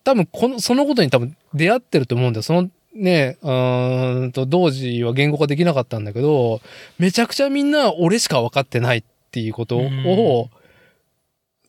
[0.02, 2.42] 多分この、そのことに多分出会ってると思うんだよ。
[2.42, 6.60] そのね、うーんと、同時は言語化できなかったんだけど、
[6.98, 10.50] めちゃくちゃみんな俺しか分かってないっていうことを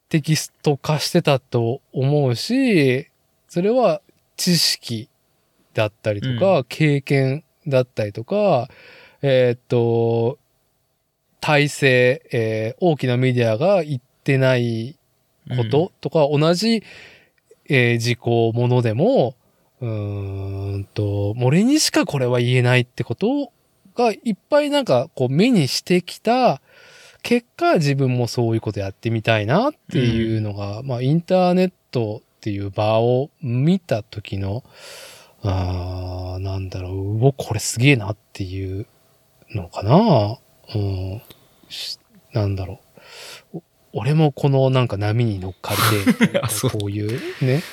[0.10, 3.08] テキスト化してたと思うし、
[3.48, 4.02] それは
[4.38, 5.10] 知識
[5.74, 8.70] だったりとか、経験だったりとか、
[9.22, 10.38] えーっと、
[11.42, 14.98] 体制、えー大きなメディアが言ってない
[15.50, 16.84] こととか、同じ、
[17.70, 19.36] えー事項ものでも、
[19.82, 23.52] うーんと、俺にしかこれは言えないってこと
[23.96, 26.62] がいっぱいなんかこう目にしてきた
[27.24, 34.64] 結果自分もそういうことやってみたいなっていうのが、まあインターネットっていう場を見た時の、
[35.42, 38.86] あーなんだろう、うお、これすげえなっていう
[39.50, 40.38] のかな
[40.76, 41.22] うん。
[41.70, 41.98] し
[42.34, 42.80] なんだろ
[43.52, 43.58] う。
[43.94, 45.74] お俺もこのなんか波に乗っか
[46.20, 47.64] りで、 あそうこういうね。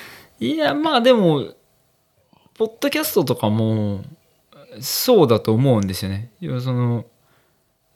[0.40, 1.52] いやまあでも
[2.54, 4.02] ポッドキャストとかも
[4.80, 6.30] そうだと思うんですよね。
[6.40, 7.04] 要はその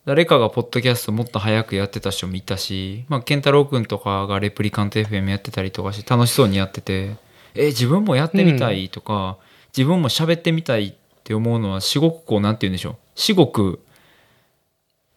[0.06, 7.16] 誰かがポッドキャストもっと早くやってた人もいたし、まあ、健太郎くんとかがレプリカント FM やってたりとかして楽しそうにやってて
[7.56, 9.38] え自分もやってみたいとか、
[9.76, 12.96] 自分も喋ってみたいって思うのは至極こうなんて言うんでしょう。
[13.14, 13.80] 至極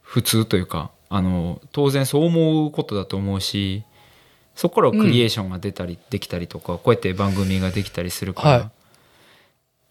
[0.02, 3.84] 普通というかあの当然そう思うことだと思うし
[4.56, 8.72] そこからクリエーションが出たりできたりとか、こうやって番組ができたりするから、は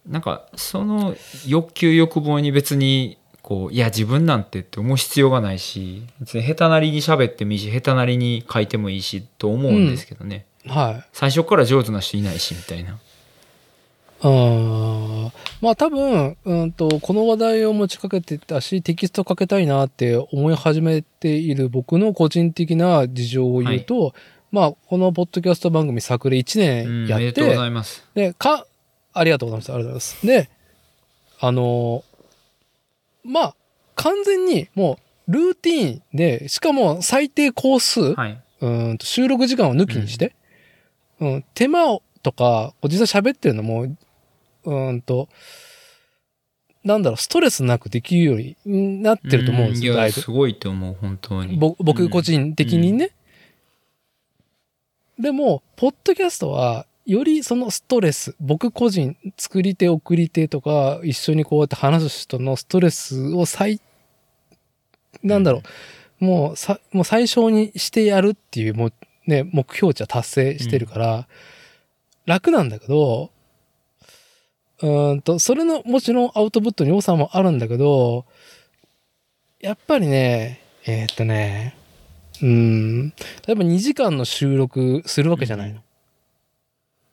[0.06, 1.14] なんかその
[1.46, 3.18] 欲求欲望に別に
[3.48, 11.08] こういや自分なんてって思う必要がないし別に下手なりに喋ってもいいし下手なりに書いてもいいしと思うんですけどね、はい。
[11.14, 12.98] 最初から上手な人いないしみたいな。
[14.22, 24.12] うんまあ多分、うんと、この話題を持ちかけてたし、テキストかけたいなって思い始めている僕の個人的な事情を言うと、
[24.52, 28.04] まあこのポッドキャスト番組作例1うん、年やっおめでとうごて、ざいます。
[28.14, 28.66] で、か、
[29.14, 29.72] ありがとうございます。
[29.72, 30.26] ありがとうございます。
[30.26, 30.50] で、
[31.40, 32.04] あの、
[33.24, 33.56] まあ、
[33.94, 38.42] 完全にもうルーティーンで、しかも最低工数、はい。
[38.60, 40.34] うーんと収録時間を抜きにして、
[41.20, 45.28] うん、手間をとか、実際喋ってるのも、うーんと、
[46.84, 50.20] なんだろう、ストレスなくできるようになってると思うんですよ、だいぶ。
[50.20, 51.56] すごいと思う、本当に。
[51.56, 53.10] ぼ僕個人的にね。
[55.18, 63.80] でも、ポッドキャストは、よりそのストレス、僕個人、作り手、送り手とか、一緒にこうやって話す人のストレスを最、
[65.22, 65.62] なんだろ
[66.20, 68.92] う、もうさ、もう最小にしてやるっていう、もう
[69.26, 71.28] ね、目標値は達成してるから、
[72.26, 73.30] 楽なんだけど、
[74.82, 78.26] うーんと、それのもちろんアウトプットに良さもあるんだけど、
[79.60, 81.74] やっぱりね、えーっとね、
[82.42, 83.14] うーん、例
[83.52, 85.80] えば2時間の収録するわけじゃないの。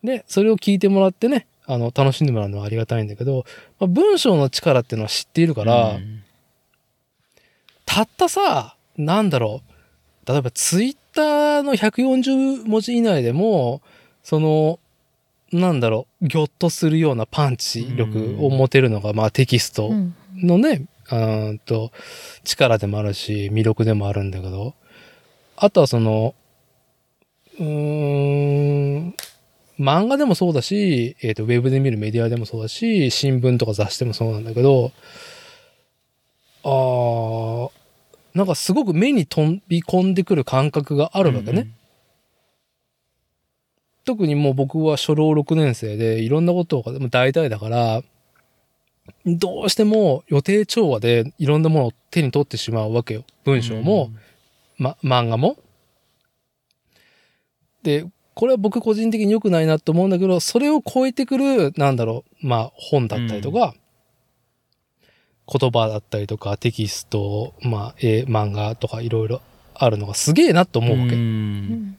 [0.06, 3.45] で、それを聞いてもらってね、あの、楽しんでもらうのはありがたいんだけど、
[3.80, 6.23] まあ、文章の力っていうのは知っているから、うん。
[7.86, 9.61] たったさ、なんだろ
[10.26, 13.82] う、例えばツイッターの140文字以内でも、
[14.23, 14.80] その、
[15.52, 20.15] なんだろう、ぎょっとするようなパンチ力を持てるのが、まあテキストうん。
[20.41, 21.91] のね、うーんと、
[22.44, 24.73] 力でもあるし、魅力でもあるんだけど、
[25.56, 26.36] あとはその、
[27.60, 29.15] うーん、
[29.80, 34.91] 漫画でもそうだし、えっ、と、ウェブで見るメディアでもそうだし、新聞とか雑誌でもそうなんだけど、
[36.64, 37.72] あー、
[38.34, 41.69] なんかすごく目に飛び込んでくる感覚があるわけね。。
[44.06, 48.03] 特にもう僕は初老6年生でいろんなことが大体だから、
[49.26, 53.23] どうしても予定調和でいろんなものを手に取ってしまうわけよ。
[53.43, 54.11] 文章も、
[54.77, 55.57] ま、漫画も。
[57.84, 58.06] で、
[58.36, 63.74] これは僕個人的に良くないなと思うんだけど、それを超えてくる、なんだろう、まあ本だったりとか、
[65.48, 69.41] 言葉だったりとかテキスト、まあ絵、漫画とかいろいろ
[69.74, 71.16] あるのがすげえなと思うわけ。
[71.16, 71.98] ん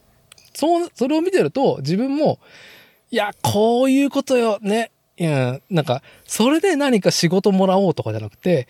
[0.53, 2.39] そう、それを見てると、自分も、
[3.09, 4.91] いや、こういうことよ、ね。
[5.19, 8.67] うん、なんか、それで何か仕事もらおうとかじゃなくて、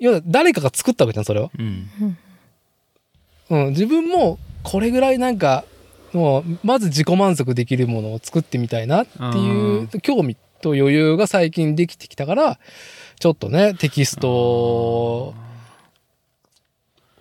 [0.00, 1.50] いや、誰かが作ったわけじゃん、それを。
[1.58, 1.90] うん
[3.50, 5.64] うん、自分も、これぐらいなんか、
[6.12, 12.58] もう、まず自己満足できるものを作ってみたいなっていう、興味と余裕が最近できてきたから、
[13.18, 15.34] ちょっとね、テキストを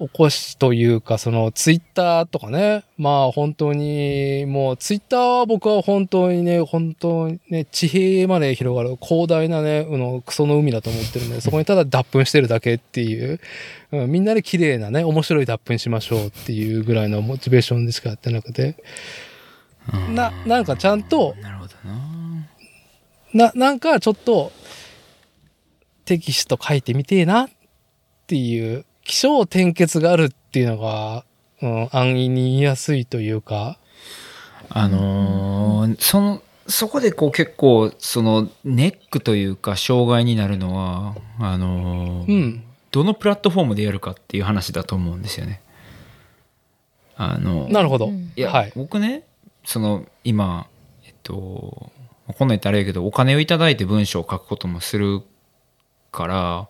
[0.02, 13.40] 起こしというか、そのツイッターとかね、まあ本当に、もうツイッターは僕は本当にね、本当にね、地平まで広がる広大なね、あの、クソの海だと思ってるんで、 そこにただ脱粉してるだけっていう、
[13.91, 18.78] うん、みんなで綺麗なね、面白い脱粉しましょうっていうぐらいのモチベーションでしかやってなくて、
[19.94, 20.15] うん。
[20.15, 23.52] な、なんかちゃんと、なるほどな。
[23.52, 24.52] な、なんかちょっと、
[26.06, 27.49] テキスト書いてみてえなっ
[28.26, 31.26] ていう、気象転結があるっていうのが、
[31.61, 33.78] うん、安易に言いやすいというか、
[34.69, 42.64] あのーそのそこでこう結構そのネックというか障害になるのはあのーうん。
[42.91, 45.61] どのプラットフォームでやるかっていう話だと思うんですよね。
[47.15, 48.07] あのなるほど。
[48.07, 48.73] うんいや、はい。
[48.76, 49.23] 僕ね
[49.65, 50.68] その今
[51.06, 51.91] えっと
[52.28, 55.22] こんなん言ったらあれやけどお金をいただいて文章を書くこともする
[56.11, 56.68] から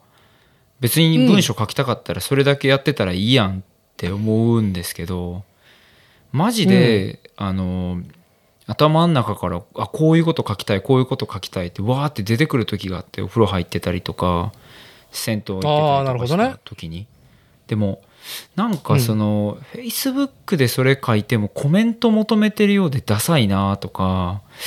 [0.81, 3.61] 別に文章書きたかったらそれだけやってたらいいやんっ
[3.95, 5.43] て思うんですけど
[6.33, 8.01] マジで、あの
[8.65, 14.53] 頭の中からあこういうこと書きたいこういうこと書きたいってわーって出てくる時があってお風呂入ってたりとか
[15.11, 17.05] 銭湯行ってたりとかした時に、
[17.67, 18.01] でも
[18.55, 24.57] なんかその、Facebook でそれ書いてもコメント求めてるようでダサいなとかうん、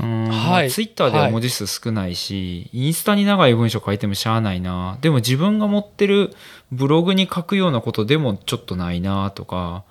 [0.00, 0.70] はい。
[0.70, 4.98] ツイッターでは文字数少ないし、インスタに長い文章書いてもしゃあないな。
[5.00, 6.34] でも自分が持ってる
[6.72, 9.84] ブログに書くようなことでもちょっとないなとか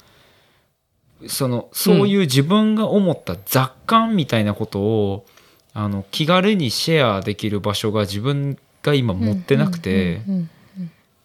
[1.27, 5.25] そのそういう自分が思った雑感みたいなことを、
[5.73, 10.49] あの気軽にシェアできる場所が自分が今持ってなくて、うんうん。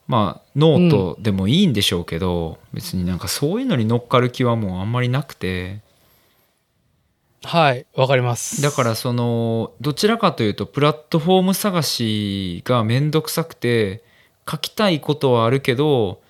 [0.08, 5.80] まあノートでもいいんでしょうけど、別になんかそういうのに乗っかる気はもうあんまりなくて
[7.44, 7.86] はい。
[7.94, 8.62] わかります。
[8.62, 14.02] だからそのどちらかというとプラットフォーム探しがめんどくさくて
[14.50, 16.20] 書きたいことはあるけど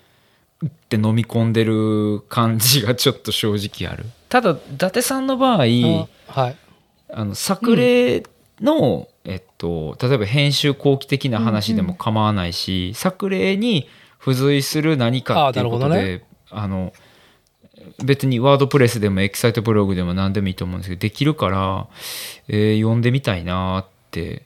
[0.61, 6.55] うって飲み込んでる感じがちょっと正直あるただ伊達さんの場合あはい。
[7.11, 8.23] あの作例
[8.61, 13.87] の、えっと、例えば編集後記的な話でも構わないし、作例に
[14.19, 16.93] 付随する何かっていうことあなであの
[18.03, 21.87] 別に WordPress でもエキサイトブログでも何でもいいと思うんですけどできるから、
[22.47, 24.45] えー読んでみたいなって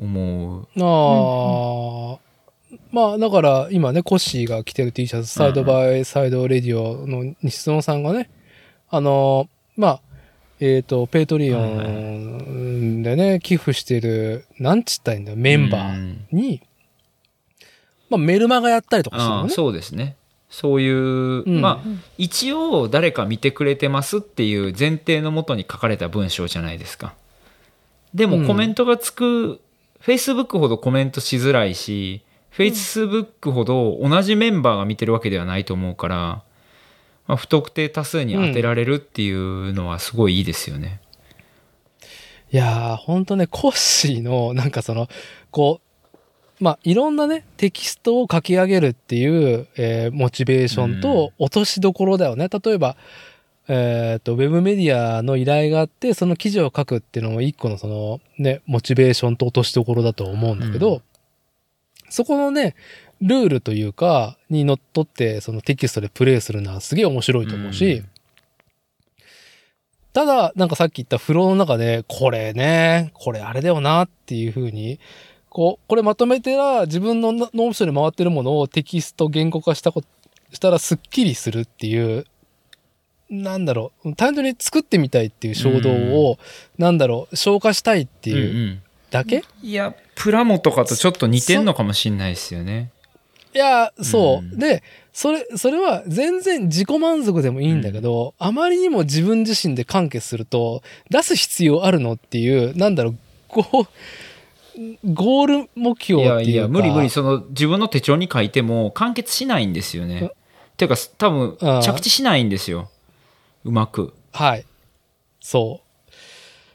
[0.00, 0.68] 思う。
[0.80, 8.30] ああ、まあだから今ね、コッシーが着てる T シャツ、 Side by Side Radio の西園さんがね、
[8.88, 10.00] あの、まあ、
[10.60, 16.62] えっ、と、 Patreon でね、寄付してる、なんちったらいいんだよ、メンバーに、
[18.10, 19.50] まあメルマガやったりとかしてるのね。
[19.50, 20.16] そうですね。
[20.50, 27.14] そういう、んまあ一応誰か見てくれてますっていう前提のもとに書かれた文章じゃないですか。
[28.12, 29.60] でうんもコメントがつく、
[30.02, 32.22] Facebook ほどコメントしづらいし、
[32.52, 36.42] Facebook ほど同じメンバーが見てるわけではないと思うから、
[37.26, 41.00] まあ、不特定多数に当てられるっていうのはすごいいいですよね。
[42.52, 45.08] いやー、ほんとね、コッシーの、なんかその、
[45.52, 45.89] こう、
[46.60, 52.48] まあ、いろんなね、テキストを書き上げるっていう、えーモチベーションと落としどころだよね。
[52.48, 52.96] 例えば、
[53.68, 61.02] えっ、と、ウェブメディアの依頼があって、その記事を書くっていうのも一個のその、ね、モチベーションと落としどころだと思うんだけど、う
[62.10, 62.74] そこのね、
[63.20, 68.08] ルールというか、にのっとって、そのテキストでプレイするのはすげえ面白いと思うし、うん。
[70.12, 74.98] ただ、なんかさっき言ったフローの中で、これね、これあれだよなっていう風に、
[75.50, 80.02] こう、これまとめてら、自分の脳みそに回ってるものをテキスト言語化したこ
[80.52, 82.24] したらスッキリするっていう、
[83.28, 86.38] なんだろう、単純に作ってみたいっていう衝動を、
[86.78, 92.90] なんだろう、消化したいってうんいううんだけ、いや、プラモとかとちょっと似てんのかもしんないですよね。
[93.52, 94.44] いや、そう。
[94.44, 94.58] うん。
[94.58, 103.16] で、それ、それは全然自己満足でもいいんだけど、あまりにも自分自身で完結すると、出す必要あるのっていう、なんだろう、
[103.48, 103.86] こう、
[105.04, 106.54] ゴール目い標ってい。
[106.54, 110.30] やいや、無理無理、その自分の手帳に書いても完結しないんですよね。
[110.76, 112.90] ていうか、多分着地しないんですよ。
[113.64, 114.14] うまく。
[114.32, 114.64] はい。
[115.40, 116.10] そう。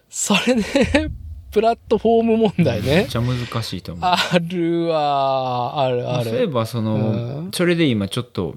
[0.10, 0.64] それね、
[1.52, 3.08] プラットフォーム問題ねめっ。
[3.08, 4.10] ちゃ難しいと思う。
[4.10, 6.30] あるわ、あるある。
[6.30, 7.00] そういえば、その、う
[7.48, 8.56] んそれで今ちょっと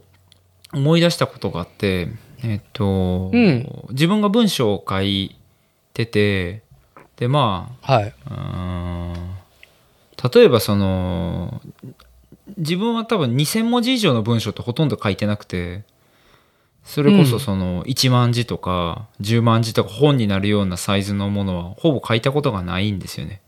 [0.73, 2.09] 思い出したことがあって、
[2.43, 5.37] えっと、うん自分が文章を書い
[5.95, 6.63] てて、
[7.19, 8.15] で、まはい。
[8.27, 9.29] あ、うーん
[10.35, 11.61] 例えばその、
[12.57, 15.85] 自分は多分2000文字以上の文章ってほとんど書いてなくて、
[16.83, 23.43] それこそその1万字とか10万字とか本になるようなサイズのものはほぼ書いたことがないんですよね。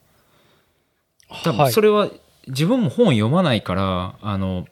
[1.43, 2.11] 多はい分それは
[2.49, 4.67] 自分も本読まないから、あの、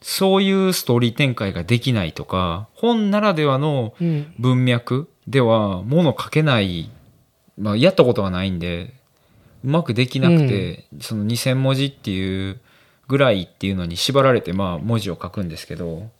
[0.00, 4.32] そういうストーリー展開ができないとか、本ならではのうん。
[4.38, 6.90] 文脈ではもの書けない、
[7.58, 8.94] まあやったことがないんで、
[9.64, 12.60] うまくできなくて、その2000文字っていう
[13.08, 16.10] ぐらいっていうのに縛られてまあ文字を書くんですけど、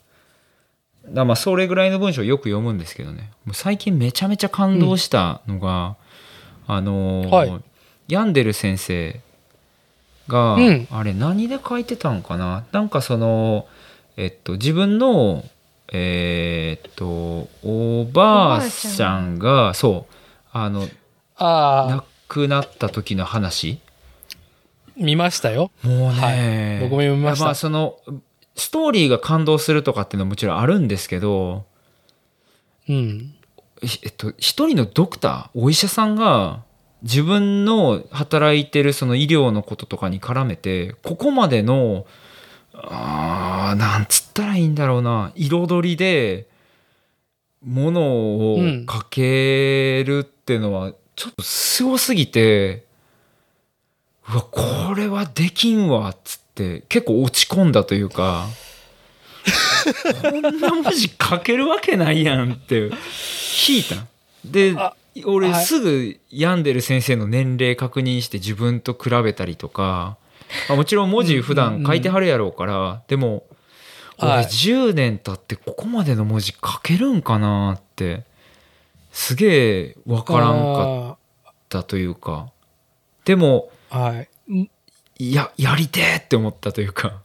[1.08, 3.30] だまあそれぐらいの文章をよく読むんですけどね。
[3.44, 5.96] もう最近めちゃめちゃ感動したのが、
[6.66, 7.62] あのーはい。
[8.08, 9.20] ヤンデル先生
[10.28, 10.88] が、うん。
[10.90, 12.64] あれ何で書いてたんかな？
[12.72, 13.66] なんかその、
[14.16, 15.44] えっと、自分の、
[15.92, 20.14] えーっと、おばあちゃんが、そう、
[20.52, 20.88] あの、
[21.38, 23.80] 亡、くなった時の話？
[24.96, 25.70] 見ましたよ。
[25.82, 26.80] もうね、はい。
[26.80, 27.44] 僕も読みました。
[27.44, 27.98] いやあその、
[28.56, 31.66] ストーリーが感動するとかっていうのはもちろんあるんですけど、
[32.88, 33.34] うん。
[33.82, 36.62] ひえっと、一人のドクター、お医者さんが、
[37.02, 42.06] 自分の働いてるその医療のこととかに絡めて、ここまでの、
[42.72, 46.46] あーなんつったらいいんだろうな、彩りで、
[47.62, 48.86] ものをうん。
[48.86, 52.84] かけるっていうのは、ちょっとすごすぎて、
[54.28, 58.46] うわ、これはできんわ、っつって、結構落ち込んだというか、
[60.22, 62.90] こんな文字書けるわけないやんって
[63.68, 64.06] 引いた。
[64.44, 65.64] であ俺はい。
[65.64, 70.16] すぐ病んでる先生の年齢確認して自分と比べたりとか、
[70.68, 73.44] まあもちろん文字普段書いてはるやろうから、でも
[74.18, 74.44] 俺はい。
[74.44, 78.24] 10年経ってここまでの文字書けるんかなって
[79.14, 81.18] すげえわからんか
[81.48, 82.50] ったというか。
[83.24, 84.52] でもはい。
[84.52, 84.68] ん
[85.18, 87.22] いややりてえって思ったというか。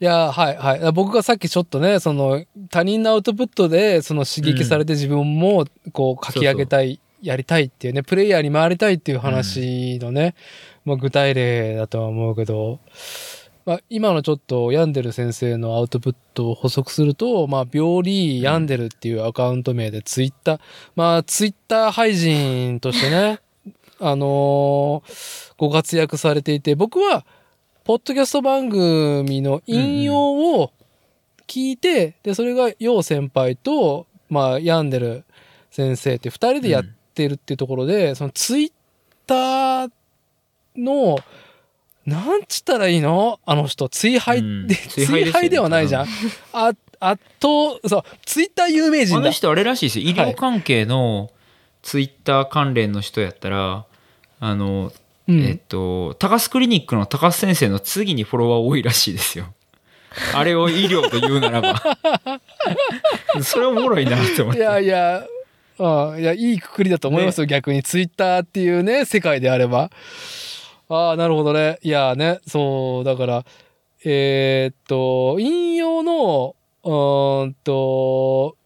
[0.00, 0.92] いや、はい、はい。
[0.92, 10.34] 僕がさっきちょっとね、その、他人のアウトプットで、その刺激されて自分も、こう、書き上げたい、やりたいっていうね、プレイヤーに回りたいっていう話のね、
[10.86, 12.80] まあ、具体例だとは思うけど、
[13.66, 20.60] まあ、今のちょっと、ヤンデル先生のアウトプットを補足すると、まあ、病理ヤンデルっていうアカウント名でツイッター、
[20.96, 23.40] まあ、ツイッター配信としてね、
[24.00, 27.26] あのーご活躍されていて、僕は、
[27.84, 30.16] ポッドキャスト番組の引用
[30.54, 30.72] を
[31.46, 35.24] 聞いて、で、それが、ヨウ先輩と、まあ、ヤンデル
[35.70, 38.72] 先生って二人でやってるっていうところで、そのツイッ
[39.26, 39.90] ター
[40.76, 41.18] の、
[42.10, 43.38] なんつったらいいの？
[43.46, 44.66] あの人、追廃うん。
[44.66, 45.32] で、追追廃ですよね。
[45.32, 46.06] 廃ではないじゃん。
[46.52, 49.20] あ、あと、そう、ツイッター有名あ人だ。
[49.26, 50.04] の人あれらしいですよ。
[50.10, 50.32] 医はい。
[50.32, 51.30] 療関係の
[51.82, 53.84] ツイッター関連の人やったら、
[54.40, 54.92] あの、
[55.28, 55.40] うん。
[55.42, 59.54] えっと高須クリニックの高須先生の次にフォロワー多いらしいですよ。
[60.34, 61.80] あれを医療と言うならば。
[63.42, 65.24] それおもろいなって思っいてやいや、
[65.78, 67.82] うん、いや、いいくくりだと思いますよ、逆に。
[67.84, 69.90] ツイッターっていうね、世界であれば。
[70.90, 71.78] ああ、なるほどね。
[71.82, 73.44] いやね、そう、だから、
[74.04, 78.56] えーっと、引用の、うーんと、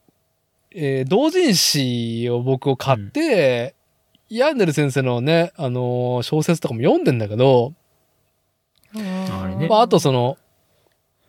[0.74, 3.74] えー同人誌を僕を買って、
[4.30, 7.74] ヤンデル先生のね、あのー小説とかも読んでんだけど、
[8.96, 10.38] あまあ、あとその、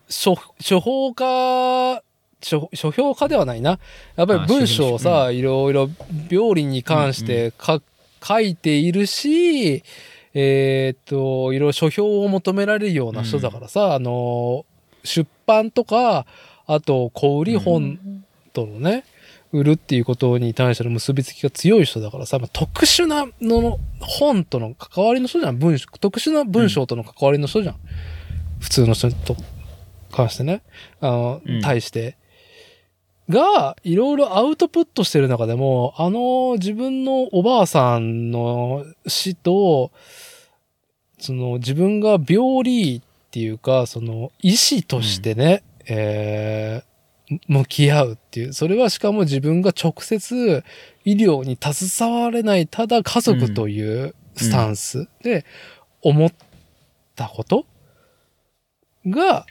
[0.07, 2.01] 書、書法家、
[2.41, 3.80] 書、書評家ではないな。
[4.15, 5.89] やっぱり文章をあさ、いろいろ
[6.30, 7.81] 病理に関してか、
[8.23, 9.84] 書いているし、
[10.37, 14.65] えーっと、いろいろ書評を求められるような人だからさ、あの、
[15.05, 16.25] 出版とか、
[16.67, 17.99] あと小売本
[18.51, 19.05] とのね、
[19.53, 25.57] 売るっていうことに対しての結びつきが強い人だからさ、まあ、特殊なの本との関わりの人じゃん。
[25.57, 27.75] 文章、特殊な文章との関わりの人じゃん。
[28.59, 29.37] 普通の人と
[30.11, 30.63] 関してね。
[30.99, 32.17] あの、うん対して。
[33.30, 39.91] が、いろいろアウトプットしてる中でも、あの自分のおばあさんの死と、
[41.19, 46.95] その自分が病理っていうか、その医師としてね、えー
[47.47, 48.53] 向き合うっていう。
[48.53, 50.64] それはしかも自分が直接
[51.06, 55.45] 医療に携われない、ただ家族というスタンスで
[56.02, 56.31] 思っ
[57.15, 57.65] たこと
[59.07, 59.45] が、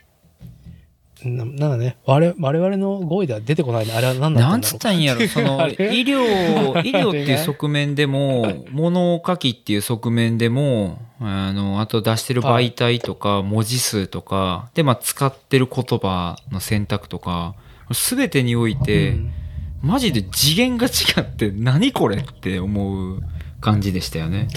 [1.29, 1.97] ななんだね。
[2.05, 3.93] 我々我々の語彙では出てこないね。
[3.93, 5.25] あれは何だなんつったんやろ。
[5.27, 5.73] その医
[6.03, 6.21] 療
[6.85, 17.55] 医療っていう側面でも物書きっていう側面でもあのあと出してる媒体とか文字数とかで、まあ、使ってる言葉の選択とか
[17.91, 19.31] 全てにおいて、うん。
[19.85, 23.21] マジで次元が違って何これって思う
[23.65, 24.47] 感じでしたよね。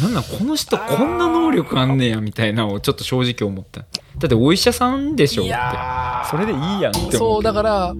[0.00, 3.80] なんなんこの人こんな能力あんねやみたいなのをちょっと正直思った。
[3.82, 3.86] だ
[4.26, 5.56] ってお医者さんでしょっいて。
[6.30, 7.18] それでいいやんって。
[7.18, 7.94] そう、だから、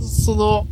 [0.00, 0.66] その、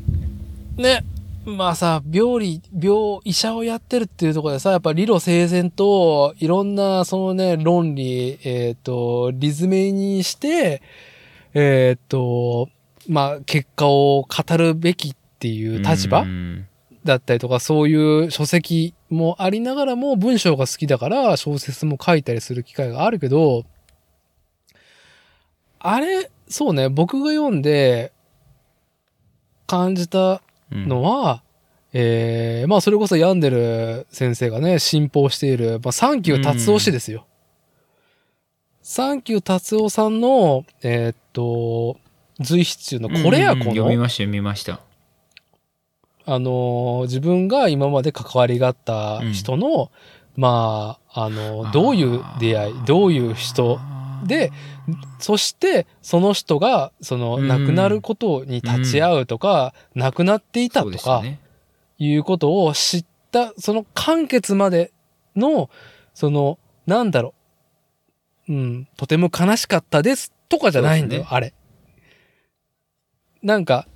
[0.77, 1.05] ね、
[1.45, 10.81] まあさ、病理、病、医者をやってるっていうところでさ、やっぱ理路整然と、いろんな、そのね、論理、えっ、と、リズメにして、
[11.53, 12.69] えっ、と、
[13.09, 16.67] まあ、結果を語るべきっていう立場うん
[17.05, 23.65] だったりとか、そういう書籍もありながらも、文章が好きだから、小説も書いたりする機会があるけど、
[25.79, 28.13] あれ、そうね、僕が読んで
[29.67, 31.43] 感じたうんのは、
[31.93, 37.27] えー、まあそれこそヤンデル先生がね、信奉している、まあサンキュー達夫氏ですよ。
[38.83, 41.99] サンキュー達夫さんの、えーっと、
[42.41, 44.81] 随筆中のこれやこうんうん読みの、ました読みました。
[46.27, 49.91] あのー、自分が今まで関わりがあった人の、
[50.37, 53.81] まあ、あのー、どういう出会い、どういう人
[54.25, 54.53] で、
[55.19, 57.49] そして、その人が、その、うん。
[57.49, 61.23] 亡くなることに立ち会うとか、亡くなっていたとか。
[62.01, 64.91] いうことを知った、その完結まで
[65.37, 65.69] の、
[66.15, 67.35] その、なんだろ
[68.49, 71.55] う、うん、とても悲しかったですとかじゃないんだよ、そうですあれ。
[73.43, 73.87] なんか、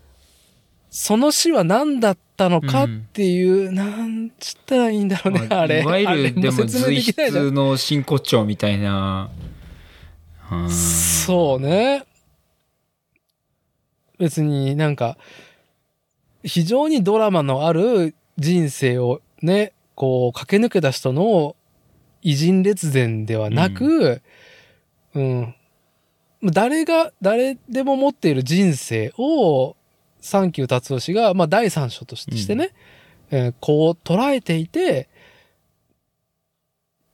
[0.97, 5.83] その死は何だったのかっていう、なんつったらいいんだろうね、まああれ。
[5.83, 9.29] いわゆるでも随筆の真骨頂みたいな。
[10.53, 12.05] うんそうね。
[14.21, 15.19] 別になんか、
[16.45, 21.57] 非常にドラマのある人生をね、こう駆け抜けた人の
[22.23, 24.23] 偉人列伝ではなく、
[25.15, 25.57] うん。
[26.45, 29.75] 誰が、誰でも持っている人生を、
[30.25, 32.71] サンキュー達夫氏が、まあ第三章としてね、
[33.31, 35.11] えーこう捉えていて、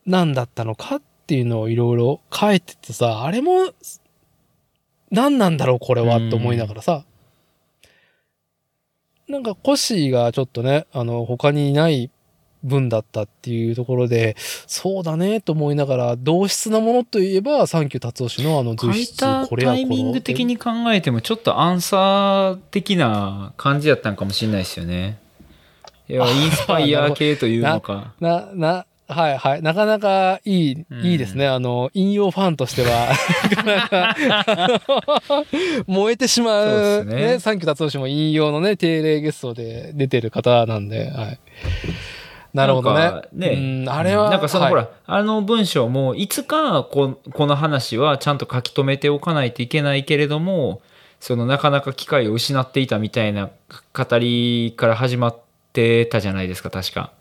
[0.07, 3.73] 何だったのかっていうのをいろいろ書いててさ、あれも、
[5.11, 7.05] 何なんだろうこれはって思いながらさ、
[9.29, 12.13] なんかコッシーがちょっとね、あの、他にいない
[12.63, 25.19] 文だったっていうところで、そうだねと思いながら、同質なものといえば、サンキュー達夫氏のあの書い随筆、たこれタイミング的に考えてもちょっとアンサー的な感じやったんかもしれないですよね。
[26.09, 28.15] いや、あインスパイア系というのか。
[28.21, 29.63] な、な、はいはい。
[29.63, 31.49] なかなかいい、うんいいですね。
[31.49, 33.13] あの、引用ファンとしては、
[33.51, 35.45] なかなか、
[35.87, 41.41] 燃えてしまそうねね、サンキュー達夫氏も引用のね、定例ゲストで出てる方なんで、はい。
[42.53, 50.83] なるほどねねうんあれはなんかその、はいほらあの文章もいつかここの話はちゃんと書き留めておかないといけないけれども
[51.21, 53.51] そのなかなか機会を失っていたみたいな
[53.93, 55.39] 語りから始まっ
[55.73, 57.13] てたじゃないですか確か。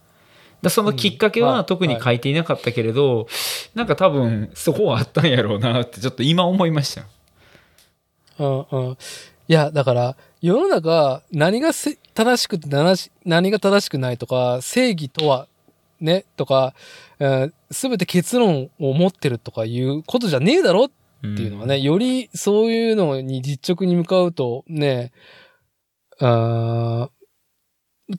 [0.62, 3.28] だそのきっかけうんは特に書いていなかったけれど、
[3.76, 7.04] なんか多分そこはあったんやろうなってちょっと今思いました。
[8.40, 8.98] うんうん。
[9.50, 12.68] いや、だから、世の中、何がせ正しくて
[13.26, 15.48] 何が正しくないとか、正義とは、
[16.00, 16.76] ね、とか、
[17.72, 20.90] すべて結論を持ってるとかいうことじゃねえだろっ
[21.22, 25.12] ていうのはね、よりそういうのに実直に向かうとね、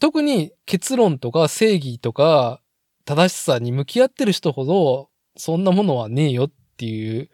[0.00, 2.60] 特に結論とか正義とか
[3.04, 7.30] 正しさに向き合ってる人ほど、そんなものはねえよっていう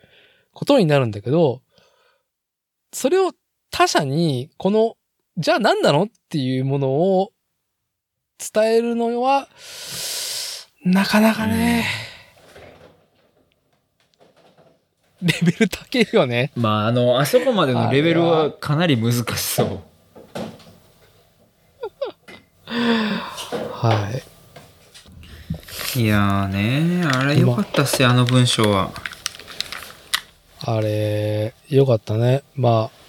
[0.53, 1.63] ことになるんだけど、
[2.93, 3.33] それを
[3.71, 4.97] 他者に、この、
[5.37, 7.33] じゃあ何なのっていうものを
[8.39, 9.49] 伝えるのは、
[10.85, 11.85] なかなかね、
[15.23, 16.53] レベル高いよね。
[16.55, 19.81] まああのあそこまでのレベルはかなり難しそう。
[23.73, 24.11] は
[25.95, 26.01] い。
[26.01, 28.91] いやーねあれよかったっすよあの文章は。
[30.61, 32.43] あれ、よかったね。
[32.55, 33.06] まあ、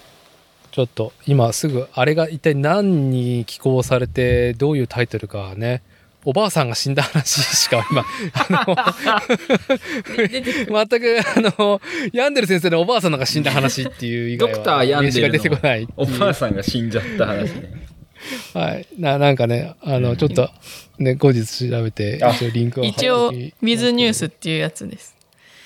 [0.77, 5.81] ちょっと今すぐ、あれが一体何に寄稿されて、どういうタイトルかね、
[6.23, 8.75] おばあさんが死んだ話しか今、あの、
[10.85, 11.81] 全く、あの、
[12.13, 17.73] ヤンデル先生のおばあさんが死んだ話っていう以外は、ドクターヤンデル出てこないおばあさんが死んじゃった話ね。
[18.53, 18.85] はい。
[18.99, 20.47] な、なんかね、あの、ちょっと、
[20.99, 25.15] ね、後日調べて、あ一応リンクを一応、Wiz ニュースっていうやつです。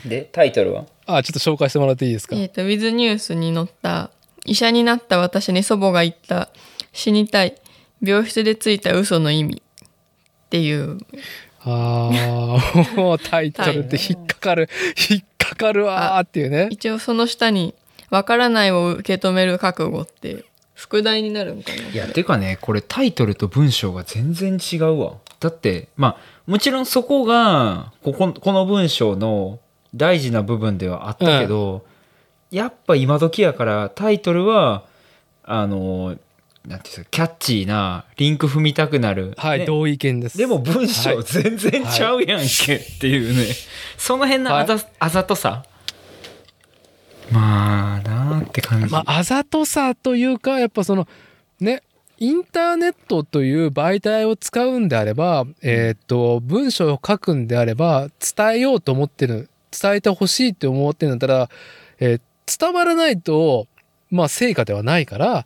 [0.05, 0.85] でタイトルは？
[1.05, 2.37] あ、ちょっと紹介してもらっていいですか？
[2.37, 4.09] えっ、と、Wiz ニュースに載った、
[4.45, 6.49] 医者になった私に祖母が言った、
[6.93, 7.55] 死にたい、
[8.01, 9.61] 病室でついた嘘の意味。
[9.61, 10.97] っていう、
[11.63, 14.69] ああ、もうタイトルって引っかかる、
[15.09, 16.67] 引っかかるわーっていうね。
[16.71, 17.73] 一応その下に、
[18.09, 20.43] わからないを受け止める覚悟って、
[20.81, 21.89] 副題になるんかな。
[21.89, 25.13] いやてかねこれタイトルと文章が全然違うわ。
[25.39, 29.59] だってまあもちろんそこがこここの文章の
[29.93, 31.85] 大事な部分ではあったけど、
[32.51, 34.83] やっぱ今時やからタイトルは
[35.43, 36.17] あの
[36.67, 39.65] なんていうんですかキャッチーなリンク踏みたくなる、はい、ね。
[39.65, 40.37] 同意見です。
[40.37, 43.47] でも文章全然ちゃうやんけっていうね、
[43.97, 45.65] その辺のあざ,、あざとさ。
[47.31, 51.07] まあなあって感じ、まあ、あざとさというか、やっぱその、
[51.59, 51.81] ね、
[52.19, 61.49] インターネットという媒体を使うんであれば、えーっと、文章を書くんであれば、伝えようと思ってる、伝えてほしいって思ってるんだったら、
[61.99, 62.21] えー
[62.59, 63.67] 伝わらないと、
[64.09, 65.45] まあ、成果ではないから、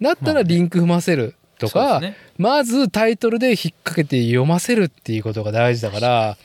[0.00, 6.36] だったらリンク踏ませるとか、そうですねまずタイトルで引っ掛けて読ませるっていうことが大事だから、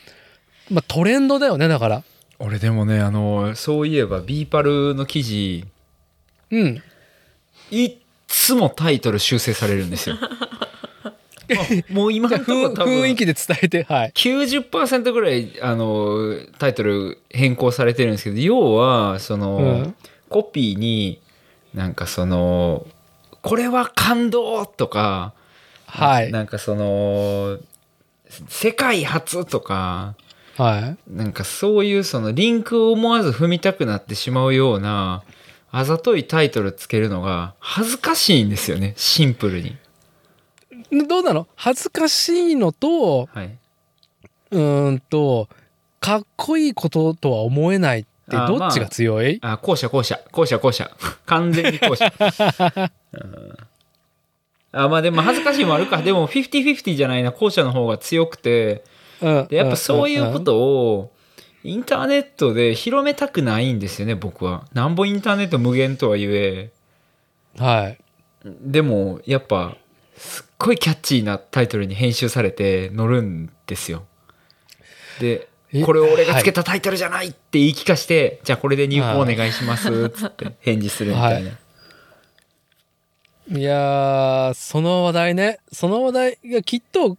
[0.69, 2.03] まあ、トレンドだよね、だから。
[2.39, 5.65] 俺でもねあのそういえば BE-PAL の記事
[6.51, 6.83] うん。
[7.71, 7.97] いっ
[8.27, 10.67] つもタイトル修正されるんですよあ
[11.89, 14.11] もう今じゃあのところ雰多分雰囲気で伝えて、はい。
[14.15, 19.95] 90%ぐらいあのタイトル変更されてるんですけど要はその、うん
[20.33, 21.21] コピーに
[21.75, 22.87] なんかその
[23.43, 25.33] 「これは感動!」とか、
[25.85, 26.31] はい。
[26.31, 27.59] なんかその
[28.49, 30.15] 「世界初!」とか
[30.57, 30.97] はい。
[31.07, 35.21] なんかそういうそのリンクを思わず踏みたくなってしまうような
[35.71, 39.75] あざといタイトルつけるのが恥ずかしいんですよねシンプルに。
[41.07, 41.47] どうなの？
[41.55, 43.57] 恥ずかしいのと、はい、
[44.51, 45.49] うーんと、
[45.99, 50.91] かっこいいこととは思えないってどっちが強い、あ後者後者後者後者。
[51.25, 52.11] 完全に後者。
[53.13, 53.57] うん。
[54.71, 56.01] あまあでも恥ずかしいもあるか。
[56.01, 58.83] でも50-50じゃないな後者の方が強くて。
[59.21, 61.11] うんでやっぱそういうことを
[61.63, 64.65] インターネットで広めたくないんですよね僕は。
[64.73, 66.71] なんぼインターネット無限とは言え。
[67.57, 67.97] うんはい。
[68.43, 69.77] でもやっぱ
[70.17, 74.05] すっごいキャッチーなタイトルに編集されて載るんですよ。
[75.19, 75.83] でえ？
[75.83, 81.51] これを俺がつけたタイトルじゃないって言い聞かして、じゃあこれで入稿お願いしますっつって返事するみたいな。
[83.57, 85.59] いやー、その話題ね。
[85.71, 87.17] その話題がきっと、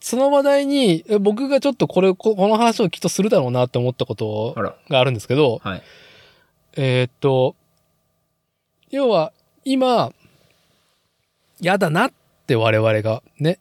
[0.00, 4.54] その話題に、え僕がちょっとこれ、ここの話をきっとするだろうなって思ったこと
[4.88, 5.82] があるんですけど、はい。
[6.76, 7.54] えーっと、
[8.90, 9.32] 要は、
[9.64, 10.12] 今、
[11.60, 12.12] 嫌だなっ
[12.50, 13.60] て我々がね、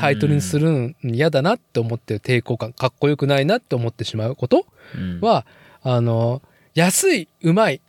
[0.00, 4.66] タイトルにするん嫌だなって思ってる抵抗感、かっこよくないなって思ってしまうこと
[4.96, 5.46] うん、は、
[5.82, 6.42] あの、
[6.74, 7.80] 安い、うまい、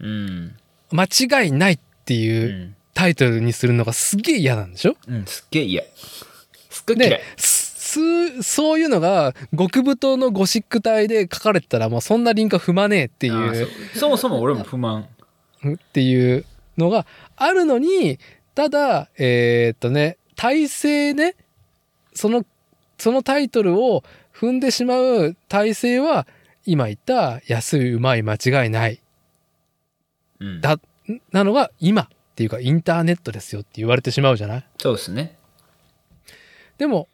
[0.00, 0.56] うん。
[0.90, 2.76] 間違いないってういう、ん。
[2.94, 4.96] タイトルにするのがすげえ嫌なんでしょ？
[5.08, 5.82] うん、すっげえ嫌。
[6.68, 7.18] すっごい嫌。
[7.38, 13.68] そすそういうのが極太のゴシック体で書かれてたら、まあ、そんなリンクは踏まねえってあいう。
[13.94, 15.08] そもそも俺も不満
[15.66, 16.44] っていう
[16.76, 17.06] のが
[17.36, 18.18] あるのに、
[18.54, 21.36] ただ、えーっとね、体制ね、
[22.14, 22.44] その、
[22.98, 24.04] そのタイトルを
[24.34, 26.26] 踏んでしまう体制は、
[26.66, 29.00] 今言った安い、うまい、間違いない、
[30.40, 30.60] うん。
[30.60, 30.78] だ、
[31.32, 34.64] なのが今っていうかインターネットですよって言われてしまうじゃない？
[34.78, 35.36] そうですね。
[36.78, 37.08] でも、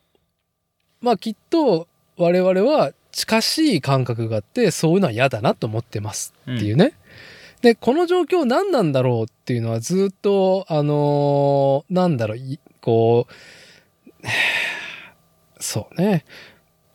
[1.01, 6.93] まあきっと我々は近しい感覚があって、そういうのは嫌だなと思ってますっていうね。
[7.61, 14.27] で、この状況何なんだろうっていうのはずっと、あのーなんだろう、いこう、
[15.61, 16.25] そうね。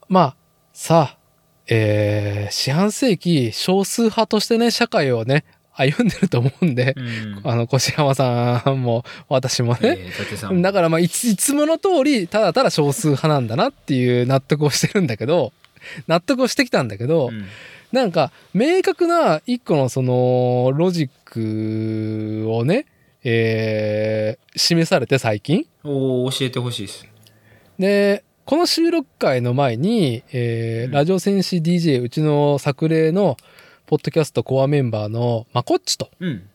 [0.08, 0.36] まあ、
[0.74, 1.18] さあ、
[1.68, 5.44] えー、四半世紀少数派としてね、社会をね、
[5.76, 7.42] 歩んでると思うんで、うん。
[7.44, 15.52] あの、越山さんも私もね、えーだからまあいついつもの通りただただ少数派なんだなっていう納得をしてるんだけど
[16.08, 17.46] 納得をしてきたんだけど、うん
[17.94, 22.88] なんか明確な一個のそのロジックをね、
[23.24, 25.68] えー示されて最近。
[25.84, 27.08] おー教えてほしいです。
[27.78, 30.92] でこの収録会の前に、えーうん。
[30.92, 33.38] ラジオ戦士 DJ うちの作例の
[33.86, 36.50] ポッドキャストコアメンバーのまこっちとうん。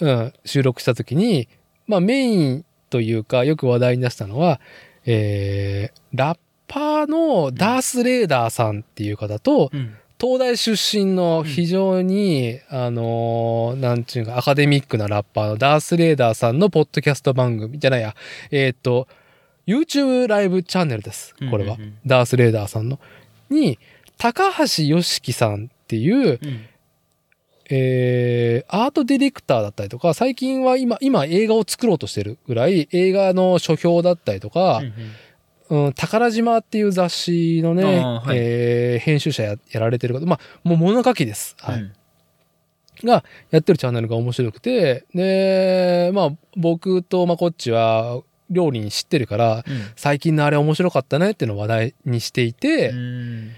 [0.00, 1.48] うん、収録した時に、
[1.86, 4.58] まあメインというかよく話題に出したのは、
[5.04, 18.14] えー、ラッパーのダース・レーダーさんっていう方と、うん東大出身の非常に、あのーなんちゅうかアカデミックなラッパーのダース・レーダーさんのポッドキャスト番組じゃないや、
[18.52, 19.08] えーっと、
[19.66, 21.34] YouTube ライブチャンネルです。
[21.50, 21.74] これは。
[21.74, 23.00] うんうんうんダース・レーダーさんの。
[23.50, 23.80] に、
[24.16, 26.66] 高橋良樹さんっていう、うん
[27.68, 34.92] えーアートディレクターだったりとか、最近は今、今映画を作ろうとしてるぐらい、映画の書評だったりとかうん、うん
[35.72, 38.36] うん、宝島っていう雑誌のね、はい。
[38.36, 41.56] えー編集者ややられてる方、まあ、もう物書きです。
[41.60, 41.80] はい。
[41.80, 41.92] うん。
[43.04, 48.20] が、やってるチャンネルが面白くて、で、まあ、僕とまあこっちは、
[48.50, 49.64] 料理に知ってるから、
[49.96, 53.52] 最近のあれ面白かったねっていうのを話題にしていて、うん。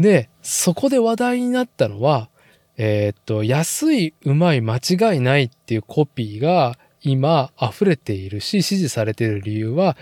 [0.00, 2.30] で、そこで話題になったのは、
[2.76, 9.96] えーっと、安い、うまい、間違いないっていうコピーが今溢れているし、支持されている理由は、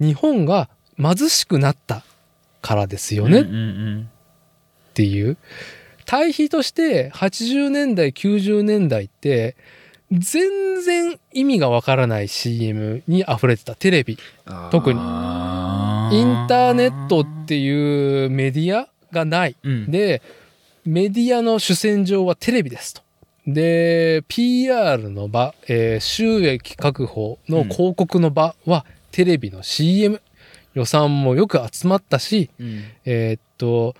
[0.00, 0.68] 日本が
[0.98, 2.04] 貧しくなった
[2.62, 3.44] からですよねっ
[4.94, 5.36] ていう。
[6.06, 9.56] 対比として80年代、90年代って、
[10.10, 14.18] 全然意味がわからない CM に溢れてたテレビ。
[14.46, 19.56] うん特にインターネットっていうメディアがない。
[19.62, 20.22] うんで、
[20.84, 23.02] メディアの主戦場はテレビですと。
[23.46, 30.20] で、PR の場、えー収益確保の広告の場はテレビの CM。
[30.74, 33.94] 予算もよく集まったし、うんえーっと、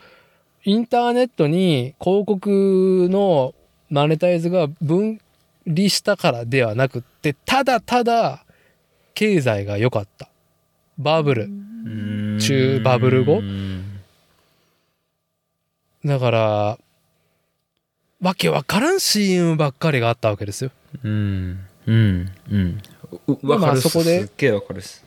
[0.65, 3.55] インターネットに広告の
[3.89, 5.21] マネタイズが分
[5.67, 8.45] 離したからではなくって、ただただ
[9.15, 10.29] 経済が良かった。
[10.99, 11.45] バブル。
[11.45, 14.01] うん中バブル後うん
[16.05, 16.79] だから、
[18.23, 20.71] わけわからん CM ばっかりがあったわけですよ。
[21.03, 23.00] うんうんうんう
[23.43, 23.87] わかるっす。
[23.87, 24.21] まあそこで。
[24.21, 25.05] すっげえわかるっす。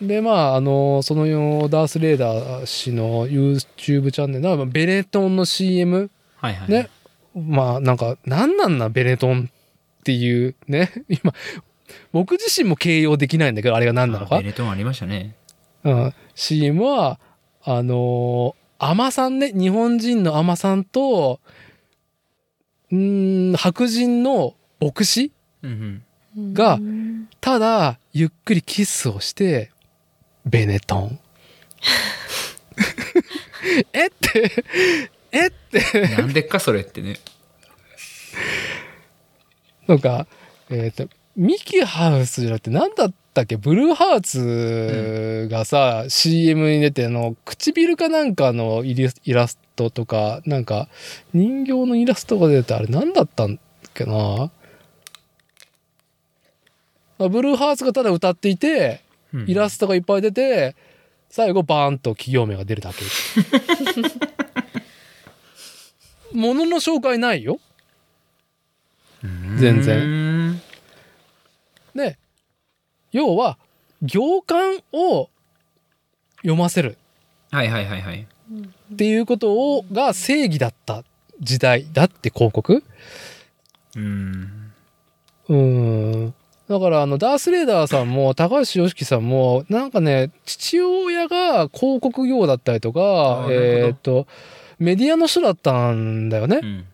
[0.00, 4.48] で、まあ、あの、そのダース・レーダー氏の YouTube チャンネル。
[4.48, 6.70] は、ベネトンの CM はいはい。
[6.70, 6.90] ね。
[7.34, 9.50] まあ、なんか、なんなんな、ベネトン
[10.00, 10.54] っていう。
[10.68, 10.92] ね。
[11.08, 11.32] 今、
[12.12, 14.36] 僕自身も形容できないんだけど、あれが何なのか。
[14.36, 14.46] あベ。
[14.46, 15.34] ネトンありましたね。
[15.84, 16.14] うん。
[16.34, 17.18] CM は、
[17.64, 21.40] あのー、アマさんね、日本人のアマさんと、
[22.92, 26.02] うーん、白人の牧師うん
[26.36, 26.78] が
[27.46, 29.70] ただ、ゆっくりキスをして、
[30.44, 31.20] ベネトン。
[33.92, 34.64] えって、
[35.30, 37.20] えって、うんなんでっかそれってね。
[39.86, 40.26] なんか、
[40.70, 50.88] えっ、と、ミキハウスじゃなくて、なんだったっけ、ブルーハーツがさ、CM に出て、あの、唇かなんかのイラスイラストとか、なんか、
[51.32, 54.14] 人形のイラストが出てて、あれ何だったんだっけな？
[54.14, 54.50] あ
[57.18, 59.00] ブルーハーツがただ歌っていて、
[59.46, 60.76] イラストがいっぱい出て、
[61.28, 63.04] 最後バーンと企業名が出るだけ。
[66.36, 67.58] ものの紹介ないよ。
[69.58, 69.82] 全然。
[69.82, 70.60] 然
[71.94, 72.18] で、
[73.12, 73.58] 要は、
[74.02, 75.30] 行間を
[76.38, 76.98] 読ませる。
[77.50, 78.26] はいはいはいはい。
[78.92, 81.02] っていうことをが正義だった
[81.40, 82.84] 時代だって広告。
[83.96, 84.72] うん。
[85.48, 86.34] うーん。
[86.68, 94.26] だから、あの、ダースレーダーさんも、高橋良樹さんも、なんかね、父親が広告業だったりとあかえーっと、
[94.78, 96.66] メディアの人だったんだよねう。
[96.66, 96.84] ん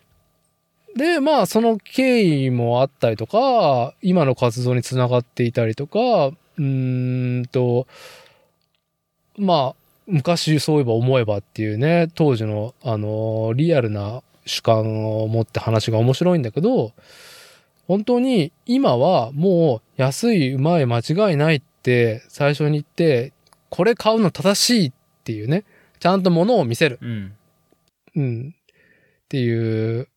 [0.97, 7.86] で、まあ、その経緯もあったりとか、今の活動につながっていたりとか、うーんと、
[9.39, 9.74] まあ、
[10.07, 16.93] 昔そういえば思えばっていうね、当時の、あの、リアルな主観を持って話が面白いんだけど、
[17.93, 23.35] 本当に今はもう安い、うまい、間違いないって最初に言って、
[23.69, 24.93] これ買うの正しいっ
[25.24, 25.64] ていうね、
[26.01, 26.98] ちゃんと物を見せる。
[27.02, 27.36] うん
[28.16, 28.55] うん。
[28.55, 30.09] っていう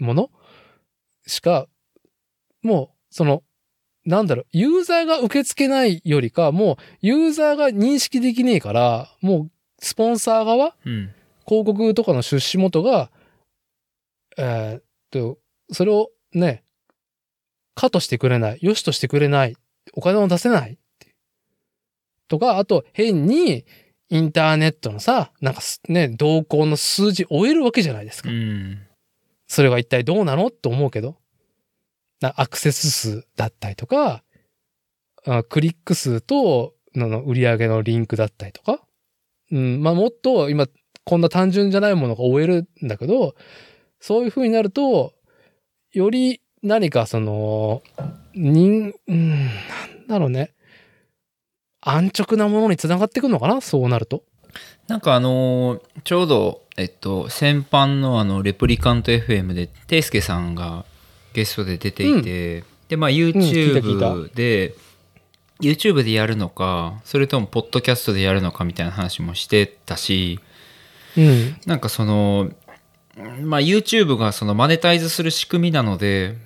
[0.00, 0.30] もの
[1.24, 1.68] しか、
[2.64, 3.44] もう、その、
[4.04, 11.14] なんだろう、ユーザーが受け付けないよりか、もう、ユーザーが認識できねえから、もう、スポンサー側、うん
[11.46, 13.10] 広告とかの出資元が、
[14.36, 15.38] えーっと、
[15.72, 16.62] それをね、
[17.78, 19.56] 可としてくれない、良しとしてくれない、
[19.92, 20.78] お金を出せない
[22.26, 23.64] とか、あと、変に、
[24.10, 28.30] インターネットのさ、なんかすね、動向の数字終えるわけじゃないですか。
[28.30, 28.82] うん
[29.46, 31.16] それは一体どうなのと思うけど。
[32.20, 34.24] なアクセス数だったりとか、
[35.24, 38.82] あクリック数と、あの売り上げのリンクだったりとか。
[39.52, 40.66] うん、まあもっと今、
[41.04, 43.36] こんな単純じゃないものが終えるんだけど、
[44.00, 45.14] そういう風になると、
[45.92, 47.82] より何かその、
[48.34, 49.50] 人、うん、なん
[50.08, 50.52] だろうね。
[51.80, 53.60] 安直なものにつながってくるのかな？
[53.60, 54.24] そうなると。
[54.88, 60.84] なんかあのーちょうど、えっと、先般のあの、レプリカント FM で、ていすけさんが
[61.34, 64.74] ゲストで出ていて、で、まあ YouTube で、
[65.60, 70.40] YouTube でやるのか、それともポッドキャストでやるのかみたいな話もしてたし、
[71.16, 71.56] うん。
[71.66, 72.50] なんかその、
[73.42, 76.36] まあ YouTube がそのマネタイズする仕組みなので、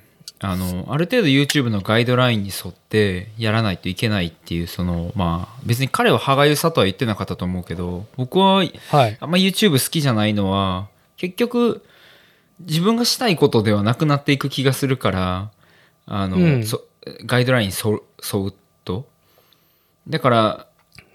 [0.43, 8.69] あの、ある程度 YouTube のガイドラインに沿ってやらないといけないっていう、その、まあ別に彼は歯がゆさとは言ってなかったと思うけど、僕ははい。
[9.21, 11.85] あんま YouTube 好きじゃないのは、結局、
[12.61, 15.51] 自分がしたいことではなくなっていく気がするから、
[16.07, 16.85] あの、うんそ
[17.25, 18.55] ガイドラインに沿う沿う
[18.85, 19.07] と。
[20.09, 20.67] だから、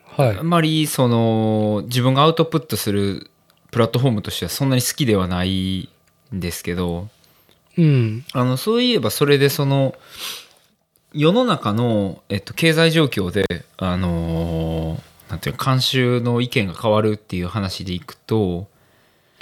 [0.05, 0.41] はいあ。
[0.41, 3.29] んまりその自分がアウトプットする
[3.71, 5.89] プラットフォームとしてはそんなに好きではない
[6.33, 7.09] んですけど
[7.77, 8.25] うん。
[8.33, 9.95] あのそういえばそれでその
[11.13, 18.67] 世の中の、えっと、経済状況であのなんていうの慣習の意見が変わるっていう話でいくと、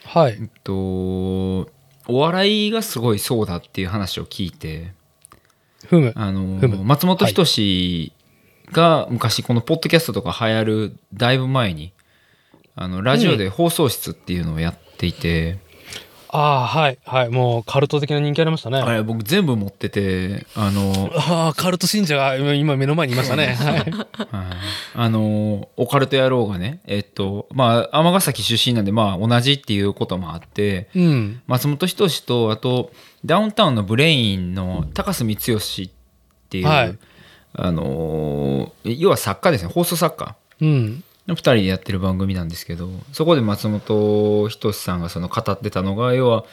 [0.03, 0.49] はいえっ。
[0.63, 1.67] と、お
[2.07, 4.93] 笑いがすごいそうだっていう話を聞いて
[5.87, 6.13] ふむ。
[6.15, 8.13] あのふむ松本人志
[8.71, 11.93] が昔このポッドキャストとか流行るだいぶ前に
[12.75, 15.59] あのラジオで放送室っていうのをやっていて、
[16.35, 16.97] ああ、はい。
[17.05, 17.29] はい。
[17.29, 18.79] もう、カルト的な人気ありましたね。
[18.79, 23.55] あれ僕全部持っててあの、 ああ、カルト信者が今今目の前にいましたね。
[23.55, 23.75] はい。
[23.75, 23.85] はい
[24.97, 31.41] あのオカルト野郎がねえっとまあ尼崎出身なんでまあ同じっていうこともあってうん。
[31.47, 32.91] 松本人志とあと
[33.25, 35.89] ダウンタウンのブレインの高須光義っ
[36.49, 36.97] ていう、はい
[37.57, 41.03] あの要は作家ですね放送作家うん。
[41.27, 46.45] の2人でやってる番組なんですけどそこで松本人志さんがその語ってたのが要は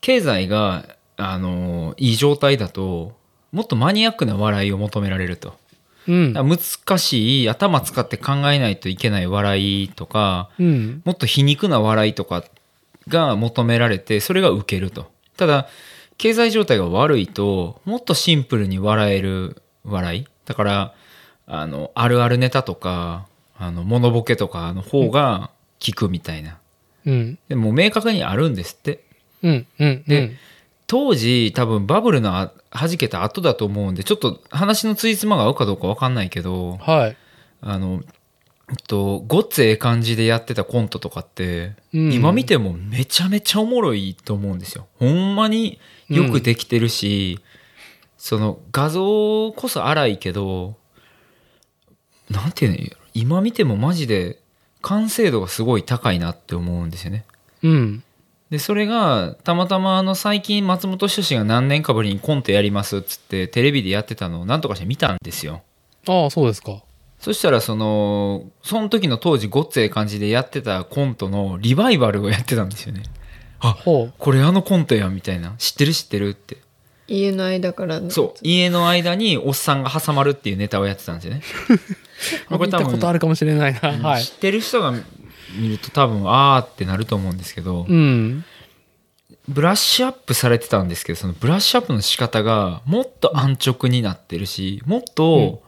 [0.00, 3.12] 経済があのいい状態だと
[3.52, 5.54] もっとマニアックな笑いを求められると。
[6.08, 6.32] うん。
[6.32, 6.58] 難
[6.98, 11.02] しい頭使って考えないといけない笑いとかうん。
[11.04, 12.44] もっと皮肉な笑いとか
[13.08, 15.66] が求められてそれがウケるとただ
[16.16, 20.94] 経済状態が悪いともっとシンプルに笑える笑いだから
[21.46, 23.26] あのあるあるネタとか
[23.60, 25.50] あのモノボケとかの方が
[25.84, 26.58] 効くみたいな
[27.04, 27.38] うん。
[27.48, 29.04] でも明確にあるんですって
[29.42, 29.66] うん。
[29.78, 30.04] うん。
[30.06, 30.32] で
[30.86, 37.16] 当時多分バブルのあ弾けた後だと思うんでちょっと話のついつまが合うかどうか分かんないけどはい。
[37.60, 38.02] あの、
[38.70, 44.86] えっと、ごっつええ感じでやってたコントとかって、うん今見てもめちゃめちゃおもろいと思うんですよ。
[44.98, 45.78] ほんまに
[46.08, 47.40] よくできてるし、
[48.16, 50.76] その画像こそ荒いけど、
[52.30, 54.38] なんていうの今見てもマジで
[54.82, 57.24] 完成度がすごい高いなって思うんですよね。
[57.62, 58.02] うん。
[58.50, 65.62] で、それが、たまたまあの最近松本人志が何年かぶりにコントやりますっつってテレビでやってたのをなんとかして見たんですよ。
[66.08, 66.82] ああ、そうですか。
[67.20, 73.02] そしたらそのその時の当時ごっつええ感じでやってたコントのリバイバルをやってたんですよね
[73.58, 74.14] ほう。
[74.18, 76.56] これあのコントやみたいな知ってる知ってるって
[77.10, 81.42] 家の間からのそう家の間におっさんが挟まるっていうネタをやってたんですよね
[82.48, 83.90] あ見たことあるかもしれないな。
[83.90, 84.32] はい知。
[84.32, 84.92] ってる人が
[85.58, 88.44] 見ると多分あーってなると思うんですけど、うん。
[89.48, 95.62] ブラッシュアップされてたんですけどそのブラッシュアップの仕方がもっと安直になってるしもっと、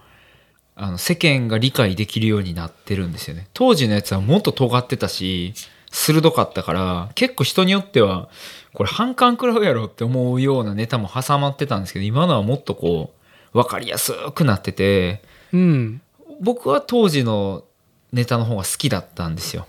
[0.76, 5.54] あの世間が理解できるようになってるんですよね当時のやつはもっと尖ってたし
[5.92, 8.28] 鋭かったから結構人によっては
[8.72, 13.12] これ反感食らうやろって思うようなネタも挟まってたんですけど今のはもっとこ
[13.54, 16.00] う分かりやすくなっててうん。
[16.40, 17.64] 僕は当時の
[18.12, 19.68] ネタの方が好きだったんですよ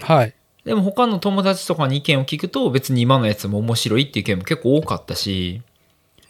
[0.00, 0.34] はい。
[0.64, 5.62] でも他の友達とかに意見を聞くと別に今のやつも面白いっていう意見も結構多かったし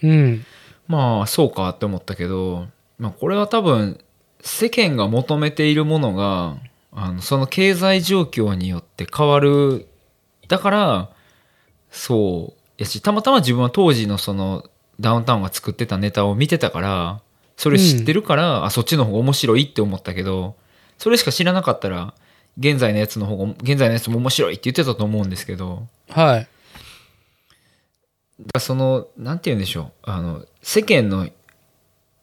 [0.03, 0.45] うん。
[0.89, 2.67] まあそうかって思ったけど、
[2.99, 4.01] まあ、これは多分
[4.41, 6.57] 世間が求めているものが
[6.93, 9.87] あのその経済状況によって変わる。
[10.49, 11.11] だから
[11.91, 12.61] そう。
[12.79, 14.65] やしたまたま自分は当時のその
[14.99, 17.21] ダウンタウンが作ってたネタを見てたから
[17.57, 20.57] それ知ってるから、あそっちの方が面白いって思ったけど
[20.97, 22.15] それしか知らなかったら
[22.59, 25.87] 現在のやつの方が現在のやつも面白いって言ってたと思うんですけど。
[26.09, 26.49] はい。
[28.55, 30.11] だそのなんて言うんでしょう。
[30.11, 31.29] あの世間の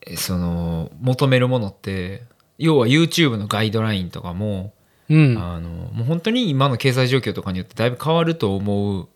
[0.01, 2.23] えその求めるものって
[2.57, 4.73] 要は YouTube のガイドラインとかも、
[5.09, 5.37] うん。
[5.37, 9.07] あのもう本当に今の経済状況とかによってだいぶ変わると思う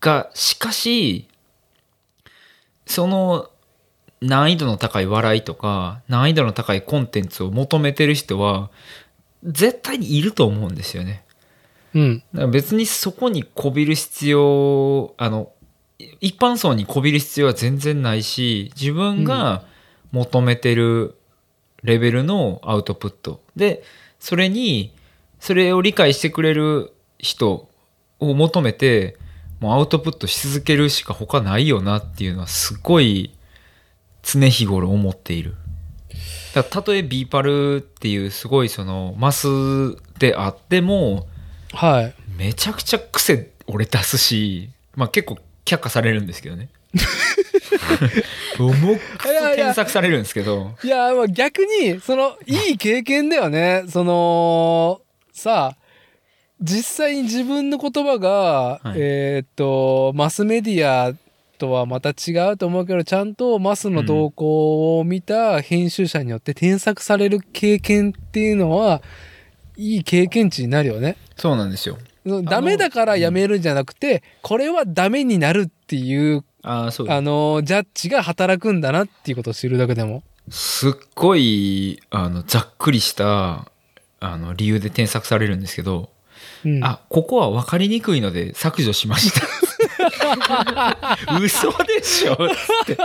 [0.00, 1.28] がしかし
[2.86, 3.48] その
[4.20, 8.70] 難易度の高い笑いとか難易度の高いコンテンツを求めてる人は
[9.44, 11.24] 絶対にいると思うんですよね。
[11.94, 12.22] うん。
[12.34, 15.52] だから別にそこにこびる必要あの
[16.20, 19.64] 一般層にこびる必要は全然ないし自分が
[20.12, 21.16] 求めてる
[21.82, 23.82] レベルのアウトプット、で
[24.18, 24.92] それに
[25.38, 27.68] それを理解してくれる人
[28.18, 29.16] を求めて
[29.60, 33.34] もうアウトプットし続けるしか他ないよなっていうのはすごい
[34.22, 35.54] 常日頃思っている。
[36.54, 39.46] だたとえ BE-PAL っていうすごいそのマス
[40.18, 41.28] であっても
[41.72, 42.14] はい。
[42.36, 46.68] めちゃくちゃ癖俺出すし、まあ結構却下されるんですけどね。
[48.66, 50.72] 重く検索されるんですけど。
[50.82, 53.84] いや、まあ逆に、その、いい経験だよね。
[53.88, 55.00] その、
[55.32, 55.76] さあ、
[56.60, 61.14] 実際に自分の言葉が、はいえーっと、マスメディア
[61.58, 69.02] とはまた違うと思うけど、ちゃんとマスの動向を見た編集者によって添削される経験っていうのは、
[69.76, 71.16] いい経験値になるよね。
[71.36, 71.96] そうなんですよ。
[72.44, 80.22] ダメだからやめるんじゃなくて、これはダメになるっていう、ああ、そうあの、ジャッジが働くんだなっていうことを知るだけでも。
[80.50, 83.70] すっごい、あの、ざっくりした、
[84.20, 86.10] あの、理由で添削されるんですけど、
[86.64, 89.46] うん、あ、ここは分かりにくいので削除しました。
[91.40, 92.46] 嘘でしょつっ
[92.86, 92.96] て。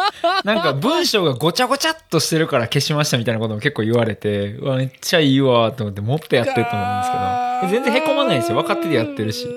[0.44, 8.58] なんか文章がごちゃごちゃっとしてるから消しましたみたいなことも結構言われて、うわ、めっちゃいいわと思ってもっとやってると思うんですけど、全然へこまないんですよ。
[8.58, 9.48] 分かっててやってるし。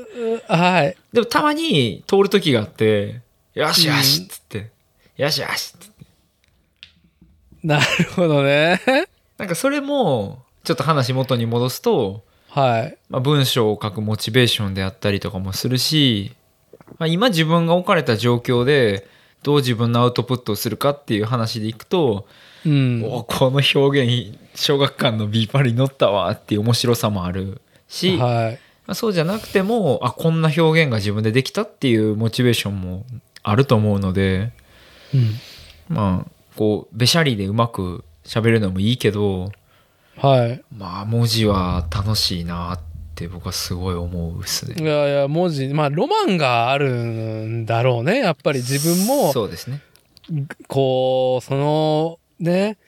[0.49, 0.97] はい。
[1.13, 3.21] でもたまに通る時があって、
[3.59, 4.71] よしよしっつって、
[5.17, 6.07] よしよしっつって。
[7.65, 8.81] なるほどね。
[9.37, 12.99] なんかそれも、ちょっと話元に戻すと、はい。
[13.11, 16.37] まあ、文章を書くモチベーションであったりとかもするし、
[16.99, 19.09] まあ、今自分が置かれた状況で
[19.43, 22.29] どう自分のアウトプットをするかっていう話でいくと、
[22.65, 23.05] うん。
[23.05, 28.59] おこの表現小学館の B パリに乗ったわっていう面白さもあるし、まはい。
[28.87, 33.05] あ、そうじゃなくてもあこんな表現が自分でできたっていうモチベーションも
[33.43, 34.53] あると思うので
[35.15, 35.35] うん。
[35.89, 39.53] まあこうべしゃりでうまく喋るのもいいけど
[40.17, 40.63] はい。
[40.77, 42.81] まあ文字は楽しいなっ
[43.15, 44.75] て僕はすごい思うっすね。
[44.79, 48.19] いやいや、文字、まあ、ロマンがあるんだろうね。
[48.19, 49.81] やっぱり自分も、そうですね。
[50.67, 52.79] こう、その、ね、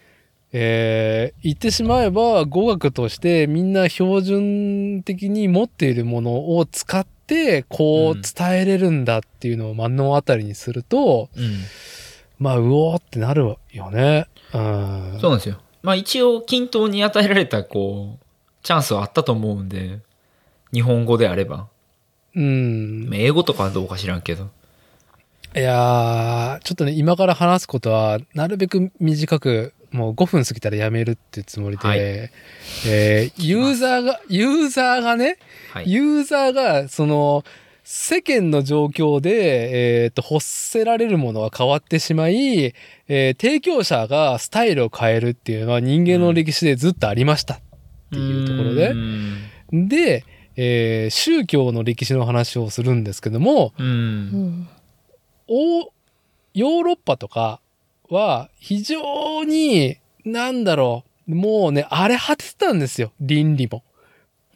[0.52, 7.19] えー言ってしまえば語学としてみんな標準的に持っているものを使って
[7.68, 11.44] こう伝えれるんだっていうのを目の当たりにすると、うん
[12.38, 14.26] まあうおーってなるよね。
[14.54, 15.18] うん。
[15.20, 15.60] そうなんですよ。
[15.82, 18.24] まあ一応均等に与えられたこう
[18.62, 20.00] チャンスはあったと思うんで
[20.72, 21.68] 日本語であれば
[22.34, 23.08] うん。
[23.08, 24.48] まあ英語とかはどうか知らんけど
[25.54, 31.98] いやー、ちょっとね、今から話すことは、なるべく短く、もう5分過ぎたらやめるっていうつもりで、はい。
[31.98, 35.38] えーユーザーが、ユーザーがね、
[35.72, 35.90] はい。
[35.92, 37.44] ユーザーが、その、
[37.82, 47.60] 世間の状況で、えっ、と、欲せられるものが変わってしまい、えー提供者がスタイルを変えるっていうのは人間の歴史でずっとありましたっ
[48.12, 48.90] ていうところで。
[48.90, 49.88] う、ん。
[49.88, 50.24] で、
[50.56, 53.72] えー宗教の歴史の話をするんですけども、
[55.48, 57.60] ヨーロッパとか
[58.10, 63.82] は非常に、なんだろう、もうね、荒れ果ててたんですよ、倫理も。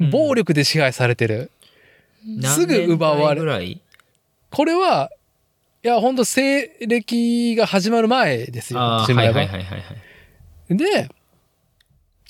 [0.01, 1.53] うん暴力で支配されてる。
[2.43, 3.81] すぐ奪われ何年代ぐらい
[4.51, 5.11] これは、
[5.85, 8.81] いや、本当西暦が始まる前ですよ。
[8.81, 9.77] はいはいはいはいは
[10.71, 10.77] い。
[10.77, 11.09] で、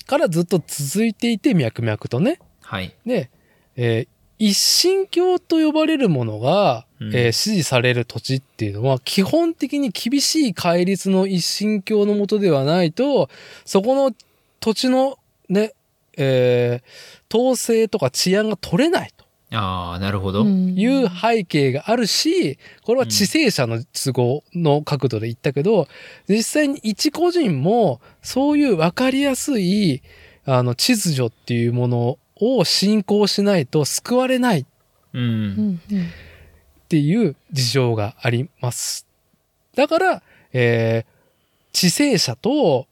[0.05, 2.39] からずっと続いていて、脈々とね。
[2.61, 2.93] はい。
[3.05, 3.29] で、
[3.75, 4.07] えー
[4.37, 13.29] 一神教と呼ばれるものが、うんえー支持される土地っていうのは、基本的に厳しい戒律の一神教のもとではないと、
[13.65, 14.15] そこの
[14.59, 15.17] 土地の
[15.49, 15.73] ね、
[16.17, 19.11] えー統制とか治安が取れない
[19.51, 20.43] ああ、なるほど。
[20.43, 25.87] いう背景があるし、これは知性者の都合の角度で言ったけど、
[26.27, 30.01] 実際に一個人もそういう分かりやすい、
[30.45, 34.59] あの、秩序っていうものを信仰しないと救われない。
[34.61, 34.63] っ
[35.13, 35.19] う。
[35.19, 36.05] うんんうん
[36.87, 39.05] ていう事情があります。
[39.75, 41.15] だから、えー
[41.75, 42.87] 知性者と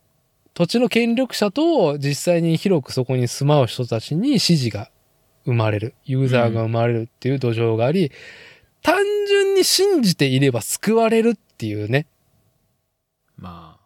[0.54, 4.92] 土地の権力者と実際に広くそこに住まう人たちに支持が
[5.46, 8.12] 生まれる、ユーザーが生まれるっていう土壌があり、
[8.82, 8.98] 単
[9.28, 12.06] 純に信じていれば救われるっていうね、
[13.38, 13.78] ま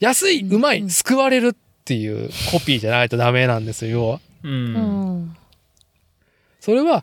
[0.00, 1.54] 安い、うんうまい、うん救われるっ
[1.84, 4.16] ていうコピーじゃないとダメなんですよ、要は。
[4.16, 4.20] あ。
[4.42, 4.48] う。
[4.48, 5.36] うんん
[6.60, 7.02] それは、うん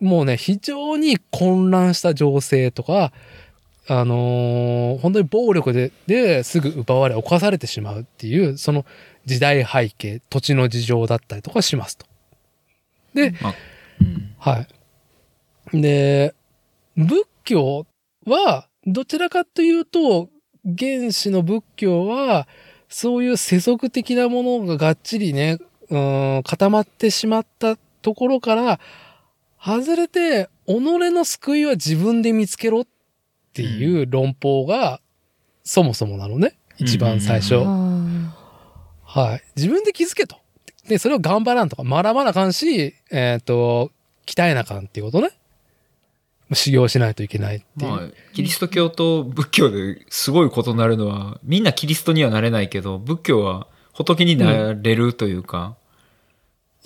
[0.00, 3.12] もうね、非常に混乱した情勢とか、
[3.90, 8.84] あのー本当に暴力で、ですぐ奪われ、侵されてしまうっていう、その
[9.24, 12.06] 時代背景、土地の事情だったりとかしますと。
[13.14, 13.54] で、まあ、
[14.00, 14.34] うん。
[14.38, 14.66] は
[15.72, 15.80] い。
[15.80, 16.34] で、
[16.96, 17.86] 仏教
[18.26, 20.28] は、どちらかというと、
[20.64, 22.46] 原始の仏教は、
[22.88, 25.58] そういう世俗的なものががっちりね、
[25.90, 28.80] うん、固まってしまったところから、
[29.68, 32.86] 外れて、己の救いは自分で見つけろっ
[33.52, 35.02] ていう論法が、
[35.62, 36.56] そもそもなのね。
[36.78, 37.56] 一番最初。
[37.56, 39.42] はい。
[39.56, 40.36] 自分で気づけと。
[40.88, 43.92] で、それを頑張らんとか、学ばなあかんし、えっ、と、
[44.24, 45.32] 鍛えなあかんっていうことね。
[46.54, 47.90] 修行しないといけないっていう。
[47.90, 48.00] まあ、
[48.32, 55.76] キリスト教と仏教ですごい異なるのは、みんなキリストにはなれないけど、仏教は仏になれるというか、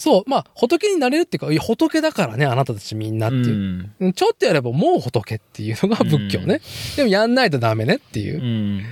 [0.02, 3.54] そう、まあ、仏になれるっていうか、いや仏だからね、あなたたちみんなっていう。
[3.54, 3.94] ん。
[4.00, 6.60] うんちょっとやればもう仏っていうのが仏教ね。
[6.96, 8.44] でもやんないとダメねっていうう。
[8.44, 8.82] ん。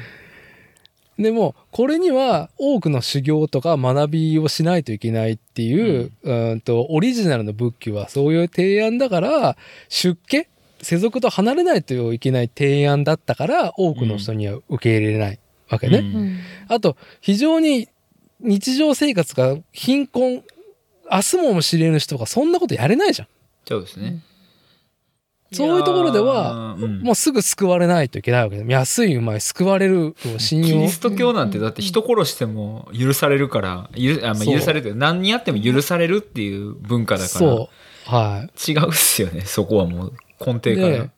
[1.21, 9.57] でも、これには多くの修行とか学びをしないといけないっていう、うん、と、オリジナルの仏教はそういう提案だから、
[9.89, 10.47] 出家
[10.81, 15.99] 世俗と離れないといけない提案だったから、多くの人には受け入れれないわけね。
[15.99, 16.39] うんうん
[16.69, 17.89] あと、非常に
[18.41, 20.43] 日常生活が貧困、
[21.11, 23.29] 明日も知れぬ人がそんなことやれないじゃん。
[23.67, 24.23] そうですね。
[25.53, 28.73] そういうところでは、うんもうすぐ救われないといけないわけで。
[28.73, 30.89] 安い、うまい、救われるを信用キリ。
[30.89, 37.71] スト教なんてだって人殺しても許されるから、ゆあまあ、許される何やっても許されるっていう文化だから、そ
[38.07, 38.11] う。
[38.11, 38.73] はい。
[38.73, 41.11] 違うっすよね、そこはもう根底からで。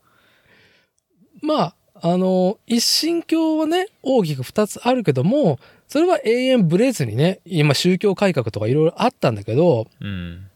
[1.43, 5.59] まあ、あの、一神教はね、大きく二つあるけども、
[5.93, 10.49] それは永遠ブレずにね、今宗教改革とかいろいろあったんだけど、うん。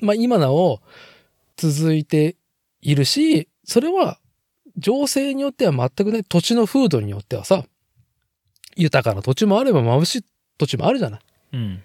[0.00, 0.80] まあ今なお
[1.56, 2.36] 続いて
[2.82, 4.20] いるし、それは
[4.76, 7.64] 情勢によっては全くね、土地の風土によってはさ、
[8.76, 10.24] 豊かな土地もあれば眩しい
[10.56, 11.20] 土地もあるじゃない。
[11.54, 11.82] うん。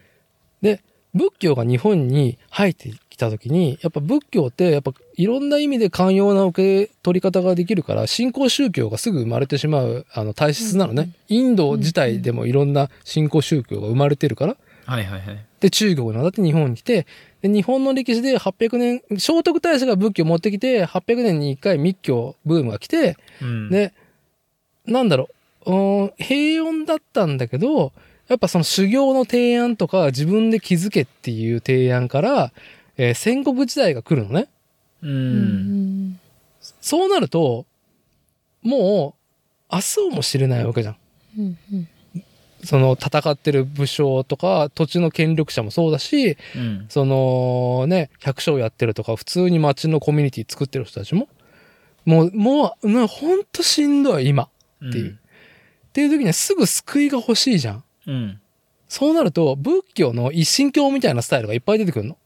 [1.16, 11.10] 仏教が日本に入ってきた時に、やっぱ仏教ってやっぱいろんな意味で寛容な受け取り方ができるから、新興宗教がすぐ生まれてしまうあの体質なのね。
[11.28, 14.58] インド自体でもいろんな新興宗教が生まれてるから。
[14.86, 15.46] はいはいはい。
[15.60, 17.06] で、中国に渡って日本に来て、
[17.42, 23.70] で日本の歴史で800年、聖徳太子が仏教を持ってきて、800年に1回密教ブームが来て、うん。
[23.70, 23.94] で、
[24.86, 25.30] なんだろ
[25.66, 27.94] う、うーん平穏だったんだけど、
[28.28, 32.52] やっぱその修行の提案とか自分で気づけっていう提案から、
[32.98, 34.48] えー戦国時代が来るのね。
[35.02, 35.08] う。
[35.08, 36.20] うんん
[36.82, 37.66] そうなると、
[38.62, 39.16] も
[39.72, 40.98] う、明日をも知れないわけじゃん。
[41.38, 41.88] うんうん
[42.64, 46.86] その戦ってる武将とか土地の権力者もそうだし、うん。
[46.90, 51.28] そのね、百姓やってるとか、普通に町のコミュニティ作ってる人たちも、
[52.06, 54.44] もう、もう、なほんとしんどい、今。
[54.44, 55.20] っていう
[55.90, 57.84] っていう時にはすぐ救いが欲しいじゃん。
[58.08, 58.42] うん。
[58.88, 62.18] そうなると、仏教の一神教みたいなスタイルがいっぱい出てくるの。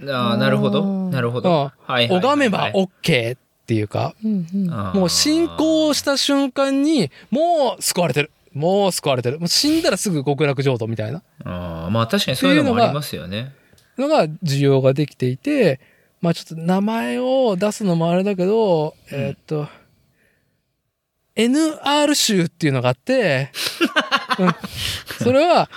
[0.00, 0.10] うん。
[0.10, 0.84] ああ、なるほど。
[1.10, 1.50] なるほど。
[1.50, 2.20] あはいはい。
[2.20, 8.30] 拝めば OK っていうか、うんうんもう信仰した瞬間に、もう救われてる。
[8.52, 9.38] もう救われてる。
[9.38, 13.52] もう死んだらすぐ極楽浄土みたいなああ、まあ確かにそういうのもありますよね。
[13.98, 15.80] のが需要ができていて、
[16.20, 19.68] まあちょっと名前を出すのもあれだけど、えーっと、
[21.36, 23.50] NR 宗っていうのがあって、
[24.38, 24.54] うん
[25.22, 25.68] それは。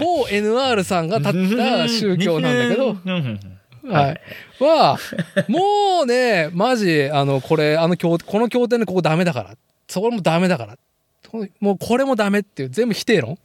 [0.00, 3.40] 某 NR さんが立った宗教なんだけど、うんうん
[3.84, 4.20] はい。
[4.60, 4.98] は、
[5.48, 9.54] もうね、マジ、あの、これ、あの経、この経典でここダメだから。
[9.88, 10.78] そこもダメだから。
[11.60, 13.38] もうこれもダメっていう、全部否定論。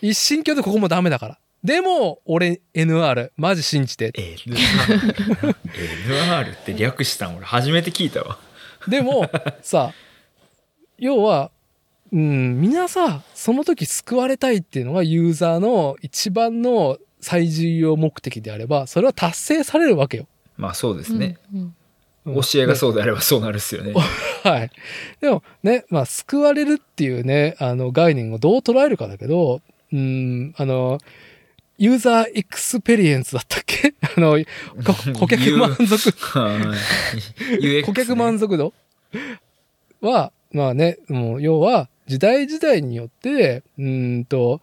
[0.00, 1.38] 一神教でここもダメだから。
[1.62, 4.10] でも、俺 NR、マジ信じて。
[4.12, 5.54] NR,
[6.06, 8.38] NR って略したん俺初めて聞いたわ。
[8.88, 9.30] でも、
[9.62, 9.92] さ、
[10.98, 11.50] 要は、
[12.12, 20.26] うん、みんなさ、その時救われたいっていうのがユーザーの一番の最重要目的であれば、それは達成されるわけよ。
[20.56, 21.38] まあそうですね。
[21.52, 21.74] うんうん
[22.22, 23.94] 教えがそうであればそうなるっすよね。
[24.44, 24.70] はい。
[25.22, 30.98] でもね、まあ、救われるっていうね、あの、概念をどう捉えるかだけど、うん、あの、
[31.78, 33.94] ユーザーエクスペリエンスだったっけ？
[34.16, 34.32] あの、
[34.84, 36.12] こ 顧客満足、
[37.86, 38.74] 顧客満足度？
[40.02, 44.60] は、まあね、もう、要は、時代時代によって、うーんと、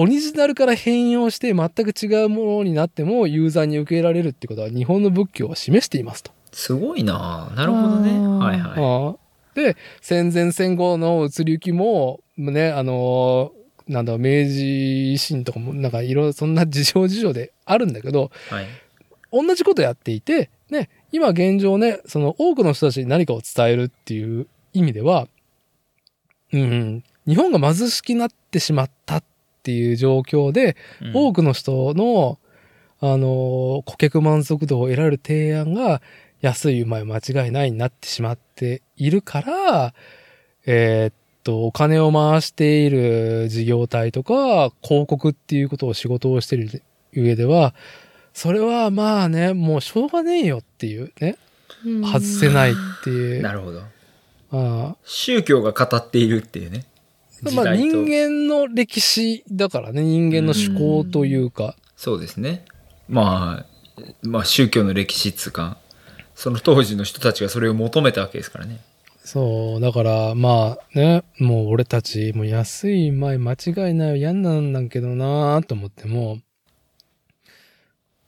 [0.00, 6.30] オリジナルから変容して全く違うものになってもユーザーに受け入れられるってことは日本の仏教は示していますと。
[6.52, 8.10] すごいななるほどね。
[8.12, 9.16] はいは
[9.56, 9.60] い。
[9.60, 13.50] で戦前戦後の移り行きもねあの
[13.88, 18.66] なんだろう明治維新とかもなんかいろいろそんな事情事情であるんだけどはい。
[19.32, 25.26] 同じことやっていて、ね、今現状ねその多くの人たちに何かを伝えるっていう意味では、
[26.52, 29.24] うん、日本が貧しくなってしまったっ
[29.68, 32.38] ていう状況で、うん多くの人の、
[33.00, 36.00] あの、顧客満足度を得られる提案が
[36.40, 39.94] 安いうまい間違いないになってしまっているから、
[40.64, 41.14] えーっ
[41.44, 46.82] と、お金を回している事業体とか、広告っていうことを仕事をしている
[47.12, 47.74] 上では、
[48.32, 51.36] それはまあね、もうしょうがねえよっていうね、
[51.84, 52.74] うん外せないっ
[53.04, 53.42] ていう。
[53.42, 53.82] なるほど。
[54.50, 56.86] あ宗教が語っているっていうね。
[57.46, 62.64] あまあ人間の歴史だからね、人間の思考というか、そうですね。
[63.08, 63.66] まあ、
[64.22, 65.78] まあ宗教の歴史っつうか、
[66.34, 68.80] その当時の人たちがそれを求めたわけですからね。
[69.24, 76.38] そう、だから、まあね、もう俺たち、もう安い前間違いない嫌なんだけどなと思っても、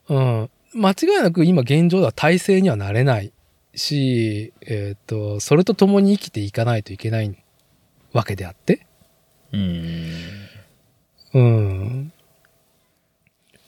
[0.09, 3.33] うん、間違いなく今現状では体制にはなれない
[3.73, 7.35] し、えっ、と、それと共に生きていかないといけない
[8.13, 8.85] わけであって、
[9.53, 10.13] うん。
[11.33, 12.13] うん。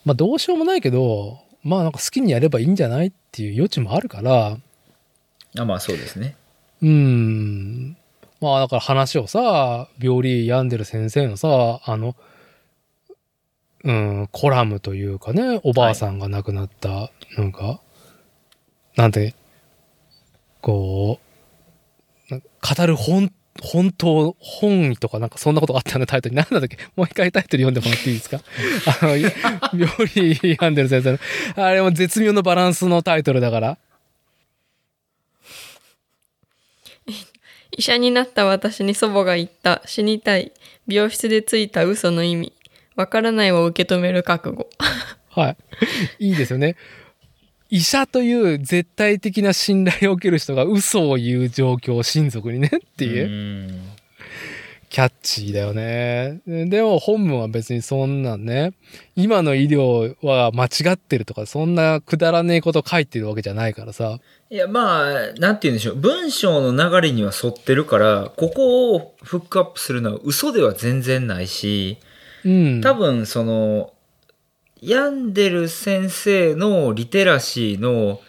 [0.06, 4.58] まあどうしようもないけど、まあなんか好きにやればいいんじゃないっていう余地もあるから、
[5.58, 6.36] あまあそうですね。
[6.82, 7.98] うん。
[8.42, 12.16] まあだから話をさ、病理病んでる先生のさ、あの、
[13.84, 17.82] うん、コラムというかね、おばあさんが亡くなった、なんか、
[18.96, 19.36] なんて、
[20.62, 21.20] こ
[22.30, 23.32] う、な語る本、
[23.62, 26.36] 本当、本意とかなんかそんなことがあったよね、タイトル。
[26.36, 26.78] なんだっけ？
[26.96, 28.40] もう一回タイトル読んでもらっていいですか？
[29.02, 29.32] あの、病
[30.16, 31.20] 理病んでる先生の。
[31.68, 33.78] あれも絶妙なバランスのタイトルだから。
[37.78, 40.52] 医者になった私に祖母が言った死にたい
[40.88, 42.54] 病室でついた嘘の意味
[42.96, 44.70] わからないを受け止める覚悟
[45.30, 45.56] は
[46.20, 46.28] い。
[46.28, 46.76] いいですよね。
[47.74, 53.82] 医者という絶対的な信頼を受ける人が嘘を言う状況、親族にねっていう、うん
[54.90, 56.42] キャッチーだよね。
[56.46, 58.74] でも本文は別にそんなんね、
[59.16, 64.20] 今の医療は間違ってるとか、そんなくだらねえこと書いてるわけじゃないからさ。
[64.52, 65.96] いや、まあ、なんて言うんでしょう。
[65.96, 71.98] 文章の流れには沿ってるから、ここをフックアップするのは嘘では全然ないし、
[72.46, 72.82] うん。
[72.82, 73.93] 多分その、
[74.86, 78.20] 病んでる先生のリテラシーの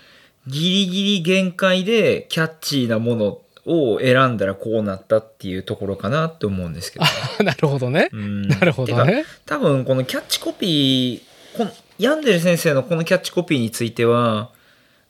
[0.47, 7.05] ギリギリ限界でキャッチーなものを選んだらこうなったっていうところかなって思うんですけど。
[7.43, 8.09] なるほどね。
[8.13, 9.25] うんなるほどね。
[9.47, 14.51] 多分このキャッチコピー、この病んでる先生のこのキャッチコピーについては、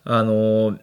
[0.03, 0.79] あの、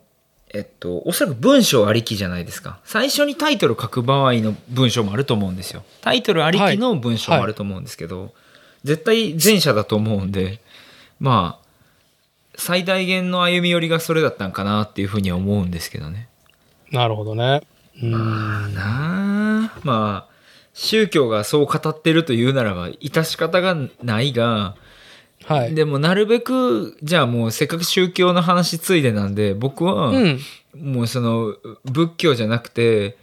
[0.54, 2.78] えっと、おそらく文章ありきじゃないですか。
[2.84, 5.82] 最初にタイトル書く場合の文章もあると思うんですよ。
[6.02, 8.34] タイトルありきの文章もあると思うんですけど、
[8.84, 10.60] 絶対前者だと思うんで、
[11.20, 11.62] まあ、
[12.56, 16.28] 最大限の歩み寄りがそれだったんかなっていうふうには思うんですけどね。
[16.90, 17.62] なるほどね。
[18.02, 18.10] うん。
[18.74, 20.32] なあまあ
[20.74, 24.74] 宗教がそう語ってるというならば致し方がないが
[25.44, 25.74] はい。
[25.74, 30.38] でもなるべくじゃあもうせっかく宗教の話ついでなんで僕はうん。
[30.74, 31.54] もうその
[31.84, 33.16] 仏教じゃなくて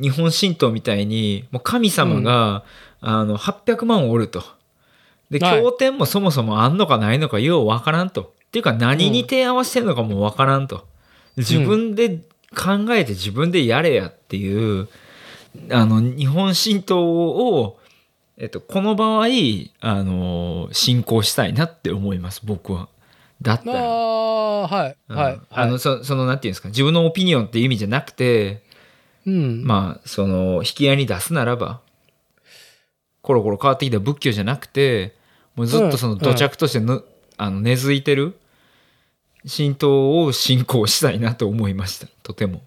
[0.00, 2.64] 日本神道みたいにもう神様が、
[3.00, 4.42] あの800万おると。
[5.38, 8.34] ではい経典もそもそもあんのかないのかようわからんと。
[8.48, 10.86] っていうか何に提案はしてんのかもわからんと。
[11.36, 12.18] 自分で
[12.54, 14.88] 考えて自分でやれやっていう、
[15.70, 17.78] あの日本神道を、
[18.36, 19.26] えっと、この場合、
[19.80, 22.88] あの、信仰したいなって思います、僕は。
[23.40, 23.80] だったら。
[23.80, 25.40] ああ、はい、うんはい。
[25.50, 28.62] あの、そその、なんていうんですか、自分のオピニオンっていう意味じゃなくて、
[29.26, 29.64] うん。
[29.64, 31.80] まあ、その、引き合いに出すならば、
[33.20, 35.14] コロコロ変わってきた仏教じゃなくて、
[35.54, 37.04] もうずっとその土着としてぬ、
[37.36, 38.38] あの根付いてる
[39.48, 42.06] 神道を信仰したいなと思いました。
[42.22, 42.62] とても。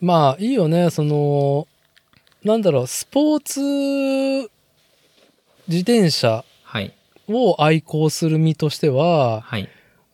[0.00, 0.88] まあ、いいよね。
[0.90, 1.68] その、
[2.42, 4.50] なんだろう、スポーツ
[5.68, 6.94] 自転車はい。
[7.28, 9.68] を愛好する身としては、はい。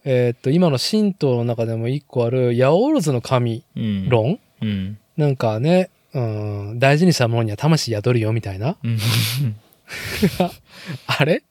[0.04, 4.08] えーっと、今の神道の中でも一個ある、ヤオールズの神うん。
[4.08, 4.98] 論、うん。
[5.16, 8.76] なんかね、うん、大事にしたものには魂宿るよみたいな。
[10.40, 10.50] うん。
[11.06, 11.42] あれ？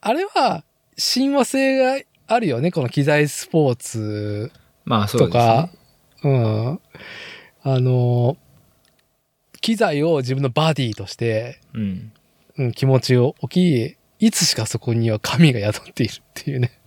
[0.00, 0.64] あれは、
[0.98, 4.52] 親和性があるよね、この機材スポーツ
[4.84, 5.70] まあ、そうですとか
[6.24, 6.30] ね。。
[6.30, 6.30] う
[6.72, 6.80] ん。
[7.62, 8.36] あの、
[9.60, 12.12] 機材を自分のバディとして、うん。
[12.58, 16.78] うん、気持ちを置き、いつしかそこには神が宿っているっていうね。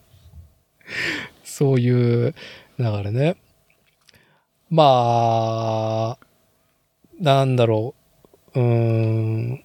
[1.44, 2.36] そういう
[2.78, 3.38] 流れね。
[4.70, 6.26] まあ、
[7.20, 7.96] なんだろ
[8.54, 8.60] う。
[8.60, 9.65] うーん。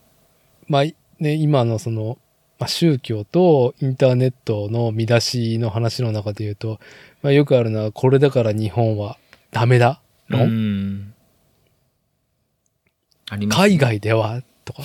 [0.71, 0.85] まあ、
[1.19, 2.17] ね、今のその、
[2.61, 6.79] まあ、宗教とインターネットの見出しの話の中で言うと、
[7.23, 9.19] まあ、よくあるのは、これだから日本は
[9.51, 11.15] ダメだう論、ん。
[13.31, 14.83] あります、海外ではとか。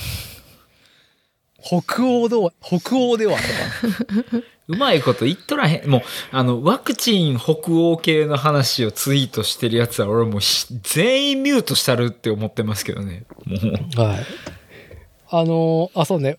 [1.61, 4.43] 北欧では、北欧ではとか。
[4.67, 5.87] うまいこと言っとらへん。
[5.87, 6.01] もう、
[6.31, 13.25] あの、ワクチン北欧系の話をツイートしてるやつは、俺もうひ全員ミュートしたるって思ってますけどね。
[13.45, 13.55] も
[13.95, 14.01] う。
[14.01, 14.25] はい。
[15.29, 16.37] あのーあ、そうね。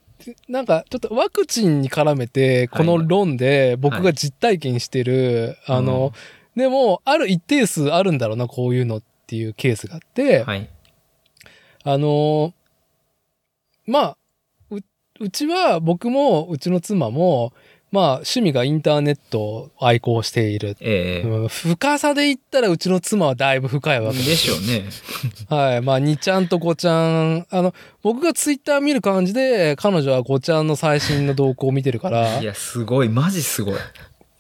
[0.48, 6.12] なんか、ちょっとワクチンに絡めて、この論で僕が実体験してる、あの、
[6.56, 10.68] でも、ある一定数あるんだろうな、こういうのっていうケースがあって、はい。
[11.84, 12.52] あのー
[13.86, 14.16] まあ、
[14.70, 14.80] う、
[15.20, 17.52] うちは、僕も、うちの妻も、
[17.92, 20.76] まあ、趣味がインターネットを愛好している。
[20.80, 24.84] ええうん深さで言ったら、うちの妻はだいぶ深いわけでしょうね。
[25.48, 25.82] はい。
[25.82, 27.46] まあ、2ちゃんと5ちゃん。
[27.48, 33.08] あの、僕がツイッター見る感じで、彼女は5ちゃんの最新の動向を見てるから い、や、すごい。
[33.08, 33.74] マジすごい。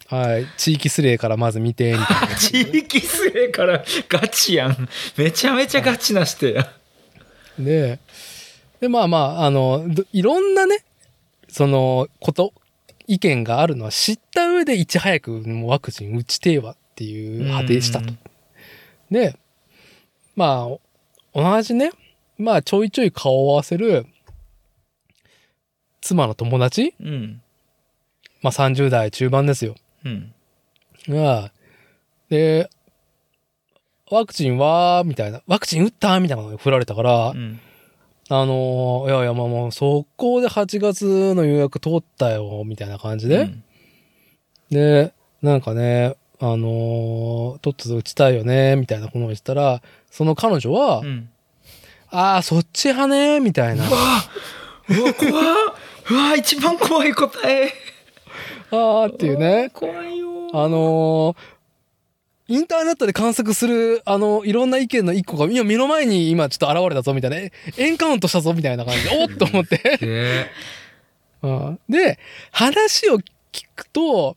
[0.08, 0.46] はい。
[0.56, 2.34] 地域スレイからまず見て、みたいな。
[2.36, 4.88] 地域性からガチやん。
[5.16, 6.68] めちゃめちゃガチなしてや。
[7.58, 8.00] で、
[8.80, 10.84] で、まあまあ、あの、どいろんなね、
[11.48, 12.52] その、こと、
[13.06, 18.12] 意見があるのは知った上でいち早くもうワクチン打ちてえわっていう派手したと。
[19.10, 19.36] で、
[20.34, 20.78] まあ、
[21.34, 21.92] 同じね、
[22.38, 24.06] まあちょいちょい顔を合わせる
[26.00, 27.42] 妻の友達うん。
[28.42, 29.74] まあ30代中盤ですよ。
[30.04, 30.34] うん。
[31.08, 31.52] が、
[32.28, 32.68] で、
[34.10, 37.60] ワクチンは、みたいな、ワクチン打ったみたいなのが振られたから、うん。
[38.28, 43.36] あのーいやいや、まあもう、速攻で8月の予約通ったよ、みたいな感じで。
[43.42, 43.62] うん
[44.70, 45.12] で、
[45.42, 49.80] なんかね、あのーとっとと打ちたいよね、みたいなことを言ったら、
[50.10, 51.28] その彼女は、うん。
[52.10, 53.86] ああ、そっち派ね、みたいな。
[53.86, 53.98] うわ
[54.88, 55.44] うわ、怖っ
[56.10, 57.70] うわ、一番怖い答え。
[58.72, 59.70] ああっていうね。
[59.72, 60.26] 怖いよ。
[60.52, 61.36] あのー
[62.48, 69.98] インターネットで観測する、あの、いろんな意見の一個が、今目の前に今ちょっと現れたぞ、みたいな、えエンカウントしたぞ、みたいな感じで、 おっと思って。
[70.00, 70.50] で、
[71.42, 72.18] うんで、
[72.52, 74.36] 話を聞くと、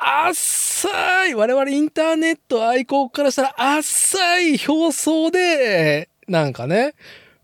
[0.00, 6.94] あっさい我々インターネット愛好からしたら、あっさい表層で、なんかね、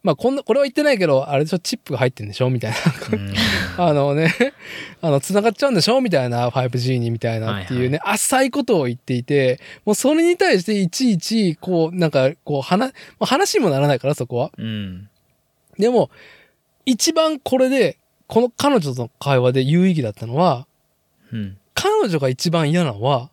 [0.03, 2.77] まあこんな、これは言ってないけど、あれでしょ、チップが入ってんでしょみたいな。
[3.13, 3.35] うん
[3.79, 4.35] あのね、
[5.01, 14.51] あの、繋がっちゃうんでしょみたいな、5G にみたいなっていうね、浅いことを言っていて、もうそれに対していちいち、こう、なんか、こう、話、まあ話にもならないから、そこは。
[14.59, 15.09] うん。
[15.79, 16.11] でも、
[16.85, 20.67] 一番これで、この彼女との会話で有意義だったのは、
[21.33, 21.59] うん。
[21.75, 23.29] 彼女が一番嫌なのは、うん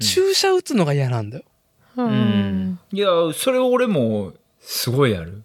[0.00, 1.44] 注射打つのが嫌なんだよ。
[1.96, 2.78] ううん。
[2.92, 4.32] いや、それ俺も、
[4.70, 5.44] すごいある。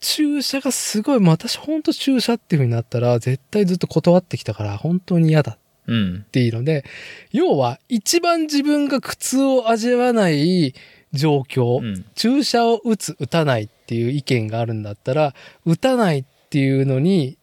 [0.00, 6.30] 注射がすごい、もう私ほんと注射っていう風になったら、絶対ずっと断ってきたから、本当に嫌だうんっ。
[6.30, 6.86] ていうので、
[7.30, 10.74] 要は一番自分が苦痛を味わわない
[11.12, 12.06] 状況、うん。
[12.14, 15.34] 注射を打つ、打たないっていう意見があるんだったら、
[15.66, 17.36] 打たないっていうのに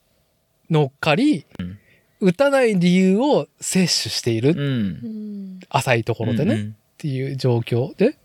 [0.72, 1.78] 乗っかり、うん
[2.24, 3.74] 打たない理由を摂
[4.04, 4.60] 取している、うん。
[4.60, 8.18] うん浅いところでね、っうんていう状況で、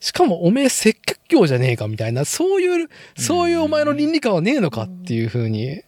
[0.00, 5.82] しかもおめえ接客業じゃねえかみたいな、そういう、そういうお前の倫理観はねえのかっていうふうに、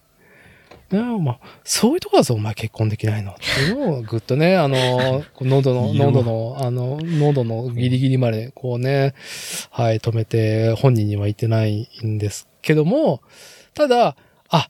[0.90, 9.14] ねまあ、そういうとこだぞ、お前結婚できないのっていうのをぐっとね、あの、 喉の、喉の、あの、喉のギリギリまでこうね、
[9.70, 13.22] はい、止めて本人には言ってないんですけども、
[13.74, 14.16] ただ、
[14.48, 14.68] あ、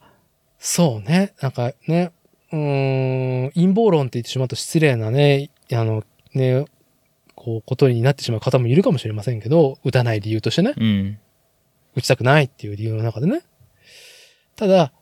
[0.59, 2.11] そうね、なんかね、
[2.51, 6.03] うーん、陰謀論って言ってしまうと失礼なね、あの、
[6.35, 6.65] ね、
[7.41, 11.19] こう、ことになってしまう方もいるかもしれませんけど、打たない理由としてね、うん。
[11.95, 13.41] 打ちたくないっていう理由の中でね。
[14.55, 14.93] ただ、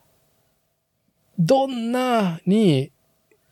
[1.37, 2.93] どんなに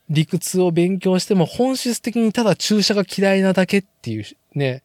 [0.08, 4.24] 理屈を勉強しても本質的にただ注射が嫌いなだけっていう
[4.54, 4.82] ね、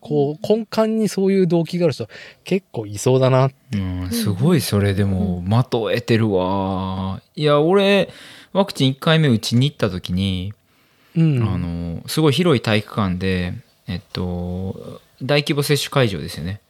[0.00, 2.08] こう、根幹にそういう動機がある人
[2.44, 3.50] 結構いそうだな。
[3.74, 7.20] うん、すごいそれでも的を得てるわ。
[7.34, 8.10] いや、俺、
[8.52, 10.54] ワクチン1回目打ちに行った時に、
[11.16, 11.42] うん。
[11.42, 13.54] あの、すごい広い体育館で、
[13.86, 16.60] えっと、大規模接種会場ですよね。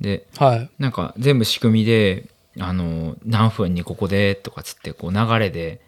[0.00, 0.70] で、はい。
[0.78, 2.26] なんか全部仕組みで、
[2.58, 5.80] あの、何分にここでとかつって、こう流れで、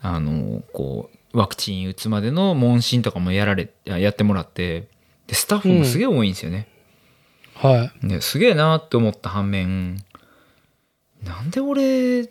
[0.00, 4.88] あの、こう、ワクチン打つまでの問診とかもやられ、ややってもらって、
[5.26, 6.68] で、スタッフもすげえ多いんですよね。
[7.54, 8.08] はい。
[8.08, 10.02] ですげえなって思った反面、
[11.22, 12.28] なんで俺、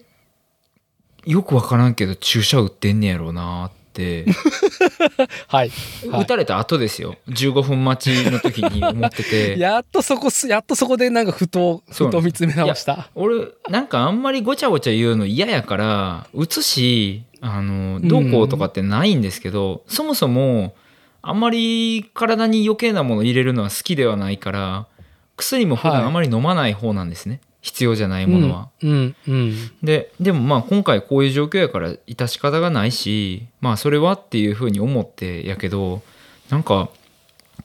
[1.25, 3.77] よくわからんけど注射打ってんねやろうなって、
[5.47, 5.71] はい。
[6.09, 7.15] はい打たれた後ですよ。
[7.29, 9.57] 15分待ちの時に思ってて。
[9.59, 13.09] やっとそこす、やっとそこでなんかふと、ふと見つめ直した。
[13.15, 20.75] 俺なんかあんまりごちゃごちゃ言うの嫌やから打つしあのどうこうとかってないんですけど、そもそも
[21.21, 24.87] あんまり体に余計なもの入れるのは好きではないから
[25.35, 28.69] 薬も普はい段あまり飲まない方なんですね、必要じゃないものは。
[28.81, 29.55] うん、うん、うん。
[29.83, 36.01] ででもまあ今回こういう状況やから致し方がないしまあそれはっていうふうに思ってやけど
[36.49, 36.89] なんか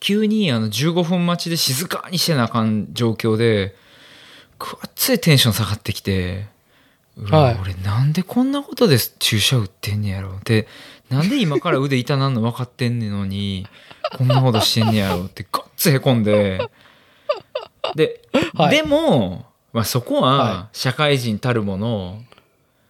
[0.00, 3.76] 急にあの15分待ちで静かにしてなあかん状況で
[4.58, 6.46] くわっついテンション下がってきて、
[7.16, 7.58] うわはい。
[7.62, 10.66] 俺なんでこんなことで注射打ってんねやろって
[11.10, 13.68] なんで今から腕痛なんの分かってんねのに
[14.18, 16.60] こんなことしてんねやろってガッツへこんで。
[17.94, 18.20] で、
[18.54, 18.76] はい。
[18.76, 22.22] でも、まあ、そこはは社会人たるもの、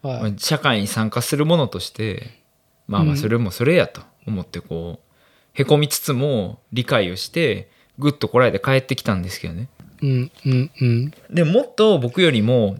[0.02, 0.34] まあはい。
[0.38, 2.42] 社会に参加するものとして
[2.88, 5.12] まあまうんあそれもそれやと思ってこう
[5.54, 9.68] へこみつつも理解をしてぐっとこらえて帰ってきたんですけどね
[10.02, 11.12] うん、うん、うん。
[11.30, 12.78] でもっと僕よりも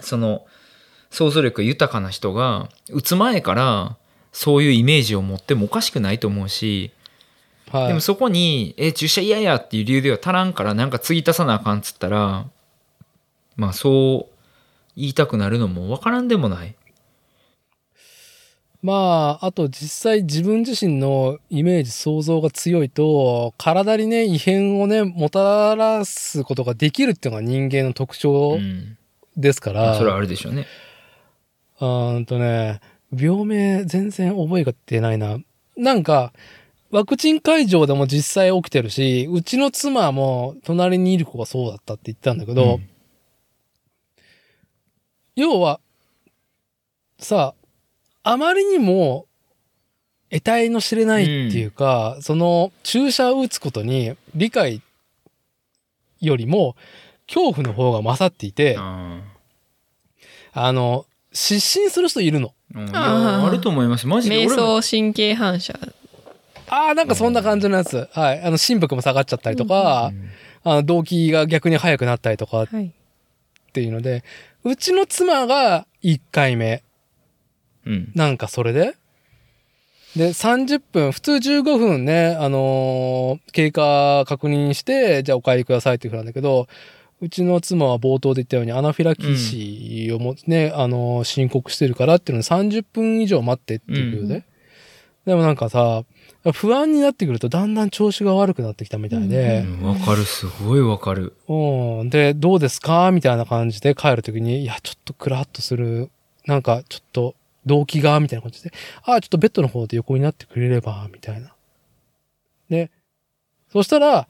[0.00, 0.44] その
[1.10, 3.96] 想像力豊かな人が打つ前から
[4.32, 6.92] そういうイメージを持ってもおかしくないと思うし
[7.70, 7.88] はい。
[7.88, 12.46] でもそこに「え注射嫌や」っていう理由では足らんからなんか継ぎ足さなあかんっつったら
[13.56, 14.34] まあそう
[14.96, 16.74] 言いたくなるのもわからんでもない。
[18.84, 28.98] まあ、あと実際自分自身のイメージ、想像が強いと、体にね、異変をね、もたらすことができるっていうのが人間の特徴うん
[29.38, 30.66] ですから、それはあるでしょうね。
[31.80, 35.38] うーんとね、病名全然覚えがってないな。
[35.78, 36.34] なんか、
[36.90, 42.88] ワクチン会場でも実際起きてるし、うちの妻も隣にいる子がそうだったって言ったんだけど、うん
[45.36, 45.80] 要は、
[47.18, 47.54] さ、
[48.22, 49.26] あまりにも、
[50.30, 54.82] 得体の知れないっていうか、その注射を打つことに理解
[56.20, 56.74] よりも
[57.28, 59.20] 恐怖の方が勝っていて、あ
[60.52, 62.52] あの、失神する人いるの。
[62.74, 64.06] ーうんいあると思います。
[64.06, 65.78] マジで瞑想神経反射。
[66.68, 68.08] ああ、なんかそんな感じのやつ。
[68.12, 68.40] はい。
[68.40, 70.12] あの、心拍も下がっちゃったりとか、
[70.64, 72.92] あの、動機が逆に速くなったりとかっはい。
[73.72, 74.24] ていうので、
[74.64, 76.82] うちの妻が1回目。
[77.86, 78.12] うん。
[78.14, 78.94] なんかそれで？
[80.16, 86.68] で、30分、普通15分ね、あのー経過確認して、じゃあお帰りくださいっていうふうなんだけど、
[87.20, 94.34] うちの妻は冒頭で言ったようにアナフィラキシーをもね、あのー申告してるからっていうので30分以上待ってっていうふうで。
[94.34, 94.44] うん
[95.26, 96.04] でもなんかさ、
[96.52, 100.24] 不安になってくるとだんだん調子が悪くなってきたみたいで、うんわかる。
[100.24, 101.34] すごいわかる。
[101.48, 102.10] うん。
[102.10, 106.10] で、どうですかみたいな感じで帰るときに、いや、ちょっとクラッとする、
[106.46, 107.34] なんかちょっと
[107.64, 108.72] 動機が、みたいな感じで、
[109.04, 111.54] ああ、ちょっとベッドの方で横になってくれれば、みたいな。
[112.68, 112.90] で、
[113.72, 114.28] そしたら、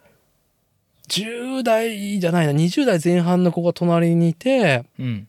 [1.08, 5.28] 10代じゃないな、20代前半の子が隣にいて、うん。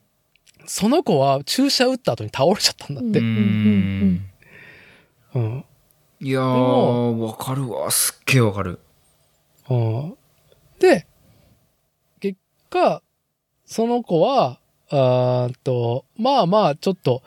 [0.68, 3.20] その子は注射打った後に倒れちゃったんだって。
[3.20, 4.26] ううんん。
[5.36, 5.66] うん。
[6.22, 7.92] いやー、もわかるわ。
[7.92, 8.80] すっげえわかる。
[9.70, 10.18] うん
[10.80, 11.08] で、
[12.20, 12.38] 結
[12.70, 13.02] 果、
[13.66, 14.60] その子は、
[14.90, 17.24] あーっと、まあまあ、ちょっと、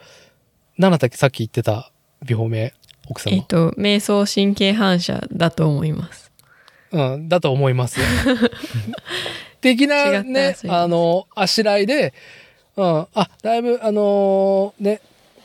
[0.76, 1.90] なんだったっけさっき言ってた
[2.26, 2.72] 病名、
[3.08, 3.36] 奥様。
[3.36, 6.30] えっと、瞑想神経反射だと思います。
[6.92, 8.00] うん、だと思います。
[9.60, 12.14] 的なねあの、あしらいで、
[12.76, 15.00] うん、あ、だいぶ、あのーね、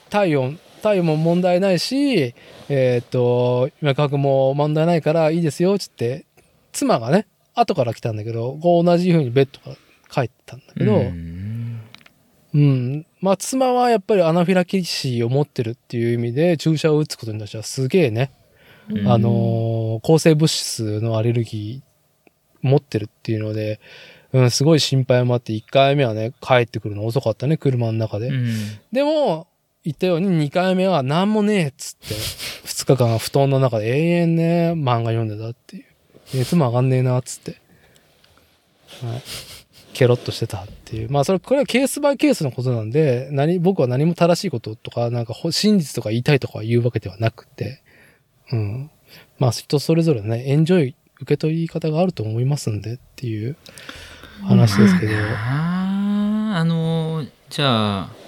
[0.09, 2.35] 体温、体温も問題ないし、
[2.69, 6.26] えっ、と、脈拍も問題ないからいいですよ、つって、
[6.72, 9.76] 妻がね、後から来たんだけど、こう同じ風にベッドから
[10.10, 11.44] 帰ったんだけど、うん
[12.53, 13.06] うん。
[13.19, 18.31] まあ、妻はやっぱりアナフィラキシーを持ってるっていう意味で注射を打つことに対してはすげえね、
[18.90, 23.80] うんあのー抗生物質のアレルギー持ってるっていうので、
[24.34, 28.30] うん、すごい心配もあって、1回目はね、帰ってくるの遅かったね、車の中で。
[28.30, 28.48] うん
[28.91, 29.48] でも、
[29.84, 32.15] 言ったように2回目は何もねえっつって、
[32.68, 35.85] 2日間布団の中で永遠ね、漫画読んでたっていう。
[36.34, 37.57] 熱も上がんねえなっつって。
[39.05, 39.22] はい。
[39.93, 41.11] ケロッとしてたっていう。
[41.11, 47.81] まあそれ、これはケースバイケースのことなんで、何、僕は何も正しいこととか、なんかほ真実とか言いたいとか言うわけではなくて、
[48.51, 48.91] うん。
[49.38, 53.55] まあ人それぞれね、エンジョイ、受け取り方があると思いますんでっていう
[54.43, 55.14] 話ですけど。
[55.14, 58.22] あーあのじゃあ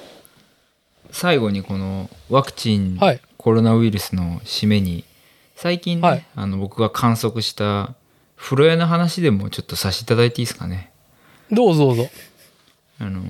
[1.15, 3.21] 最後にこのワクチン、はい。
[3.37, 5.05] コロナウイルスの締めに
[5.55, 7.93] 最近ね、はいあの僕が観測した
[8.35, 10.91] 風呂屋の話でもちょっとさせていただいていいですかね
[11.51, 12.09] どうぞどうぞ。
[12.99, 13.21] あの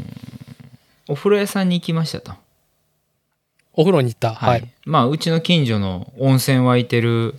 [1.07, 2.31] お風呂屋さんに行きましたと
[3.73, 4.33] お風呂に行った。
[4.33, 4.67] はい。
[4.85, 7.35] まあうちの近所の温泉湧いてる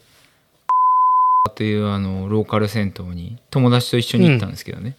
[1.56, 4.97] というあのローカル銭湯に友達と一緒に行ったんですけどね、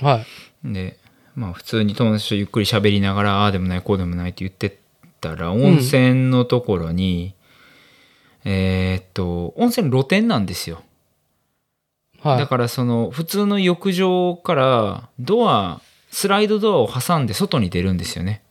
[0.00, 0.26] は
[0.62, 0.72] い。
[0.74, 0.98] で
[1.38, 4.76] まあ普通に友達とゆっくり喋りながらああでもないこうでもないって言って
[5.20, 7.34] たら温泉のところに、
[8.44, 10.82] えーっと温泉露天なんですよ
[12.20, 12.38] はい。
[12.38, 18.42] だからその普通の浴場からドアスライドドアを挟んで外に出るんですよね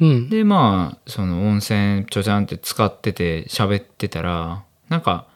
[0.00, 0.28] うん。
[0.28, 5.26] でまあその温泉ちょちゃんって使ってて喋ってたらなんか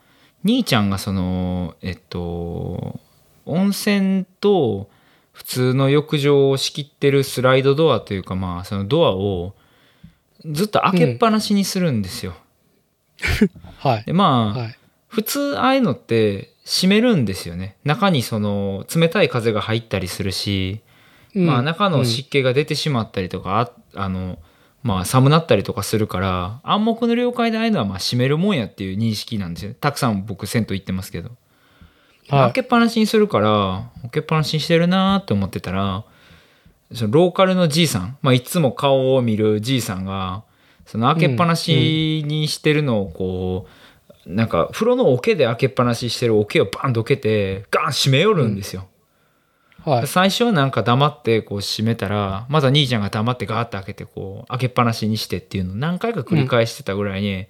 [0.43, 2.99] 兄ちゃんがそのえっと
[3.47, 4.89] 温泉と
[5.33, 9.55] 普通の浴場を仕切ってるスライドドアというかまあそのドアを
[10.45, 12.35] ずっと開けっぱなしにするんですよ。
[13.79, 14.05] はい。
[14.05, 14.77] でまあ、はい。
[15.09, 17.77] 普通ああいうのって閉めるんですよね。
[17.85, 20.81] 中にその冷たい風が入ったりするし、
[21.35, 24.39] まあ中の湿気が出てしまったりとか、ああの、
[24.83, 29.75] まあ寒なったりとかするから、暗黙の了解でああいうのはまあ閉めるもんやっていう認識なんですよ。
[29.75, 31.31] たくさん僕銭湯行ってますけど。
[32.29, 36.05] はい開けっぱなしにするから、開けっぱなしにしてるなーって思ってたら、
[36.95, 40.45] そのローカルのじいさん、まあいつも顔を見るじいさんが、
[40.87, 43.67] その開けっぱなしにしてるのをこ
[44.27, 48.87] う、なんか風呂の桶で開けっぱなししてる桶をバンとどけて、ガン閉めよるんですよ。
[49.85, 50.07] はい。
[50.07, 57.47] 最初はなんか黙ってこう閉めたらまた兄ちゃんが黙ってガーッて開けてこう開けっぱなしにしてっていうのを何回か繰り返してたぐらいに、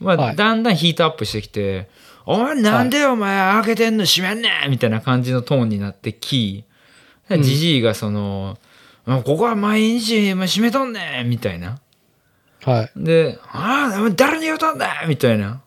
[0.00, 1.88] まあ はいだんだんヒートアップしてきて
[2.26, 6.64] 「お前なんでお前開けてんの閉めんねん!」みたいな感じのトーンになってき
[7.28, 8.58] うんじじいがその
[9.06, 11.78] 「ここは毎日閉めとんねん!」みたいな
[12.64, 12.90] はい。
[12.96, 15.60] で「ああ誰に言うとんねん!」みたいな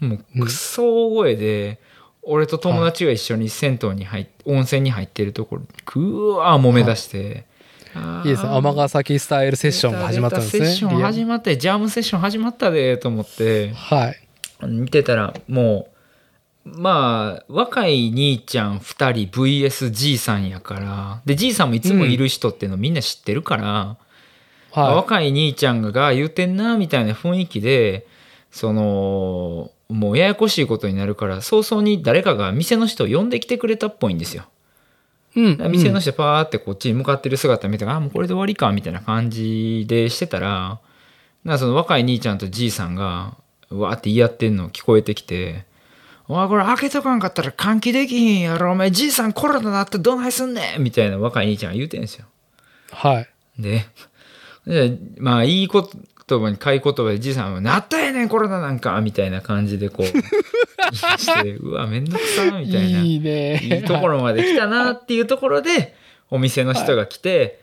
[0.00, 1.78] もうクソ大声で、
[2.22, 7.44] 俺と友達が一緒に銭湯に入っ温泉に入ってるところぐわー揉め出して、
[7.94, 8.48] あーいいですね。
[8.48, 10.66] 尼崎スタイルセッションが始まったんですね。
[10.66, 14.16] セッション始まってジャムセッション始まったでと思ってはい。
[14.66, 15.99] 見てたらもう
[16.64, 23.96] まあ若い兄ちゃん2人 VS じいさんやからでじいさんもいつもいる人っていうのみんな知ってるから、
[24.72, 28.06] は若い兄ちゃんがが言うてんなみたいな雰囲気で
[28.50, 34.44] そのもうややこしいことになるから早々に誰かが店の人を呼んできてくれたっぽいんですよ。
[35.34, 35.40] い。
[35.40, 35.72] うん。
[35.72, 40.80] 店の人パーってこっちに向かってる姿見てあもうこれで終わりかみたいな感じでしてたら
[41.44, 43.36] なその若い兄ちゃんとじいさんが
[43.70, 45.64] うわーって言い合ってんの聞こえてきて
[46.30, 52.26] 「お前これ開けとかんかったら換気できひんやろお前じいさんコロナなってどないすんねん」みたいな若い兄ちゃんが言うてんですよ。
[52.92, 53.28] はい。
[53.58, 53.84] で、
[54.64, 55.82] でまあ、いい言
[56.38, 60.06] 葉に買い言葉でじいさんは、なったやねん、コロナなんかみたいな感じでこう、
[60.94, 63.00] して、うわ、めんどくさみたいな。
[63.00, 63.80] いいいね。
[63.82, 65.96] いところまで来たなっていうところで、
[66.30, 67.60] お店の人が来て、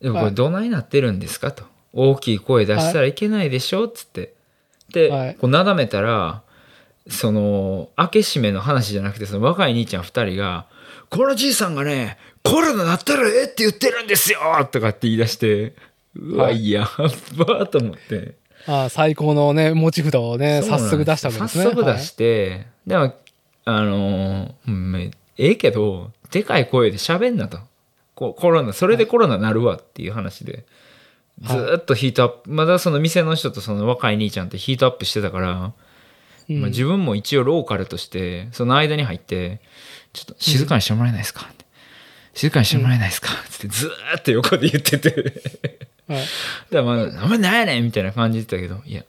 [0.00, 1.64] でもこれどないなってるんですかと。
[1.92, 4.34] 大きい声出したらいけないでしょっつって。
[4.92, 6.42] で、はいこうなだめたら、
[7.08, 10.66] その、開け閉めの話じゃなくて、その若い兄ちゃん二人が、
[11.10, 15.74] このじいさんがね、コロナなったらええって言ってるんですよとかって言い出して、
[16.16, 16.88] うわ、はいやっ
[17.36, 18.34] ばーと思って。
[18.66, 21.64] ああ最高のね、持ち札をね、早速出したわけですね。
[21.64, 23.14] 早速出して、でも、
[23.64, 27.58] あのーうんええけど、でかい声で喋んなと。
[28.14, 30.64] こコロナ、それでコロナなるわっていう話で、
[31.42, 31.66] ずはい。
[31.74, 35.85] ーっとヒートアップ、まだその店の人とその若い兄ちゃんってヒートアップしてたから、はい
[36.48, 36.60] うん。
[36.60, 39.60] まあ、自分も一応ローカルとして、その間に入って、
[40.12, 41.64] ちょっと静かにしてもらえないですか、って。
[42.34, 45.10] 静かにしてもらえないですか、つってずーっと横で言ってて。
[46.08, 46.20] はい。
[46.70, 46.92] だからま
[47.22, 47.80] あ、お前なんやね？
[47.80, 49.02] んみたいな感じでたけど、いや、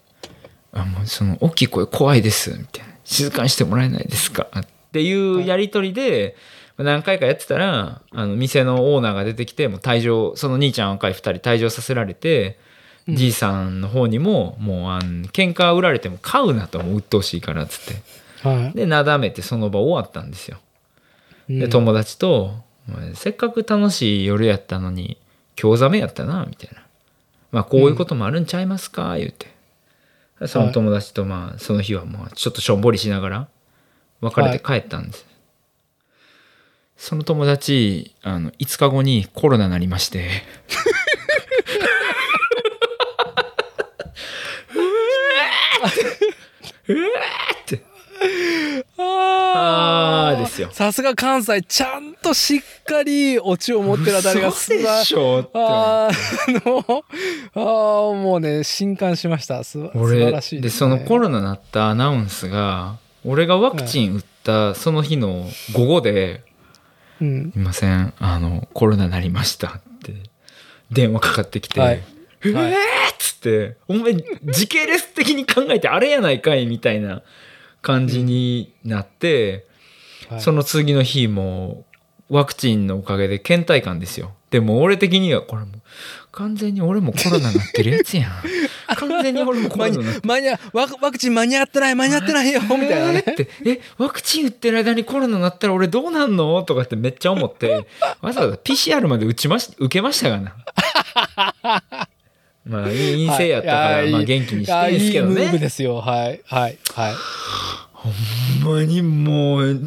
[0.73, 2.93] あもうその、大きい声怖いです、みたいな。
[3.05, 4.47] 静かにしてもらえないですか？
[4.59, 6.35] っていうやりとりで、
[6.77, 12.66] 何回かやってたら、あの、店のオーナーが出てきて、もう退場、その兄ちゃん若い二人退場させられて、うん
[13.07, 18.01] じいさんの方にも、もう、あん、喧嘩売られても買うなと、もう鬱陶しいから、つって。
[18.47, 20.57] はで、なだめてその場終わったんですよ。
[21.47, 21.57] い。
[21.57, 22.55] で、うん友達と、
[23.13, 25.17] せっかく楽しい夜やったのに、
[25.61, 26.83] 今日ザメやったな、みたいな。
[27.51, 29.55] まあ、こういうこともあるんちゃいますか、言うて。
[30.47, 33.47] その友達と、まあ、その日はまあ、ちょっとしょんぼりしながら、
[34.21, 35.25] 別れて帰ったんです。
[36.97, 40.29] その友達、あの、5日後にコロナになりまして、
[46.87, 47.83] うわーって、
[48.97, 50.69] あーですよ。
[50.71, 56.17] さすが関西、ちゃんとしっかりオチを持ってるあたりが嘘でしょって思って
[56.65, 57.03] あの、
[57.53, 59.63] あーもうね、震撼しました。
[59.63, 60.69] すば素晴俺らしいでね。
[60.69, 66.43] そのコロナなったアナウンスが俺がワクチン打ったその日の午後で
[67.19, 70.13] うん「すいませんあのコロナなりました」って
[70.91, 72.03] 電話かかってきて「はい
[72.49, 72.73] えー!」
[73.13, 77.21] っつって「お前時系列的に考えてあれやないかい」みたいな
[77.81, 79.65] 感じになって、
[80.29, 81.85] はいその次の日も
[82.29, 84.33] ワクチンのおかげで倦怠感ですよ。
[84.49, 85.81] でも俺的にはこれもう
[86.33, 88.31] 完全に俺もコロナなってるやつやん。
[88.97, 96.61] 完全に俺もコロナなって間に合ワクワクチン間に合ってない間に合ってないよみたいなねえーって、え、ワクチン打ってる間にコロナになったら俺どうなんの？
[96.63, 97.87] とかってめっちゃ思って、
[98.21, 100.55] わざわざ PCR まで打ちまし、受けましたがな。
[102.67, 105.57] まあ、陰性やったから、まあ元気にしてあんですけどいいムーブね。
[105.59, 105.97] ですよ。
[106.01, 106.41] はい。
[106.45, 106.77] はい。
[106.93, 107.13] はい。
[107.93, 108.09] ほ
[108.71, 109.81] んまにもう、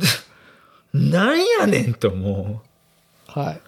[0.93, 2.63] なんやねんとも
[3.29, 3.61] はい。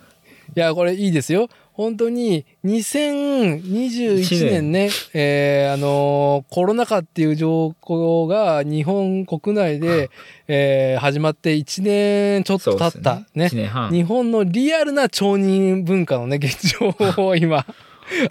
[0.56, 1.48] いやこれいいですよ。
[1.72, 10.10] 本当に2021年ね、えーあのーコロナ禍っていう状況が日本国内で、
[10.48, 13.24] えー始まって1年ちょっと経ったね。
[13.34, 13.46] ね。
[13.46, 13.90] 1年半。
[13.90, 16.94] 日本のリアルな町人文化のね現状
[17.28, 17.64] を今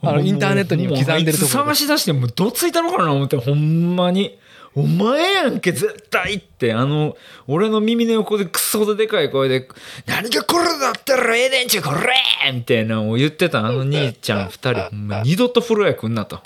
[0.02, 4.38] あのインターネットに刻んでるとこ探し出してもうどついたのかな思ってほんまに。
[4.74, 6.74] お前やんけ絶対って。
[6.74, 9.68] あの俺の耳の横でクソほどでかい声で
[10.08, 12.14] 「何がこれだったらええねんちゅうこれ!」
[12.54, 14.74] みたいなのを言ってたあの兄ちゃん二人。
[14.90, 16.38] ほんま二度と風呂屋来んなと。
[16.38, 16.42] ほ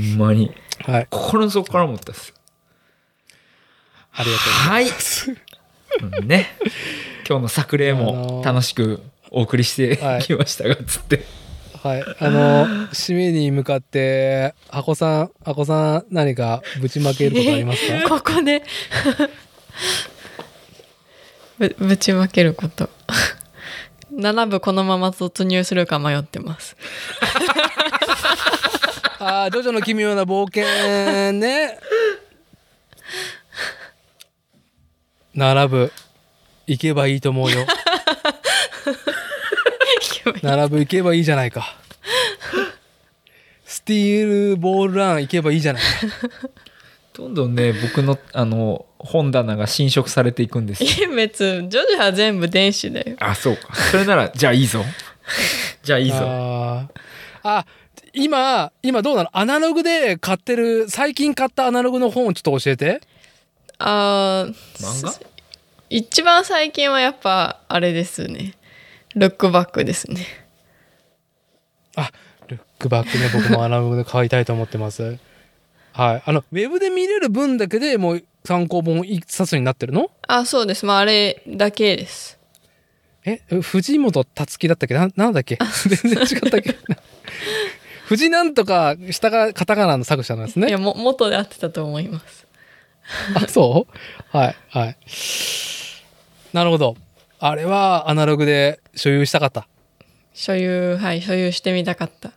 [0.00, 0.52] んまに。
[0.86, 1.06] はい。
[1.10, 2.32] 心の底から思ったっす。
[4.12, 4.86] ありがとうはい。
[6.20, 6.56] うんね。
[7.28, 10.22] 今日の作例あも楽しくお送りしてはい。
[10.22, 11.24] きましたがつって、
[11.82, 12.02] はい。
[12.20, 18.08] あの、締めに向かって、箱さん、箱さん、何かぶちまけることありますか？
[18.20, 18.62] ここで
[21.58, 22.88] ぶぶちまけること
[24.12, 26.76] 7部このまま突入するか迷ってます
[29.20, 31.76] ああ、ジョジョの奇妙な冒険ね。
[35.34, 35.92] 並ぶ。
[36.68, 37.66] 行けばいいと思うよ。
[40.42, 41.76] 並ぶ行けばいいじゃないか。
[43.64, 45.88] スティールボールラン行けばいいじゃないか。
[47.12, 50.84] どんどんね僕のあの本棚が侵食されていくんです。
[50.84, 53.16] よいや別ジョジョは全部電子だよ。
[53.20, 53.74] あそうか。
[53.74, 54.84] それならじゃあいいぞ。
[55.82, 56.16] じゃあいいぞ。
[56.20, 57.00] あー。
[57.42, 57.66] あ、
[58.12, 59.30] 今、今どうなの？
[59.32, 63.00] アナログで買ってる、最近買ったアナログの本をちょっと教えて。
[63.78, 65.12] あー漫画？
[65.90, 68.54] 一番最近はやっぱあれですね
[69.14, 70.26] ルックバックですね
[71.96, 72.10] あ、
[72.48, 75.18] ルックバックね、僕もアナログで買いたいと思ってます。
[75.92, 76.22] はい。
[76.24, 80.10] あの、ウェブで見れる分だけでもう参考本一冊になってるの？
[80.28, 82.38] あそうですまああれだけです
[83.24, 84.94] え、藤本達樹だったっけ？
[84.94, 85.58] ななんだっけ？
[86.02, 86.76] 全然違ったっけ？
[88.06, 90.68] 藤なんとか、下がカタカナの作者なんですね。
[90.68, 92.46] いやも元で合ってたと思います
[93.34, 93.86] あ、そ
[94.32, 94.36] う？
[94.36, 94.96] はい、はい。
[96.52, 96.96] なるほど。
[97.40, 99.68] あれはアナログで所有したかった？
[100.32, 102.32] 所有はい所有してみたかった。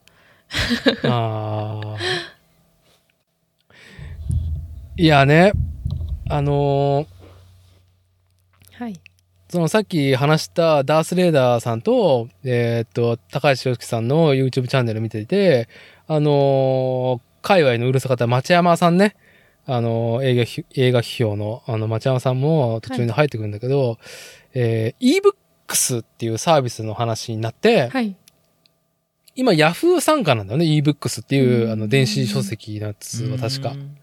[1.03, 1.97] あー。
[4.97, 5.53] いやね、
[6.29, 8.99] あのーはい。
[9.49, 15.67] そのさっき話したダース・レーダーさんと、えーっと、高橋洋樹さんの YouTube チャンネル見ていて、
[16.07, 19.15] あのー界隈のうるさかった町山さんね、
[19.65, 23.97] あのー映画ひ、映画批評の、あの、町山さんも途中に入ってくるんだけど、
[24.53, 28.15] えー ebooks っていうサービスの話になって、はい。
[29.35, 33.69] 今 Yahoo 参加なんだよね、ebooks っていう、あの、電子書籍のやつは確か。
[33.69, 33.73] う。
[33.75, 33.97] ん。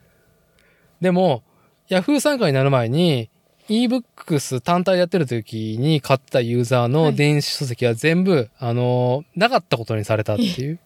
[1.01, 1.43] でも、
[1.89, 3.31] Yahoo 参加になる前に、
[3.69, 7.15] ebooks 単体でやってる時に買ったユーザーのはい。
[7.15, 10.79] 電子書籍は全部、あの、なかったことにされたっていう。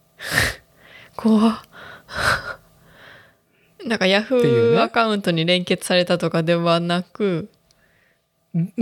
[1.16, 1.60] 怖っ。
[3.86, 4.78] なんかヤフっていうね。
[4.78, 7.48] ーアカウントに連結されたとかではなく、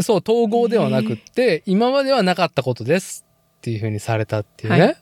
[0.00, 3.24] そう、統合ではなくって、今まではなかったことです
[3.58, 4.80] っていうふうにされたっていうね。
[4.80, 4.92] はい。
[4.92, 4.96] っ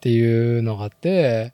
[0.00, 1.52] ていうのがあって、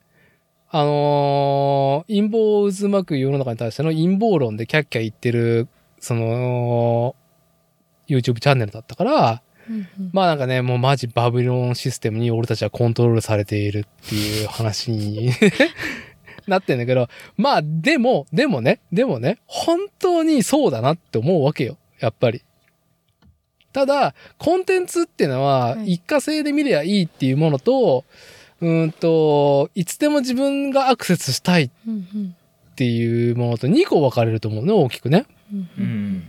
[0.70, 5.68] あのー陰謀を渦巻く世の中に対しての陰謀論でキャッキャ言ってる、
[6.00, 7.16] その、
[8.08, 9.42] YouTube チャンネルだったから、
[10.12, 15.30] まあなんかね、もうマジバビロンシステムに俺たちはコントロールされているっていう話に
[16.48, 21.76] なってんだけど、まあでも、でもね、でもね、本当にそうだなって思うわけよ。
[22.00, 22.42] やっぱり。
[23.72, 28.04] ただ、コンテンツっていうのははい一過性で見りゃいいっていうものと、
[28.60, 31.70] うーんと、いつでも自分がアクセスしたいっ
[32.74, 35.26] ていうものと2個分かれると思うね、大きくね。
[35.52, 35.82] うんう。
[35.82, 36.24] ん。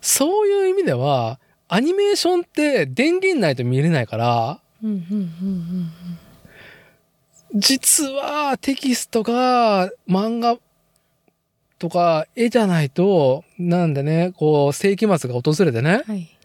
[0.00, 1.38] そういう意味では、
[1.68, 4.60] アニメーションって電源ないと見れないから、
[7.54, 10.56] 実はテキストが漫画
[11.78, 16.36] とか絵じゃないと、なんでね、こう、世紀末が訪れてね、はい。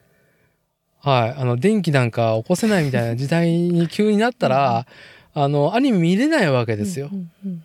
[1.01, 4.87] はい、あの、電気なんか起こせないみたいな時代に急になったら、
[5.35, 7.07] あの、アニメ見れないわけですよ。
[7.07, 7.63] っうんうん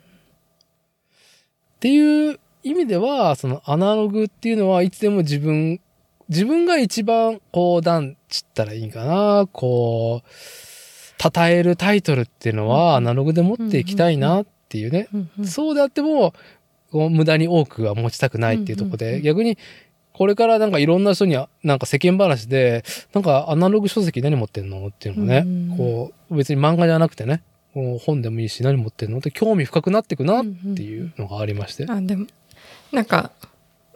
[1.81, 5.81] ていう意味では、そのアナログっていうのはいつでも自分、
[6.29, 10.27] 自分が一番、こう、なんちったらいいかな、こう、
[11.21, 15.07] 称えるタイトルっていうのはアナログで持っていきたいなっていうね。
[15.45, 16.33] そうであっても、
[16.91, 19.57] 無駄に多くは持ちたくないっていうとこで、逆に、
[20.13, 22.83] これからなんかいろんな人には、なんか世間話で、
[23.13, 25.45] なんかアナログ書籍何持ってんのっていうのをね、
[25.77, 27.43] こう、別に漫画じゃなくてね、
[27.73, 31.85] 本でもいいし何持ってんのって興味深くなっていくなっていうのがありまして。
[31.89, 32.27] あでも
[32.91, 33.31] なんか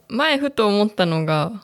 [0.08, 1.62] 前ふと思ったのが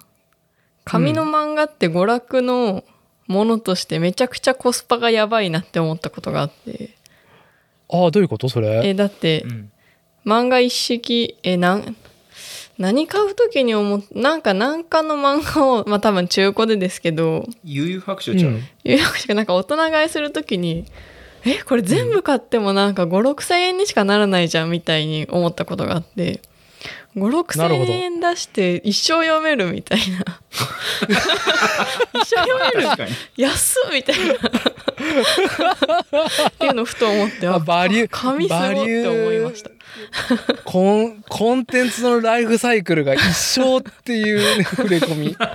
[0.85, 2.85] 紙の漫画って娯楽の
[3.33, 6.91] ものとしてめちゃくちゃコスパがやばいなって思ったことがあって。
[7.89, 8.49] ああ、どういうこと？
[8.49, 8.81] それ。
[8.85, 9.73] えだってうん。
[10.25, 11.97] 漫画一式えなん
[12.79, 17.47] 何買う時に思っなんか何かの漫画をまあ多分中古でですけど。
[17.65, 18.53] 悠々白書ちゃう。
[18.53, 18.63] うん。
[18.85, 20.85] 有楽町がなんか大人買いする時に
[21.45, 26.41] えこれ全部買ってもなんか5 6千円にしかならないじゃんみたいに思ったことがあって
[27.17, 30.41] 5 6なるほど千円出して一生読めるみたいな
[32.15, 33.13] 一生読める。
[33.37, 34.39] 安っみたいなっ
[36.59, 39.71] ていうのをふと思ってあバリュー紙すごって思いました
[40.65, 45.37] コン、コンテンツのライフサイクルが一生っていう、ね、触れ込み。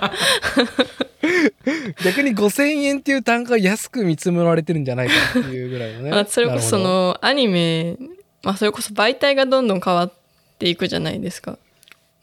[2.04, 6.12] 逆に5000円っていう単価が安く見積もられてるんじゃないかっていうぐらいのね。
[6.12, 7.96] あそれこそそのアニメ、
[8.44, 10.12] まあ、それこそ媒体がどんどん変わっ
[10.58, 11.58] ていくじゃないですか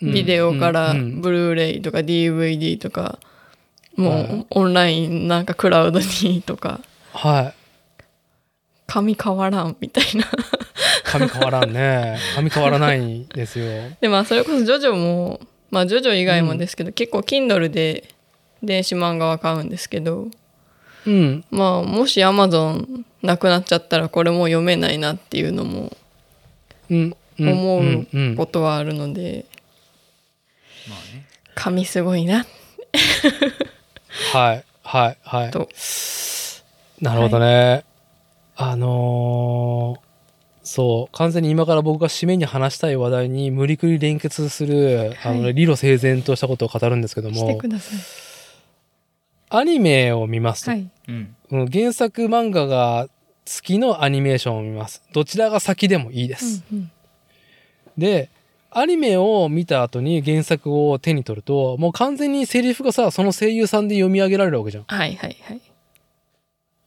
[0.01, 3.17] うんビデオからブルーレイとか DVD とか
[3.95, 6.81] もはいうオンラインなんかクラウドにとか
[7.13, 7.53] はい。
[8.87, 10.25] 紙変わらんみたいな
[11.03, 12.17] 髪変わらんね。
[12.35, 13.65] 髪変わらないんですよ。
[14.01, 15.39] でまあそれこそジョジョも
[15.71, 18.03] まあジョジョ以外もですけど、結構 Kindle で
[18.61, 20.27] 電子漫画は買うんですけど
[21.05, 21.43] うん。
[21.51, 25.95] まあもし Amazon なくなっちゃったらこれもう読めないなっていうのも
[26.89, 27.15] うん。
[27.39, 27.79] うん思
[28.33, 29.45] うことはあるので、
[30.87, 31.25] まあね。
[31.55, 32.45] 紙すごいな
[34.33, 34.63] はい。
[34.83, 35.17] はい。
[35.23, 35.51] はい。
[35.51, 35.69] と
[37.01, 37.83] なるほどね。
[38.55, 40.05] あのー
[40.67, 47.99] そう、完全に今から僕が締めに話したい話題に無理くり連結する、あのね、はい理路整然としたことを語るんですけどもしてく、ださい。
[49.49, 50.89] アニメを見ますと、はい。
[51.71, 53.07] 原作漫画が
[53.45, 55.03] 好きのアニメーションを見ます。
[55.13, 56.63] どちらが先でもいいです。
[56.73, 56.91] うんうん
[57.97, 58.29] で、
[58.71, 64.83] アニメを見た後に原作を手に取ると、もう完全にセリフがさ、その声優さんで読み上げられるわけじゃん。
[64.83, 65.61] はいはいはい。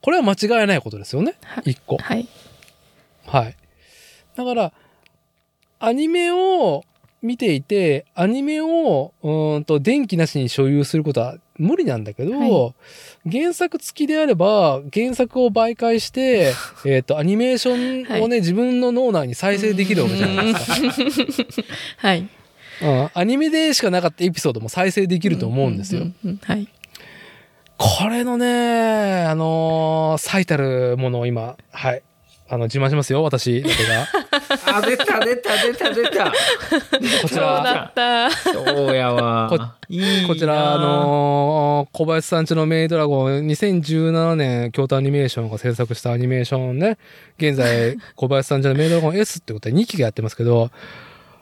[0.02, 1.36] これは間違いないことですよね。
[1.42, 1.96] は一個。
[1.96, 2.28] はい。
[3.26, 3.56] はい。
[4.36, 4.72] だから、
[5.80, 6.84] アニメを
[7.22, 12.74] 見ていて、アニメを、うーんと、電気なしに所有することは無理なんだけど、はい
[13.30, 16.54] 原作付きであれば、原作を媒介して、
[16.86, 21.62] えっと、アニメーションをね、自分の脳内に再生できるわけじゃないですか。
[21.98, 22.28] はい。
[22.80, 23.10] うん。
[23.12, 26.06] アニメでしかなかったエピソードも再生できると思うんですよ。
[26.44, 26.68] はい。
[27.76, 32.02] これのね、あのー最たるものを今、はい。
[32.50, 34.06] あの、自慢しますよ、私だけが。
[34.78, 36.24] あ、出た出た出た出た。
[36.26, 36.32] こ
[37.28, 38.30] ちそうだら、った。
[38.30, 39.76] そうやわ。
[39.90, 46.96] いいなこちら、あ、のー小林さんちのメイドラゴン、2017年、京都アニメーションが制作したアニメーションね、
[47.38, 50.70] 現在、 小林さんちのメイドラゴン S ってことで2期がやってますけど、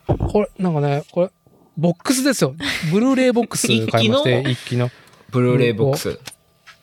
[0.07, 1.31] これ、なんかね、これ、
[1.77, 2.55] ボックスですよ。
[2.91, 4.91] ブルーレイボックス 買いまして、一期の。
[5.31, 6.19] ブルーレイボックス。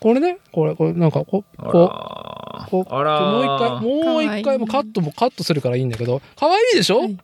[0.04, 7.18] これね、これ、これ、なんか、こここうあらもう一回、もう一回、もうカットもカットするからいいんだけど、可愛いでしょ、はい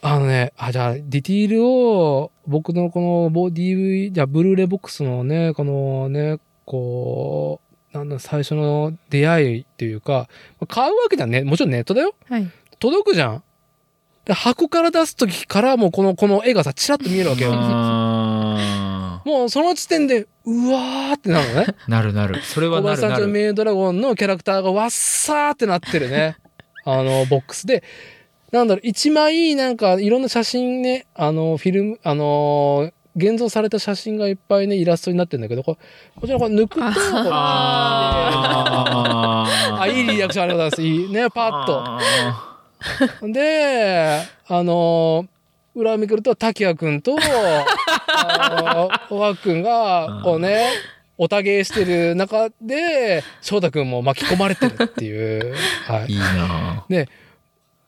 [0.00, 7.60] あのね、あ、じゃあ、ディティールを、僕のこのボ DV、じゃあ、ブルーレイボックスのね、このね、こ
[7.92, 10.28] う、なんだ、最初の出会いっていうか、
[10.68, 12.14] 買うわけじゃね、もちろんネットだよ。
[12.28, 12.48] はい。
[12.78, 13.42] 届くじゃん。
[14.24, 17.50] で、箱から出すときからもうこの、この絵がさ、チラッと見えるわけよ。
[19.24, 21.66] あもうその時点で、うわーってなるのね。
[21.68, 22.42] ー なるなる。
[22.42, 23.32] それは小林さんちのなるなる。
[23.44, 26.36] メイドラゴンのキャラクターがわっさーってなってるね。
[26.84, 27.82] あの、ボックスで。
[28.50, 35.76] なんだろう、一枚なんかいろんな写真ね、あの、フィルム、あの、現像された写真がいっぱいね、イラストになってるんだけど、こ
[36.18, 36.90] こちらこれ抜くと、こう
[37.30, 40.82] あーあ、いいリアクションありがとうございます。
[40.82, 41.82] いいね、パッと。
[41.84, 41.98] あ
[43.22, 45.26] で、あの、
[45.78, 47.16] 裏をめくると、滝谷くんと、
[48.08, 50.70] あの、くんが、こうね、
[51.16, 55.54] おたげしてる中で、翔太くんも巻き込まれてるっていう。
[55.86, 56.06] はい。
[56.06, 56.84] ーいいな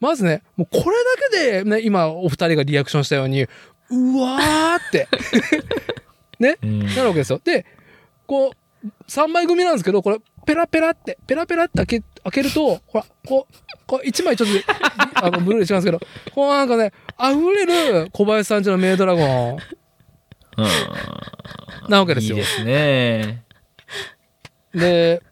[0.01, 5.09] まずね、もうこれだけで、ね、今お二人がリアクションしたように、うわーって、
[6.63, 7.41] うんなるわけですよ。
[7.45, 7.67] で、
[8.27, 8.53] こ
[8.85, 13.55] う、3枚組なんですけど、これ、ペラペラって、ペラペラって開け、開けると、ほら、こう、
[13.87, 16.01] こう1枚ちょっと、あの、ブルーレイ違うんですけど、
[16.35, 19.57] こうなんかね、溢れる小林さんちのメイドラゴン
[20.57, 22.37] うんなわけですよ。
[22.37, 23.43] いいですね。
[24.75, 25.23] で、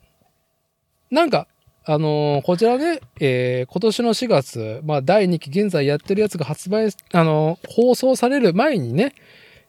[1.10, 1.46] なんか、
[1.84, 9.14] あのーこちらね、えー今年の4月、まあ、第2期現在やってるやつが発売、あのー放送される前にね、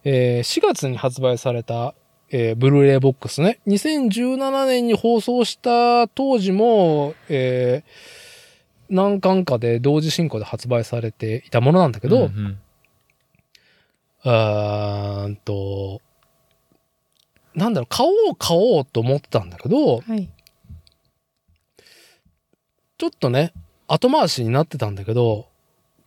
[0.03, 1.93] えー4月に発売された、
[2.31, 8.18] えーブルーレイボックスね、2017年に放送した当時も、えー
[8.89, 12.59] 何巻かで同時進行で発売されていたものなんだけど、うんうん
[14.21, 16.01] あーんと、
[17.55, 20.29] なんだろう、買おう買おうと思ってたんだけど、はい。
[22.97, 23.53] ちょっとね、
[23.87, 25.47] 後回しになってたんだけど、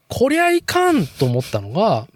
[0.08, 2.06] こりゃいかんと思ったのが、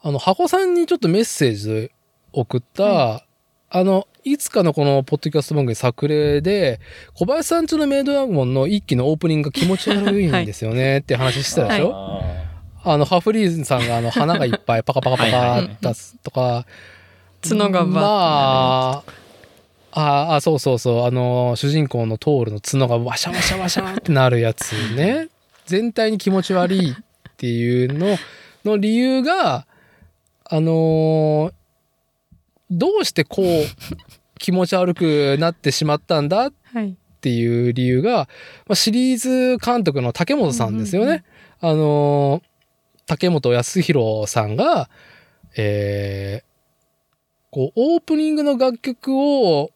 [0.00, 1.92] あの、箱さんにちょっとメッセージで
[2.32, 3.26] 送った、
[3.70, 6.80] あの、いつかのこのポッドキャスト番組作例で、
[7.14, 11.92] 小林さんちのメイドラゴンの一期のオープニングが気持ち悪いんですよねって話してたでしょ、
[12.82, 16.64] ああの、ハフリーズさんがあの、花がいっぱいパカパカパカ出すとか、
[17.42, 19.04] 角がバッま
[19.92, 25.28] あ、ああ、そうそうそう、あの、主人公のトールの角がワシャワシャワシャってなるやつね。
[25.66, 26.94] 全体に気持ち悪いっ
[27.36, 28.16] ていうの
[28.64, 29.66] の理由が、
[30.44, 31.57] あのー
[32.70, 33.46] どうしてこう、
[34.38, 36.46] 気持ち悪くなってしまったんだ？
[36.46, 36.52] っ
[37.20, 38.28] ていう理由が、
[38.66, 41.24] まあ、シリーズ監督の竹本さんですよね。
[41.60, 42.48] あのー
[43.06, 44.90] 竹本康弘さんが、
[45.56, 46.48] えー
[47.50, 49.70] こう、オープニングの楽曲を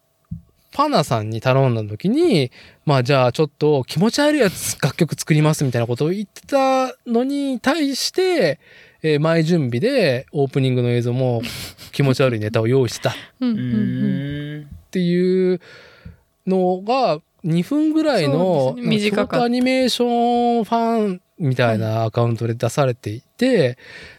[0.70, 2.50] パナさんに頼んだ時に、
[2.84, 8.60] まあじゃあちょっと気持ち悪いやつ楽曲作りますみたいなことを言ってたのに対して、
[9.02, 11.42] えー前準備でオープニングの映像も
[11.92, 13.14] 気持ち悪いネタを用意してたっ
[14.90, 15.60] ていう
[16.46, 19.10] のが2分ぐらいそのね。
[19.10, 23.76] 短アニメーションファンみたいなアカウントで出されていて、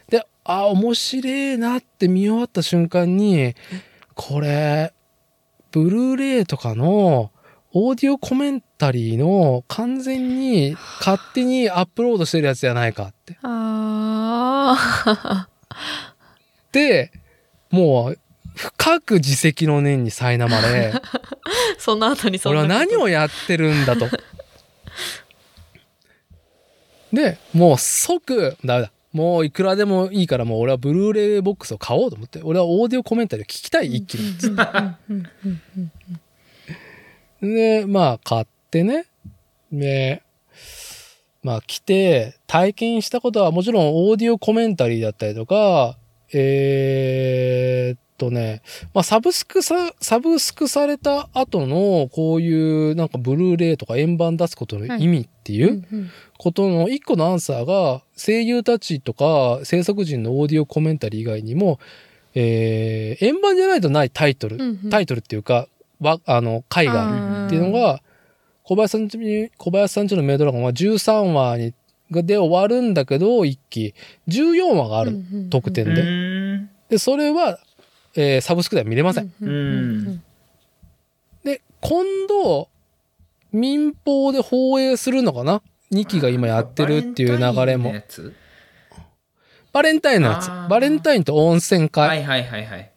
[0.08, 3.54] で、あ、面白いなって見終わった瞬間に、
[4.14, 4.92] これ、
[5.70, 7.30] ブルーレイとかの
[7.76, 13.36] オーディオコメンタリーの完全に勝手にアップロードしてるやつじゃないかって。
[13.42, 14.76] あ
[16.70, 17.10] で、
[17.70, 18.18] もう、
[18.54, 21.02] 深く自責の念に苛まれ、あ、
[21.76, 24.08] その後にそん俺は何をやってるんだと。
[27.12, 28.92] で、もう即、ダメだ。
[29.12, 32.40] もういくらでもいいからもう俺はブルーレイボックスを買おうと思って。
[32.42, 34.36] 俺はオーディオコメンタリーを聞きたい、一気に。
[37.44, 39.06] で、まあ買ってね。
[39.70, 40.22] で、
[41.42, 45.98] まあ来て体験したことはもちろんオーディオコメンタリーだったりとか、
[46.32, 48.62] えーっとね、
[48.94, 55.84] まあサブスクさ、サブスクされた後のこういうなんかブルーレイとか円盤出すことの意味っていう
[56.38, 61.78] ことの一個のアンサーが声優たちとか制作人のオーディオコメンタリー以外にも、
[62.34, 64.58] えー円盤じゃないとないタイトル、
[64.90, 65.68] タイトルっていうか、
[66.00, 68.02] わあの、回があるっていうのが、
[68.62, 71.74] 小林さんちに、小林さんちのメイドラゴンは13話に、
[72.10, 73.94] で終わるんだけど、一期、
[74.28, 75.18] 14話がある。
[75.50, 76.68] 特典で。
[76.88, 77.58] で、それは、
[78.16, 79.32] えーサブスクでは見れません。
[81.44, 82.68] で、今度、
[83.52, 88.02] 民放で放映するのかな ?2 期が今やってるっていう流れもや。
[88.02, 88.34] つ
[89.72, 92.92] バレンタインのやつバレンタインと温泉は会いはいはいはい。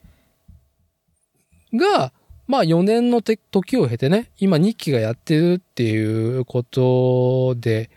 [1.74, 2.12] が、
[2.48, 7.90] まあ4年のて時を経てね、今2期がやってるっていうことで、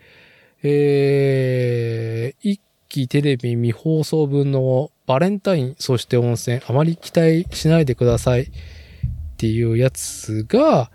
[0.63, 8.47] えー、一期テレビ未放送分のバレンタイン、そして温泉、あまり期待しないでくださいっ
[9.37, 10.91] ていうやつが、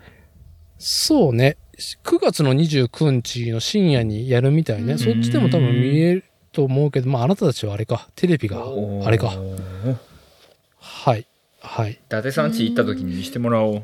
[0.77, 4.93] そうね、9月の29日の深夜にやるみたいね。
[4.93, 8.63] うんそっちでも多分見えると思うけど、まああなたたちはあれか、テレビが、
[9.03, 9.33] あれか。
[10.79, 11.27] はい。
[11.67, 11.91] はい。
[11.91, 13.83] 伊達さん家行った時に見せてもらおう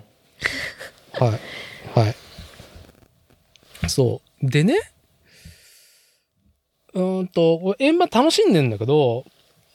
[1.13, 1.99] はい。
[1.99, 2.15] はい。
[3.89, 4.49] そう。
[4.49, 4.75] でね、
[6.93, 9.25] うーんと、円盤楽しんでんだけど、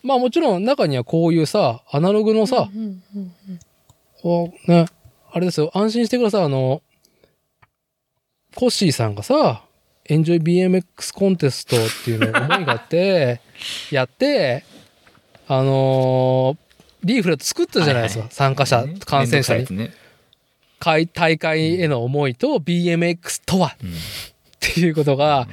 [0.02, 3.18] まあもちろん中にはこういうさ、アナログのさ、うんうんう
[3.52, 3.60] ん
[4.20, 4.86] こうね、
[5.30, 6.44] あれですよ、安心してください。
[6.44, 6.82] あの、
[8.56, 9.62] コッシーさんがさ、
[10.06, 13.40] エンジョイ BMX コンテストっていうのを思いがあって、
[13.92, 14.64] やって、
[15.46, 16.67] あのー
[17.04, 18.20] リーフレット作ったじゃないですか。
[18.20, 18.34] はいはい。
[18.34, 18.98] 参加者、ね。
[19.04, 19.66] 感染者に。
[19.76, 19.92] ね。
[20.80, 23.90] 会大会への思いと BMX とはうん。
[23.90, 23.92] っ
[24.60, 25.48] ていうことが、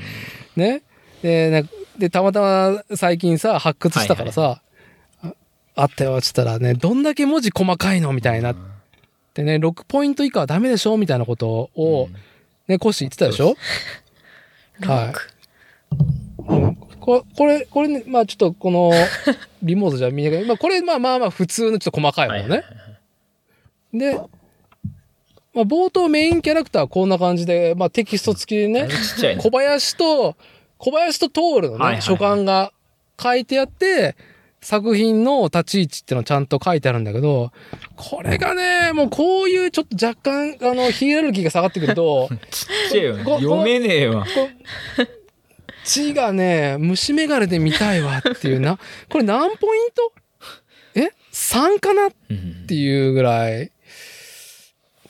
[0.55, 0.81] ね。
[1.21, 1.67] で、な
[1.97, 4.61] で、たまたま最近さ、発掘したからさ、
[5.23, 5.33] あ
[5.75, 8.55] あったよ、つったらね、どんだけ文字細かいのみたいな。
[9.33, 12.09] でね、6ポイント以下はダメでしょみたいなことを、
[12.67, 13.55] ね、コッシー言ってたでしょ？
[14.81, 15.13] は
[16.49, 16.51] い。
[16.51, 16.75] うん。
[16.99, 18.91] ここれ、これね、まあちょっとこの、
[19.65, 20.45] リモートじゃ見えない。
[20.45, 22.63] まあこれ、まあまあまあ普通のちょっと細かいものね。
[23.93, 24.15] で、
[25.53, 28.87] まあ冒頭メインキャラクターはこんな感じで、まあテキスト付きでね
[29.39, 30.35] 小林と、
[30.77, 32.01] 小林とトールのね、はいはいはい。
[32.03, 32.71] 書簡が
[33.21, 34.15] 書いてあって、
[34.65, 37.51] 作品の立ち位置っていうのちゃんと書いてあるんだけど、
[37.95, 43.23] これがね、もうこういうちょっと若干、あの、ヒエラルキーが下がってくると、 ちっちゃいよね。
[43.23, 44.25] こ読めねえわ
[45.85, 48.77] こ字がね、虫眼鏡で見たいわっていうな、
[49.09, 50.13] これ何ポイント？
[50.95, 53.71] え ?3 かなっうんていうぐらい、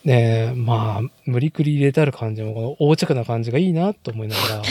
[0.04, 4.62] ねえ、まあ、無理くり入れてある感じも、この横着な感じがいいなと思いながら。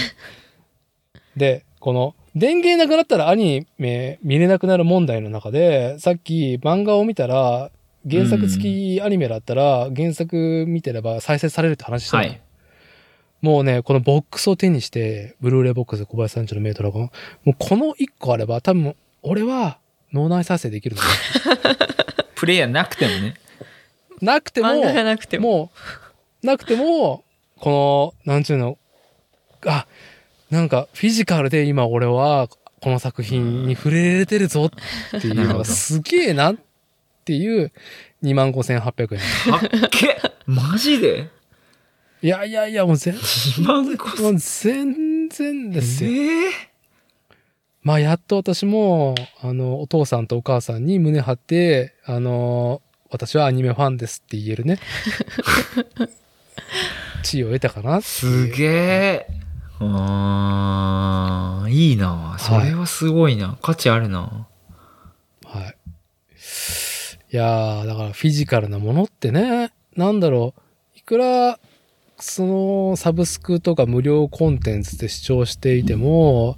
[1.35, 7.72] で、この、電源なくなったらアニメ見れなくなる問題の中で、さっき漫画を見たら、
[8.09, 8.61] 原作付
[8.98, 12.42] きアニメだったら、原作見てれば再生されるって話したの、はい
[13.45, 17.11] もうね、このボックスを手にして、ブルーレイボックスで小林さんちのメイドラゴン、
[17.43, 19.77] もうこの1個あれば、多分、俺は
[20.11, 20.98] 脳内再生できる。
[22.33, 23.35] プレイヤーなくてもね
[24.19, 25.49] なくても、漫画がなくても。
[25.49, 25.72] も
[26.41, 27.24] う、なくても、
[27.59, 28.80] この、なんちゅうの、
[29.67, 29.85] あ、
[30.49, 32.48] なんかフィジカルで今俺は
[32.82, 34.72] この作品に触れれてるぞ
[35.17, 36.56] っていうのがすげえなっ
[37.25, 37.72] ていう
[38.24, 39.51] 25,800円。
[39.51, 41.34] はっけマジで？
[42.25, 46.09] いやいやいや、もう全2万5もう全然ですよ。
[46.09, 46.51] ええ
[47.83, 49.13] まあやっと私も、
[49.43, 52.81] あの、お父さんとお母さんに胸張って、あの、
[53.11, 54.79] 私はアニメファンですって言えるね。
[57.21, 59.27] 地位を得たかなすげえ。
[59.79, 62.37] あーいいな。
[62.39, 64.47] それはすごいな、価値あるな。
[65.45, 65.77] はい。
[67.31, 71.59] いやー、だからフィジカルなものってね、なんだろう、いくら、
[72.17, 76.57] そのサブスクとか無料コンテンツで視聴していても、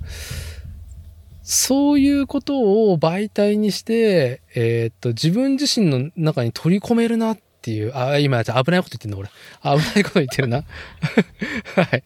[1.44, 9.30] そういうことを媒体にして、えーっと、自分自身の中に取り込めるなっていう、あ、今、危ないこと言ってんだ、俺。
[9.64, 10.66] 危ないこと言ってるな。
[11.76, 12.04] はい。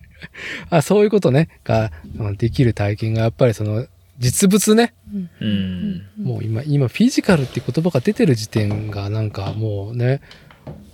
[0.70, 3.88] あ、そういうことね、が、うんできる体験が、やっぱりその、
[4.20, 4.94] 実物ね、
[5.42, 10.22] うんもう今、今、フィジカルって言葉が出てる時点が、なんかもうね、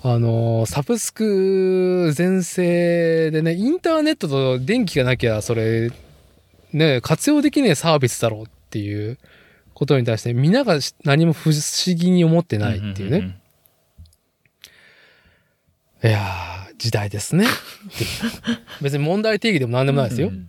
[0.04, 5.92] あのーサブスク全盛でね、インターネットと電気がなきゃ、それ、
[6.74, 9.18] ね、活用できねえサービスだろうっていう
[9.74, 13.18] ことに対して、みんなが何も不思議に思ってないっていうね。
[13.20, 13.42] ん
[16.04, 17.48] いやー、時代ですね。
[18.82, 20.28] 別に問題定義でも何でもないですよ。
[20.28, 20.48] うん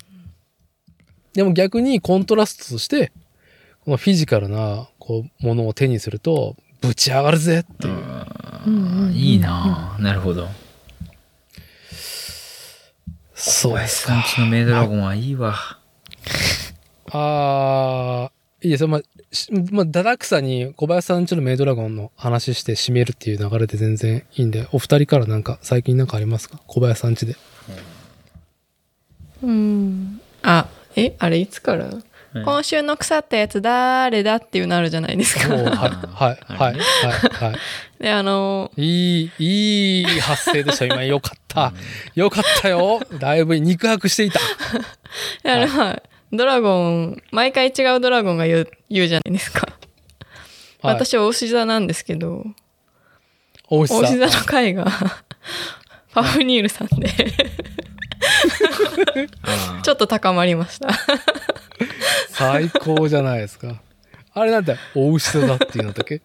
[1.39, 3.12] でも逆にコントラストとして、
[3.84, 7.94] このフィジカルな、こう、ものを手にすると、ぶち上がるぜっていう。
[8.68, 10.48] うんいいななるほど
[13.34, 14.12] そうですか。
[14.14, 15.55] さんちのメイドラゴンはいいわ
[17.10, 18.88] あー、いいですよ。
[18.88, 26.60] まあ、しまあ、だだくさに小林さんちのメイドラゴンの話して締めるっていう流れで全然いいんで、お二人からなんか最近なんかありますか？
[26.66, 27.36] 小林さんちで。
[29.42, 30.20] うん。
[30.42, 30.66] あ、
[30.97, 31.90] え、あれいつから、
[32.34, 35.55] うん今週の腐ったやつ誰だっていうのあるじゃないですか。
[35.55, 38.02] はい、 はい、はい、はい、はい。
[38.02, 40.84] で、あの、いい、いい発声でした。
[40.84, 41.73] 今、よかった。
[42.15, 43.00] よかったよ。
[43.18, 44.40] だいぶ肉薄していた。
[45.50, 49.68] あれは、ドラゴン、毎回違うドラゴンが言う言うじゃないですか。
[50.82, 52.44] はい、私、大志座なんですけど、
[53.68, 54.02] 大石さん。
[54.02, 54.86] 大志座の回が、
[56.12, 57.08] パフニールさんで、
[59.42, 60.89] あちょっと高まりました。
[62.31, 63.81] 最高じゃないですか。
[64.34, 66.20] あれなんだよ、お牛座だっていうんだけ？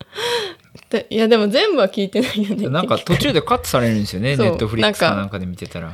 [0.90, 2.68] でいや、でも全部は聞いてないよね。
[2.68, 4.36] ーなんか途中でカットされるんですよね。
[4.36, 5.94] そうネットフリックスかなんかで見てたら。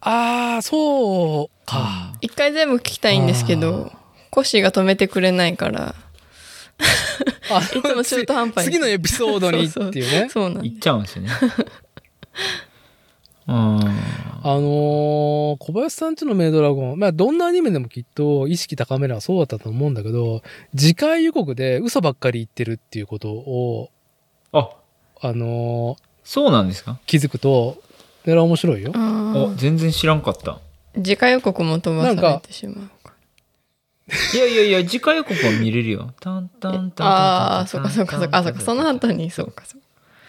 [0.00, 2.12] あー、そうか。
[2.20, 3.92] 一回全部聞きたいんですけど、
[4.30, 5.94] コッシーが止めてくれないから、
[7.50, 10.28] あ いつも中途半端に 次のエピソードにっていうね。
[10.30, 11.30] そうなん行っちゃうんですよね。
[13.46, 13.54] うん。
[13.56, 13.80] あ
[14.44, 20.42] のー小林さんちのメイドラゴン、まあ、どんなアニメでもきっと意識高めればそうだったと思うんだけど、
[20.76, 23.90] 次回予告で嘘ばっかり言ってるっていうことを、
[24.52, 24.70] あ、
[25.20, 26.98] あのーそうなんですか？
[27.06, 27.82] 気づくと、
[28.24, 28.92] それは面白いよ。
[28.94, 30.58] お、全然知らんかった。
[30.94, 33.12] 次回予告も飛ばされてしまうか
[34.34, 36.12] いやいやいや、次回予告は見れるよ。
[36.20, 38.38] タンタンタンタンタンああ、そうかそうかそうか。
[38.38, 38.60] あ、そうか。
[38.60, 39.86] その後に、そうかそうか。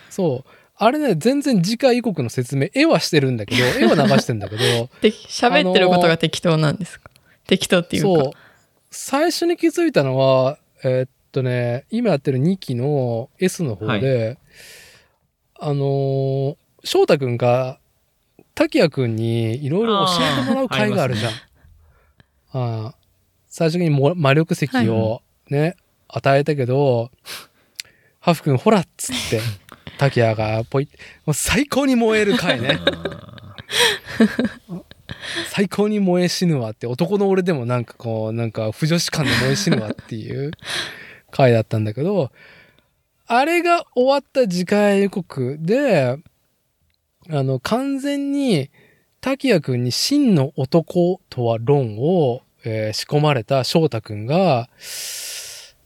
[0.09, 0.49] そう。
[0.77, 4.61] あれね、全然次回予告の説明、絵はしてるんだけど、絵は流してんだけど、
[5.01, 7.09] で、喋ってることが適当なんですか？
[7.47, 8.07] 適当っていうか。
[8.07, 8.31] そう。
[8.91, 14.37] 最初に気づいたのは、えーっとね、今やってる2期の S の方で、
[15.59, 17.79] あのー翔太くんが、
[18.53, 21.31] 滝谷くんにいろいろ教えてもらう会があるじゃん。
[21.31, 22.95] ああ
[23.49, 27.09] 最初にも魔力石をね、与えたけど、
[28.19, 29.39] ハフくんほらっつって、
[29.97, 30.89] 滝谷がポイ
[31.25, 32.79] もう最高に燃える回ね。
[35.49, 40.51] 最高に燃え死ぬわって男の俺でもなんかこうなんか不女子感で燃え死ぬわっていう
[41.31, 42.31] 回だったんだけど
[43.27, 46.17] あれが終わった次回予告で
[47.29, 48.69] あの完全に
[49.21, 54.69] 滝谷くんに真の男とは論を、えー仕込まれた翔太くんが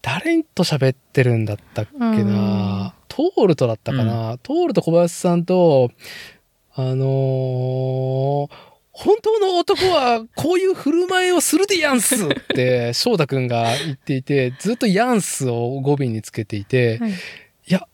[0.02, 5.92] 誰と喋ってるんだったっけなトールとだったかな、トールと小林さんと
[6.74, 8.50] あのー
[8.92, 17.16] 本当の男はこういう振る舞いをするでやんすって 翔太くんが言っていて、ずっとやんすを語尾につけていて、はいい
[17.68, 17.88] や、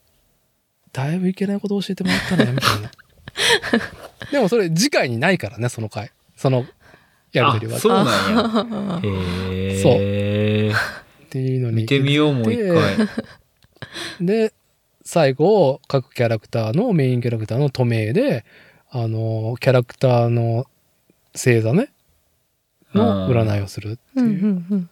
[0.94, 2.92] だいぶいけないこと教えてもらったね、みたいな。
[4.32, 6.10] でもそれ次回にないからね、その回。
[6.36, 6.66] その
[7.34, 7.78] やりとりは。
[7.78, 8.12] あそうなんや。
[8.96, 10.72] あへえ。
[10.72, 11.84] っていうのに。
[11.84, 13.08] 見てみよう、もう一回。
[14.22, 14.54] で、
[15.06, 18.44] 最後、各キャラクターのメインキャラクターの透明で、
[18.90, 20.66] あの、キャラクターの
[21.34, 21.92] 星座ね、
[22.94, 24.46] の占いをするってうんういう。
[24.46, 24.90] んうん。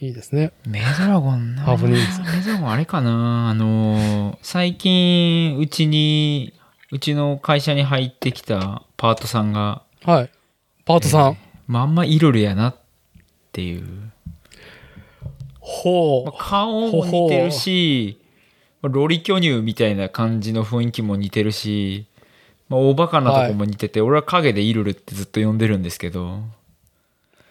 [0.00, 0.52] いいですね。
[0.66, 1.62] メイドラゴンな。
[1.62, 6.54] ハーフニーズメイドラゴンあれかなあのー、最近、うちに、
[6.90, 10.30] うちの会社に入ってきたパートさんが、はい。
[10.86, 11.36] パートさん。
[11.66, 12.76] まんまイルルやなっ
[13.52, 14.12] ていう。
[15.64, 18.18] ほまあ顔も似てるし、
[18.82, 22.06] まあロリ巨乳みたいな感じの雰囲気も似てるし、
[22.68, 26.40] まあ、大バカなとこも似てて、俺は影でイルルってずっと呼んでるんですけど、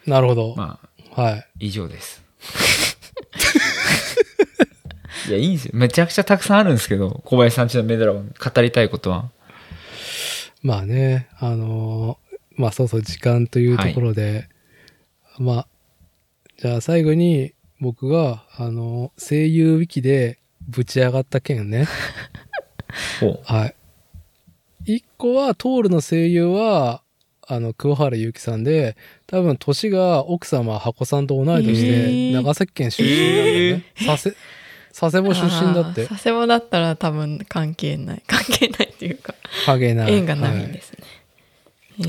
[0.06, 0.10] う。
[0.10, 0.56] なるほど。
[0.56, 0.80] ま
[1.16, 1.48] あ、はい。
[1.60, 2.24] 以上です。
[5.30, 5.72] いや、いいんですよ。
[5.76, 9.30] めちゃくちゃたくさんあるんですけど、小林さんちのメドラゴン語りたいことは。
[10.64, 14.50] まあね、あのーまあそうそう、時間というところで、
[15.40, 15.68] まあ、
[16.58, 20.38] じゃあ最後に僕が、あのー声優ウィキで
[20.70, 21.88] ぶち上がった件ね。
[23.20, 23.76] ほはい。
[24.86, 27.02] 一個は、トールの声優は、
[27.48, 28.96] あの、桑原ゆきさんで、
[29.26, 33.84] 多分年が奥様、箱さんと同い年へで、ー長崎県出身なんだよね。
[34.06, 34.36] 佐世、
[34.98, 36.08] 佐世保出身だって。
[36.08, 38.24] 佐世保だったら多分関係ない。
[38.28, 39.34] 関係ないっていうか、
[39.66, 40.14] 影ない。
[40.14, 41.00] 縁がないんですね。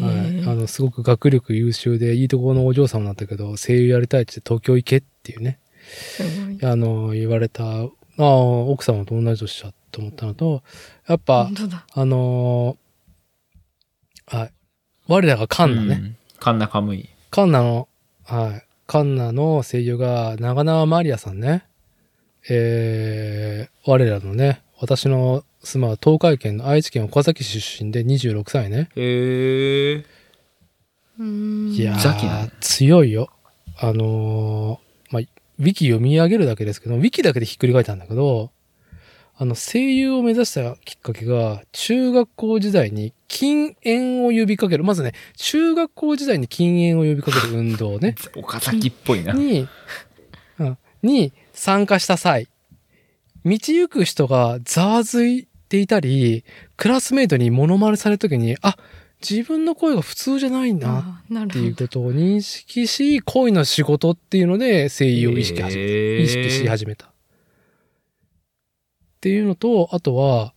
[0.00, 0.44] はい。
[0.46, 5.58] あの、すごく学力優秀で、いいところのお嬢様なんだけど、声優やりたいって東京行けっていうね。
[6.62, 7.88] あの、言われた、あ
[8.18, 10.62] あ、奥様と同じ年だと思ったのと、
[11.08, 11.50] やっぱ。
[11.94, 12.82] あのー
[14.26, 14.52] はい。
[15.08, 16.00] 我らがカンナね。
[16.00, 17.08] うんカンナカムイ。
[17.30, 17.86] カンナの、
[18.24, 18.66] はい。
[18.88, 21.64] カンナの声優が長縄マリアさんね。
[22.50, 28.88] えー、我らのね、私の住まう東海県の愛知県岡崎市出身で26歳ね。
[28.96, 30.04] へえ。
[31.18, 33.30] いやー、強いよ。
[33.78, 35.22] あのーまあ、
[35.58, 38.50] ウィキ読み上げるだけですけど、ウィキだけでひっくり返ったんだけど、
[39.36, 44.84] あの、声優を目指したきっかけが、中学校時代に禁煙を呼びかける。
[44.84, 48.14] まずね、中学校時代に禁煙を呼びかける運動ね。
[48.36, 49.32] 岡崎っぽいな。
[49.32, 49.68] に、
[50.58, 52.48] うん、に参加した際、
[53.44, 56.44] 道行く人がざわついていたり、
[56.76, 58.76] クラスメイトにモノマネされた時に、あ、
[59.26, 61.76] 自分の声が普通じゃないなあーなっていう。
[61.76, 67.06] ことを認識し、恋の仕事っていうので声優を意識始めへー意識し始めた。
[67.06, 67.10] っ
[69.22, 70.52] ていうのと、あとは、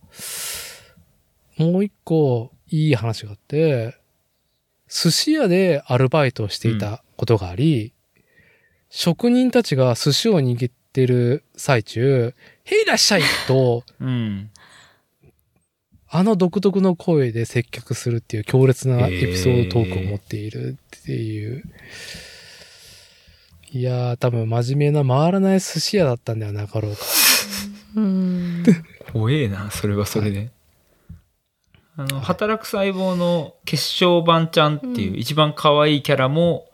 [1.56, 3.96] もう一個、いい話があって、
[4.88, 7.94] 寿司屋でアルバイトをしていたことがあり、
[8.90, 14.50] 職人たちが寿司を握ってる最中、へいらっしゃいと、うん。
[16.16, 21.62] あの独特の声で接客するっていう強烈なエピソードトークを持っているっていう。
[23.70, 26.98] いやー、多分真面目な回らない寿司屋だったんではなかろうか。
[27.96, 28.64] うん。
[29.12, 30.48] 怖えな、それはそれで。
[31.98, 36.64] あの、働く細胞の結晶版ちゃんっていう一番可愛いキャラも、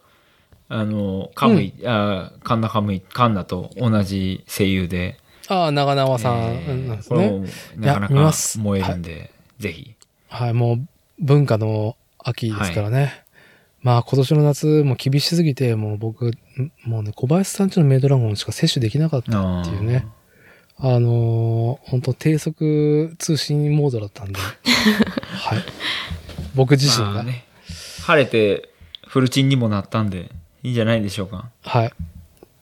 [0.68, 5.18] あの、カムイ、あカンナカムイ、カンナと同じ声優で、
[5.52, 7.42] ああ、長縄さんえーなんですね。
[7.76, 9.94] なかなかす燃えるんで、ぜひ。
[10.28, 10.89] はい、もう
[11.20, 13.22] 文化の秋ですからね。
[13.82, 16.32] まあ今年の夏も厳しすぎて、もう僕、ん
[16.84, 20.06] もうね、小林さんちのメイドラゴンしか摂取できなかったっていうね。
[20.78, 24.39] あのー本当低速通信モードだったんで。
[24.40, 25.58] はい。
[26.55, 27.12] 僕自身が。
[27.12, 27.44] まあね、
[28.02, 28.70] 晴れて
[29.06, 30.31] フルチンにもなったんで、
[30.62, 31.50] いいんじゃないでしょうか。
[31.62, 31.92] はい。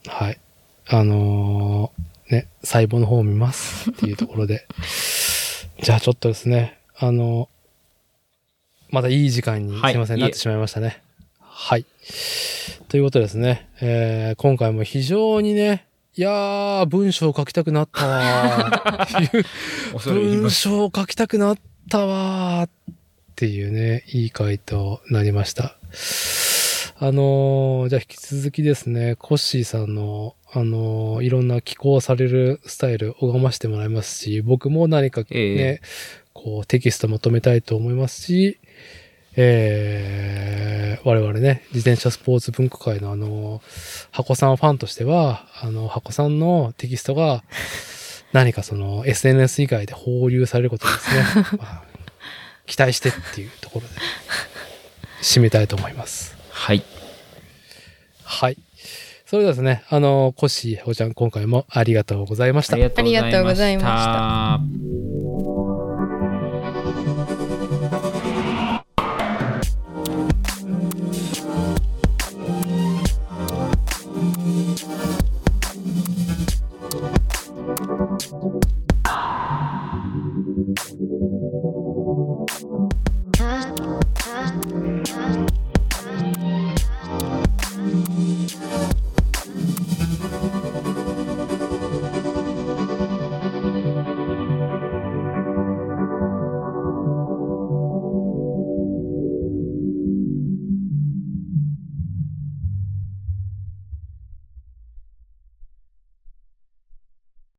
[0.07, 0.41] はい。
[0.89, 4.67] あのーね、細胞の方を見ます っていうところで。
[5.83, 7.49] じゃあちょっとですね、あの
[8.91, 11.03] まだいい時間に、はいすいません、なってしまいましたね。
[11.41, 11.85] はい。
[12.89, 15.87] ということでですね、えー今回も非常にね、
[16.17, 19.45] いやー、文章を書きたくなったわーっていう
[20.41, 20.61] 文す。
[20.63, 22.95] 章を書きたくなったわーっ
[23.37, 25.77] ていうね、いい回答になりました。
[27.03, 35.81] あのーじゃあ引き続きですね、コッシーさんの、あのーいろんな寄稿されるスタイル拝ましてもらいますし、僕も何かね、え
[36.35, 38.59] こうテキストまとめたいと思いますし、
[39.35, 43.63] えー、我々ね、自転車スポーツ文化会のあの、
[44.11, 47.43] 箱さんファンとしては、あの、箱さんのテキストが、
[48.33, 51.25] 何かその SNS 以外で放流されることをですね、
[51.57, 51.83] まあ
[52.67, 53.95] 期待してっていうところで、
[55.23, 56.40] 締めたいと思います。
[56.61, 56.83] はい。
[58.23, 58.59] はい。
[59.25, 62.83] それではですね、あの、コッシー、ほちゃん、今回もありがとうございましたあり。
[62.85, 63.29] がとうございました。
[63.29, 64.61] ありがとうございま
[65.39, 65.50] した